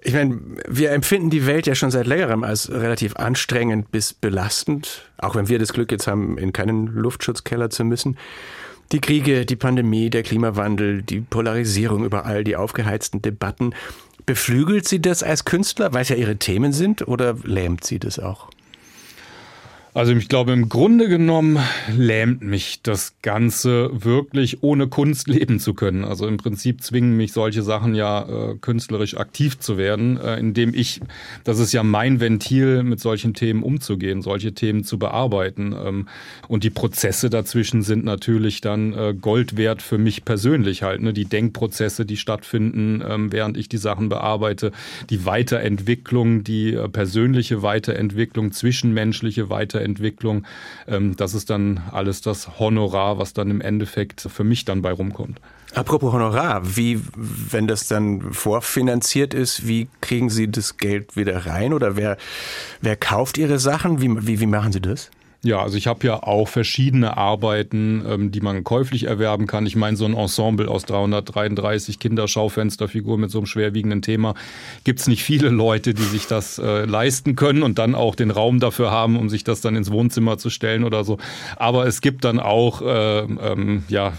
Ich 0.06 0.12
meine, 0.12 0.38
wir 0.68 0.92
empfinden 0.92 1.30
die 1.30 1.46
Welt 1.46 1.66
ja 1.66 1.74
schon 1.74 1.90
seit 1.90 2.06
längerem 2.06 2.44
als 2.44 2.70
relativ 2.70 3.16
anstrengend 3.16 3.90
bis 3.90 4.12
belastend, 4.12 5.02
auch 5.16 5.34
wenn 5.34 5.48
wir 5.48 5.58
das 5.58 5.72
Glück 5.72 5.90
jetzt 5.90 6.06
haben, 6.06 6.36
in 6.36 6.52
keinen 6.52 6.88
Luftschutzkeller 6.88 7.70
zu 7.70 7.84
müssen. 7.84 8.18
Die 8.92 9.00
Kriege, 9.00 9.46
die 9.46 9.56
Pandemie, 9.56 10.10
der 10.10 10.22
Klimawandel, 10.22 11.02
die 11.02 11.20
Polarisierung 11.20 12.04
überall, 12.04 12.44
die 12.44 12.56
aufgeheizten 12.56 13.22
Debatten. 13.22 13.74
Beflügelt 14.26 14.88
Sie 14.88 15.00
das 15.02 15.22
als 15.22 15.44
Künstler, 15.44 15.92
weil 15.92 16.02
es 16.02 16.08
ja 16.08 16.16
Ihre 16.16 16.36
Themen 16.36 16.72
sind, 16.72 17.06
oder 17.06 17.36
lähmt 17.44 17.84
Sie 17.84 17.98
das 17.98 18.18
auch? 18.18 18.50
Also 19.96 20.12
ich 20.12 20.28
glaube, 20.28 20.52
im 20.52 20.68
Grunde 20.68 21.08
genommen 21.08 21.56
lähmt 21.96 22.42
mich 22.42 22.80
das 22.82 23.14
Ganze 23.22 23.90
wirklich 23.92 24.64
ohne 24.64 24.88
Kunst 24.88 25.28
leben 25.28 25.60
zu 25.60 25.72
können. 25.72 26.04
Also 26.04 26.26
im 26.26 26.36
Prinzip 26.36 26.82
zwingen 26.82 27.16
mich 27.16 27.32
solche 27.32 27.62
Sachen 27.62 27.94
ja 27.94 28.22
äh, 28.22 28.56
künstlerisch 28.56 29.16
aktiv 29.16 29.60
zu 29.60 29.78
werden, 29.78 30.18
äh, 30.18 30.36
indem 30.36 30.74
ich, 30.74 31.00
das 31.44 31.60
ist 31.60 31.72
ja 31.72 31.84
mein 31.84 32.18
Ventil, 32.18 32.82
mit 32.82 32.98
solchen 32.98 33.34
Themen 33.34 33.62
umzugehen, 33.62 34.20
solche 34.20 34.52
Themen 34.52 34.82
zu 34.82 34.98
bearbeiten. 34.98 35.72
Ähm, 35.80 36.08
und 36.48 36.64
die 36.64 36.70
Prozesse 36.70 37.30
dazwischen 37.30 37.82
sind 37.82 38.04
natürlich 38.04 38.60
dann 38.60 38.94
äh, 38.94 39.14
Gold 39.14 39.56
wert 39.56 39.80
für 39.80 39.98
mich 39.98 40.24
persönlich 40.24 40.82
halt. 40.82 41.02
Ne? 41.02 41.12
Die 41.12 41.26
Denkprozesse, 41.26 42.04
die 42.04 42.16
stattfinden, 42.16 43.00
ähm, 43.08 43.30
während 43.30 43.56
ich 43.56 43.68
die 43.68 43.78
Sachen 43.78 44.08
bearbeite, 44.08 44.72
die 45.08 45.24
Weiterentwicklung, 45.24 46.42
die 46.42 46.74
äh, 46.74 46.88
persönliche 46.88 47.62
Weiterentwicklung, 47.62 48.50
zwischenmenschliche 48.50 49.50
Weiterentwicklung, 49.50 49.83
Entwicklung. 49.84 50.44
Ähm, 50.88 51.16
das 51.16 51.34
ist 51.34 51.50
dann 51.50 51.80
alles 51.92 52.20
das 52.20 52.58
Honorar, 52.58 53.18
was 53.18 53.32
dann 53.32 53.50
im 53.50 53.60
Endeffekt 53.60 54.20
für 54.20 54.44
mich 54.44 54.64
dann 54.64 54.82
bei 54.82 54.92
rumkommt. 54.92 55.40
Apropos 55.74 56.12
Honorar, 56.12 56.76
wie, 56.76 57.00
wenn 57.16 57.66
das 57.66 57.88
dann 57.88 58.32
vorfinanziert 58.32 59.34
ist, 59.34 59.66
wie 59.66 59.88
kriegen 60.00 60.30
Sie 60.30 60.48
das 60.48 60.76
Geld 60.76 61.16
wieder 61.16 61.46
rein 61.46 61.72
oder 61.72 61.96
wer, 61.96 62.16
wer 62.80 62.96
kauft 62.96 63.38
Ihre 63.38 63.58
Sachen? 63.58 64.00
Wie, 64.00 64.26
wie, 64.26 64.40
wie 64.40 64.46
machen 64.46 64.72
Sie 64.72 64.80
das? 64.80 65.10
Ja, 65.44 65.60
also 65.60 65.76
ich 65.76 65.86
habe 65.86 66.06
ja 66.06 66.22
auch 66.22 66.48
verschiedene 66.48 67.18
Arbeiten, 67.18 68.02
ähm, 68.08 68.30
die 68.30 68.40
man 68.40 68.64
käuflich 68.64 69.04
erwerben 69.04 69.46
kann. 69.46 69.66
Ich 69.66 69.76
meine, 69.76 69.94
so 69.94 70.06
ein 70.06 70.14
Ensemble 70.14 70.68
aus 70.68 70.86
333 70.86 71.98
Kinderschaufensterfiguren 71.98 73.20
mit 73.20 73.30
so 73.30 73.40
einem 73.40 73.46
schwerwiegenden 73.46 74.00
Thema 74.00 74.34
gibt's 74.84 75.06
nicht 75.06 75.22
viele 75.22 75.50
Leute, 75.50 75.92
die 75.92 76.02
sich 76.02 76.26
das 76.26 76.58
äh, 76.58 76.86
leisten 76.86 77.36
können 77.36 77.62
und 77.62 77.78
dann 77.78 77.94
auch 77.94 78.14
den 78.14 78.30
Raum 78.30 78.58
dafür 78.58 78.90
haben, 78.90 79.18
um 79.18 79.28
sich 79.28 79.44
das 79.44 79.60
dann 79.60 79.76
ins 79.76 79.90
Wohnzimmer 79.90 80.38
zu 80.38 80.48
stellen 80.48 80.82
oder 80.82 81.04
so. 81.04 81.18
Aber 81.56 81.86
es 81.86 82.00
gibt 82.00 82.24
dann 82.24 82.40
auch 82.40 82.80
äh, 82.80 83.18
ähm, 83.18 83.84
ja, 83.88 84.14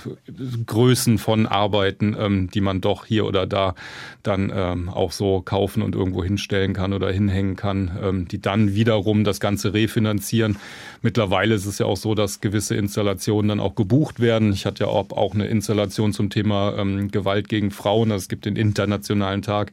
Größen 0.67 1.17
von 1.17 1.47
Arbeiten, 1.47 2.15
ähm, 2.19 2.51
die 2.51 2.61
man 2.61 2.81
doch 2.81 3.03
hier 3.07 3.25
oder 3.25 3.47
da 3.47 3.73
dann 4.21 4.51
ähm, 4.53 4.89
auch 4.89 5.11
so 5.11 5.41
kaufen 5.41 5.81
und 5.81 5.95
irgendwo 5.95 6.23
hinstellen 6.23 6.73
kann 6.73 6.93
oder 6.93 7.11
hinhängen 7.11 7.55
kann, 7.55 7.97
ähm, 8.01 8.27
die 8.27 8.39
dann 8.39 8.75
wiederum 8.75 9.23
das 9.23 9.39
Ganze 9.39 9.73
refinanzieren. 9.73 10.57
Mittlerweile 11.15 11.55
ist 11.55 11.65
es 11.65 11.79
ja 11.79 11.85
auch 11.85 11.95
so, 11.95 12.13
dass 12.13 12.41
gewisse 12.41 12.75
Installationen 12.75 13.47
dann 13.47 13.59
auch 13.61 13.75
gebucht 13.75 14.19
werden. 14.19 14.51
Ich 14.51 14.65
hatte 14.65 14.83
ja 14.83 14.89
auch, 14.89 15.11
auch 15.11 15.33
eine 15.33 15.47
Installation 15.47 16.11
zum 16.11 16.29
Thema 16.29 16.77
ähm, 16.77 17.09
Gewalt 17.09 17.47
gegen 17.47 17.71
Frauen. 17.71 18.11
Also 18.11 18.23
es 18.23 18.27
gibt 18.27 18.43
den 18.43 18.57
Internationalen 18.57 19.41
Tag 19.41 19.71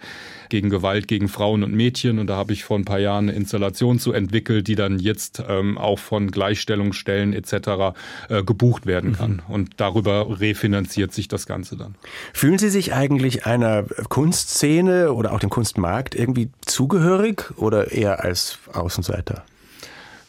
gegen 0.51 0.71
Gewalt 0.71 1.09
gegen 1.09 1.27
Frauen 1.27 1.65
und 1.65 1.75
Mädchen. 1.75 2.21
Und 2.21 2.29
da 2.29 2.37
habe 2.37 2.53
ich 2.53 2.63
vor 2.63 2.79
ein 2.79 2.85
paar 2.85 3.01
Jahren 3.01 3.29
eine 3.29 3.37
Installation 3.37 3.99
zu 3.99 4.13
entwickelt, 4.13 4.69
die 4.69 4.77
dann 4.77 5.01
jetzt 5.01 5.43
ähm, 5.49 5.79
auch 5.79 5.99
von 5.99 6.31
Gleichstellungsstellen 6.31 7.33
etc. 7.33 7.97
Äh, 8.29 8.45
gebucht 8.45 8.87
werden 8.87 9.13
kann. 9.13 9.43
Mhm. 9.49 9.53
Und 9.53 9.71
darüber 9.79 10.39
refinanziert 10.39 11.13
sich 11.13 11.27
das 11.27 11.47
Ganze 11.47 11.77
dann. 11.77 11.97
Fühlen 12.33 12.59
Sie 12.59 12.71
sich 12.71 12.95
eigentlich 12.95 13.47
einer 13.47 13.83
Kunstszene 13.83 15.13
oder 15.13 15.33
auch 15.33 15.41
dem 15.41 15.51
Kunstmarkt 15.51 16.15
irgendwie 16.15 16.51
zugehörig 16.65 17.51
oder 17.57 17.91
eher 17.91 18.23
als 18.23 18.61
Außenseiter? 18.73 19.43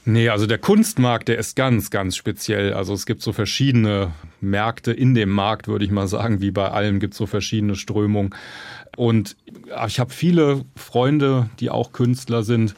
Nee, 0.05 0.27
also 0.29 0.47
der 0.47 0.57
Kunstmarkt, 0.57 1.29
der 1.29 1.37
ist 1.37 1.55
ganz, 1.55 1.89
ganz 1.89 2.17
speziell. 2.17 2.73
Also 2.73 2.93
es 2.93 3.05
gibt 3.05 3.21
so 3.21 3.31
verschiedene 3.31 4.11
Märkte 4.41 4.91
in 4.91 5.13
dem 5.13 5.29
Markt, 5.29 5.69
würde 5.69 5.85
ich 5.85 5.91
mal 5.91 6.07
sagen, 6.07 6.41
wie 6.41 6.51
bei 6.51 6.69
allem 6.69 6.99
gibt 6.99 7.13
es 7.13 7.17
so 7.17 7.25
verschiedene 7.25 7.75
Strömungen. 7.75 8.35
Und 8.97 9.37
ich 9.87 9.99
habe 9.99 10.11
viele 10.11 10.65
Freunde, 10.75 11.49
die 11.59 11.69
auch 11.69 11.93
Künstler 11.93 12.43
sind 12.43 12.75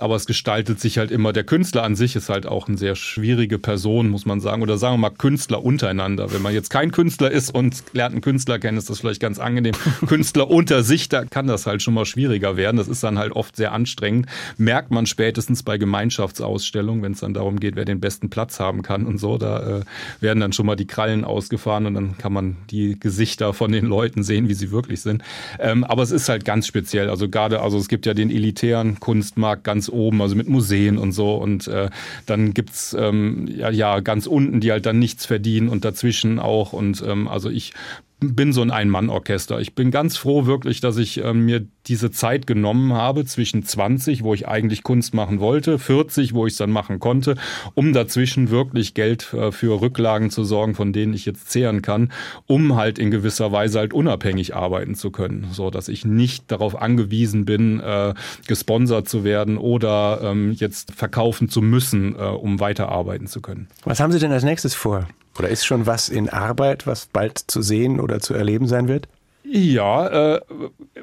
aber 0.00 0.16
es 0.16 0.26
gestaltet 0.26 0.80
sich 0.80 0.98
halt 0.98 1.10
immer. 1.10 1.32
Der 1.32 1.44
Künstler 1.44 1.82
an 1.82 1.94
sich 1.94 2.16
ist 2.16 2.28
halt 2.28 2.46
auch 2.46 2.68
eine 2.68 2.78
sehr 2.78 2.96
schwierige 2.96 3.58
Person, 3.58 4.08
muss 4.08 4.24
man 4.24 4.40
sagen. 4.40 4.62
Oder 4.62 4.78
sagen 4.78 4.94
wir 4.94 4.98
mal 4.98 5.10
Künstler 5.10 5.62
untereinander. 5.62 6.32
Wenn 6.32 6.42
man 6.42 6.54
jetzt 6.54 6.70
kein 6.70 6.90
Künstler 6.90 7.30
ist 7.30 7.54
und 7.54 7.82
lernt 7.92 8.14
einen 8.14 8.22
Künstler 8.22 8.58
kennen, 8.58 8.78
ist 8.78 8.88
das 8.88 9.00
vielleicht 9.00 9.20
ganz 9.20 9.38
angenehm. 9.38 9.74
Künstler 10.06 10.50
unter 10.50 10.82
sich, 10.82 11.08
da 11.08 11.24
kann 11.24 11.46
das 11.46 11.66
halt 11.66 11.82
schon 11.82 11.94
mal 11.94 12.06
schwieriger 12.06 12.56
werden. 12.56 12.78
Das 12.78 12.88
ist 12.88 13.02
dann 13.02 13.18
halt 13.18 13.32
oft 13.32 13.56
sehr 13.56 13.72
anstrengend. 13.72 14.26
Merkt 14.56 14.90
man 14.90 15.04
spätestens 15.06 15.62
bei 15.62 15.76
Gemeinschaftsausstellungen, 15.76 17.02
wenn 17.02 17.12
es 17.12 17.20
dann 17.20 17.34
darum 17.34 17.60
geht, 17.60 17.76
wer 17.76 17.84
den 17.84 18.00
besten 18.00 18.30
Platz 18.30 18.58
haben 18.58 18.82
kann 18.82 19.06
und 19.06 19.18
so. 19.18 19.36
Da 19.36 19.80
äh, 19.80 19.82
werden 20.20 20.40
dann 20.40 20.52
schon 20.52 20.66
mal 20.66 20.76
die 20.76 20.86
Krallen 20.86 21.24
ausgefahren 21.24 21.84
und 21.86 21.94
dann 21.94 22.16
kann 22.16 22.32
man 22.32 22.56
die 22.70 22.98
Gesichter 22.98 23.52
von 23.52 23.70
den 23.70 23.84
Leuten 23.84 24.22
sehen, 24.22 24.48
wie 24.48 24.54
sie 24.54 24.70
wirklich 24.70 25.02
sind. 25.02 25.22
Ähm, 25.58 25.84
aber 25.84 26.02
es 26.02 26.10
ist 26.10 26.28
halt 26.30 26.46
ganz 26.46 26.66
speziell. 26.66 27.10
Also 27.10 27.28
gerade, 27.28 27.60
also 27.60 27.76
es 27.76 27.88
gibt 27.88 28.06
ja 28.06 28.14
den 28.14 28.30
elitären 28.30 28.98
Kunstmarkt 28.98 29.64
ganz 29.64 29.89
oben, 29.90 30.22
also 30.22 30.36
mit 30.36 30.48
Museen 30.48 30.98
und 30.98 31.12
so. 31.12 31.34
Und 31.34 31.68
äh, 31.68 31.90
dann 32.26 32.54
gibt's 32.54 32.96
ähm, 32.98 33.48
ja, 33.48 33.70
ja 33.70 34.00
ganz 34.00 34.26
unten, 34.26 34.60
die 34.60 34.72
halt 34.72 34.86
dann 34.86 34.98
nichts 34.98 35.26
verdienen 35.26 35.68
und 35.68 35.84
dazwischen 35.84 36.38
auch. 36.38 36.72
Und 36.72 37.02
ähm, 37.06 37.28
also 37.28 37.50
ich 37.50 37.72
bin 38.20 38.52
so 38.52 38.60
ein 38.60 38.70
Ein-Mann-Orchester. 38.70 39.60
Ich 39.60 39.74
bin 39.74 39.90
ganz 39.90 40.16
froh 40.16 40.46
wirklich, 40.46 40.80
dass 40.80 40.98
ich 40.98 41.24
äh, 41.24 41.32
mir 41.32 41.66
diese 41.86 42.10
Zeit 42.10 42.46
genommen 42.46 42.92
habe 42.92 43.24
zwischen 43.24 43.64
20, 43.64 44.22
wo 44.22 44.34
ich 44.34 44.46
eigentlich 44.46 44.82
Kunst 44.82 45.14
machen 45.14 45.40
wollte, 45.40 45.78
40, 45.78 46.34
wo 46.34 46.46
ich 46.46 46.52
es 46.52 46.58
dann 46.58 46.70
machen 46.70 47.00
konnte, 47.00 47.36
um 47.74 47.92
dazwischen 47.92 48.50
wirklich 48.50 48.94
Geld 48.94 49.32
äh, 49.32 49.50
für 49.50 49.80
Rücklagen 49.80 50.30
zu 50.30 50.44
sorgen, 50.44 50.74
von 50.74 50.92
denen 50.92 51.14
ich 51.14 51.24
jetzt 51.24 51.50
zehren 51.50 51.80
kann, 51.82 52.12
um 52.46 52.76
halt 52.76 52.98
in 52.98 53.10
gewisser 53.10 53.52
Weise 53.52 53.78
halt 53.78 53.94
unabhängig 53.94 54.54
arbeiten 54.54 54.94
zu 54.94 55.10
können, 55.10 55.48
so 55.52 55.70
dass 55.70 55.88
ich 55.88 56.04
nicht 56.04 56.50
darauf 56.50 56.80
angewiesen 56.80 57.46
bin, 57.46 57.80
äh, 57.80 58.14
gesponsert 58.46 59.08
zu 59.08 59.24
werden 59.24 59.56
oder 59.56 60.20
ähm, 60.22 60.52
jetzt 60.52 60.92
verkaufen 60.92 61.48
zu 61.48 61.62
müssen, 61.62 62.14
äh, 62.14 62.18
um 62.18 62.60
weiterarbeiten 62.60 63.26
zu 63.26 63.40
können. 63.40 63.68
Was 63.84 64.00
haben 64.00 64.12
Sie 64.12 64.18
denn 64.18 64.32
als 64.32 64.44
nächstes 64.44 64.74
vor? 64.74 65.08
Oder 65.38 65.48
ist 65.48 65.64
schon 65.64 65.86
was 65.86 66.08
in 66.08 66.28
Arbeit, 66.28 66.86
was 66.86 67.06
bald 67.06 67.38
zu 67.38 67.62
sehen 67.62 68.00
oder 68.00 68.20
zu 68.20 68.34
erleben 68.34 68.66
sein 68.66 68.88
wird? 68.88 69.08
Ja, 69.52 70.36
äh, 70.36 70.40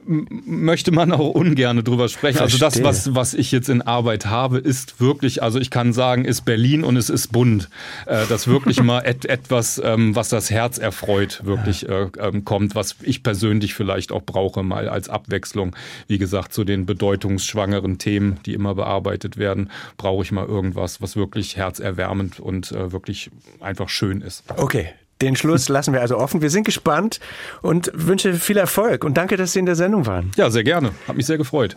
möchte 0.05 0.93
man 0.93 1.11
auch 1.11 1.31
ungern 1.31 1.83
drüber 1.83 2.07
sprechen. 2.07 2.37
Verstehe. 2.37 2.65
Also 2.65 2.81
das, 2.81 3.07
was, 3.07 3.13
was 3.13 3.33
ich 3.33 3.51
jetzt 3.51 3.67
in 3.67 3.81
Arbeit 3.81 4.27
habe, 4.27 4.57
ist 4.59 5.01
wirklich, 5.01 5.43
also 5.43 5.59
ich 5.59 5.69
kann 5.69 5.91
sagen, 5.91 6.23
ist 6.23 6.45
Berlin 6.45 6.85
und 6.85 6.95
es 6.95 7.09
ist 7.09 7.33
bunt. 7.33 7.69
Äh, 8.05 8.25
das 8.29 8.47
wirklich 8.47 8.81
mal 8.81 9.01
et, 9.01 9.25
etwas, 9.25 9.81
ähm, 9.83 10.15
was 10.15 10.29
das 10.29 10.49
Herz 10.49 10.77
erfreut, 10.77 11.41
wirklich 11.43 11.81
ja. 11.81 12.03
äh, 12.03 12.09
ähm, 12.19 12.45
kommt, 12.45 12.73
was 12.73 12.95
ich 13.01 13.21
persönlich 13.21 13.73
vielleicht 13.73 14.13
auch 14.13 14.23
brauche, 14.23 14.63
mal 14.63 14.87
als 14.87 15.09
Abwechslung. 15.09 15.75
Wie 16.07 16.17
gesagt, 16.17 16.53
zu 16.53 16.63
den 16.63 16.85
bedeutungsschwangeren 16.85 17.97
Themen, 17.97 18.39
die 18.45 18.53
immer 18.53 18.75
bearbeitet 18.75 19.35
werden, 19.35 19.71
brauche 19.97 20.23
ich 20.23 20.31
mal 20.31 20.45
irgendwas, 20.45 21.01
was 21.01 21.17
wirklich 21.17 21.57
herzerwärmend 21.57 22.39
und 22.39 22.71
äh, 22.71 22.93
wirklich 22.93 23.29
einfach 23.59 23.89
schön 23.89 24.21
ist. 24.21 24.45
Okay, 24.55 24.93
den 25.21 25.35
Schluss 25.35 25.69
lassen 25.69 25.93
wir 25.93 26.01
also 26.01 26.17
offen. 26.17 26.41
Wir 26.41 26.49
sind 26.49 26.63
gespannt 26.63 27.19
und 27.61 27.91
wünsche 27.93 28.33
viel 28.33 28.57
Erfolg 28.57 29.03
und 29.03 29.17
danke, 29.17 29.37
dass 29.37 29.53
Sie 29.53 29.59
in 29.59 29.65
der 29.65 29.75
Sendung 29.75 30.05
waren. 30.05 30.31
Ja, 30.35 30.49
sehr 30.49 30.63
gerne. 30.63 30.91
Hat 31.07 31.15
mich 31.15 31.25
sehr 31.25 31.37
gefreut. 31.37 31.65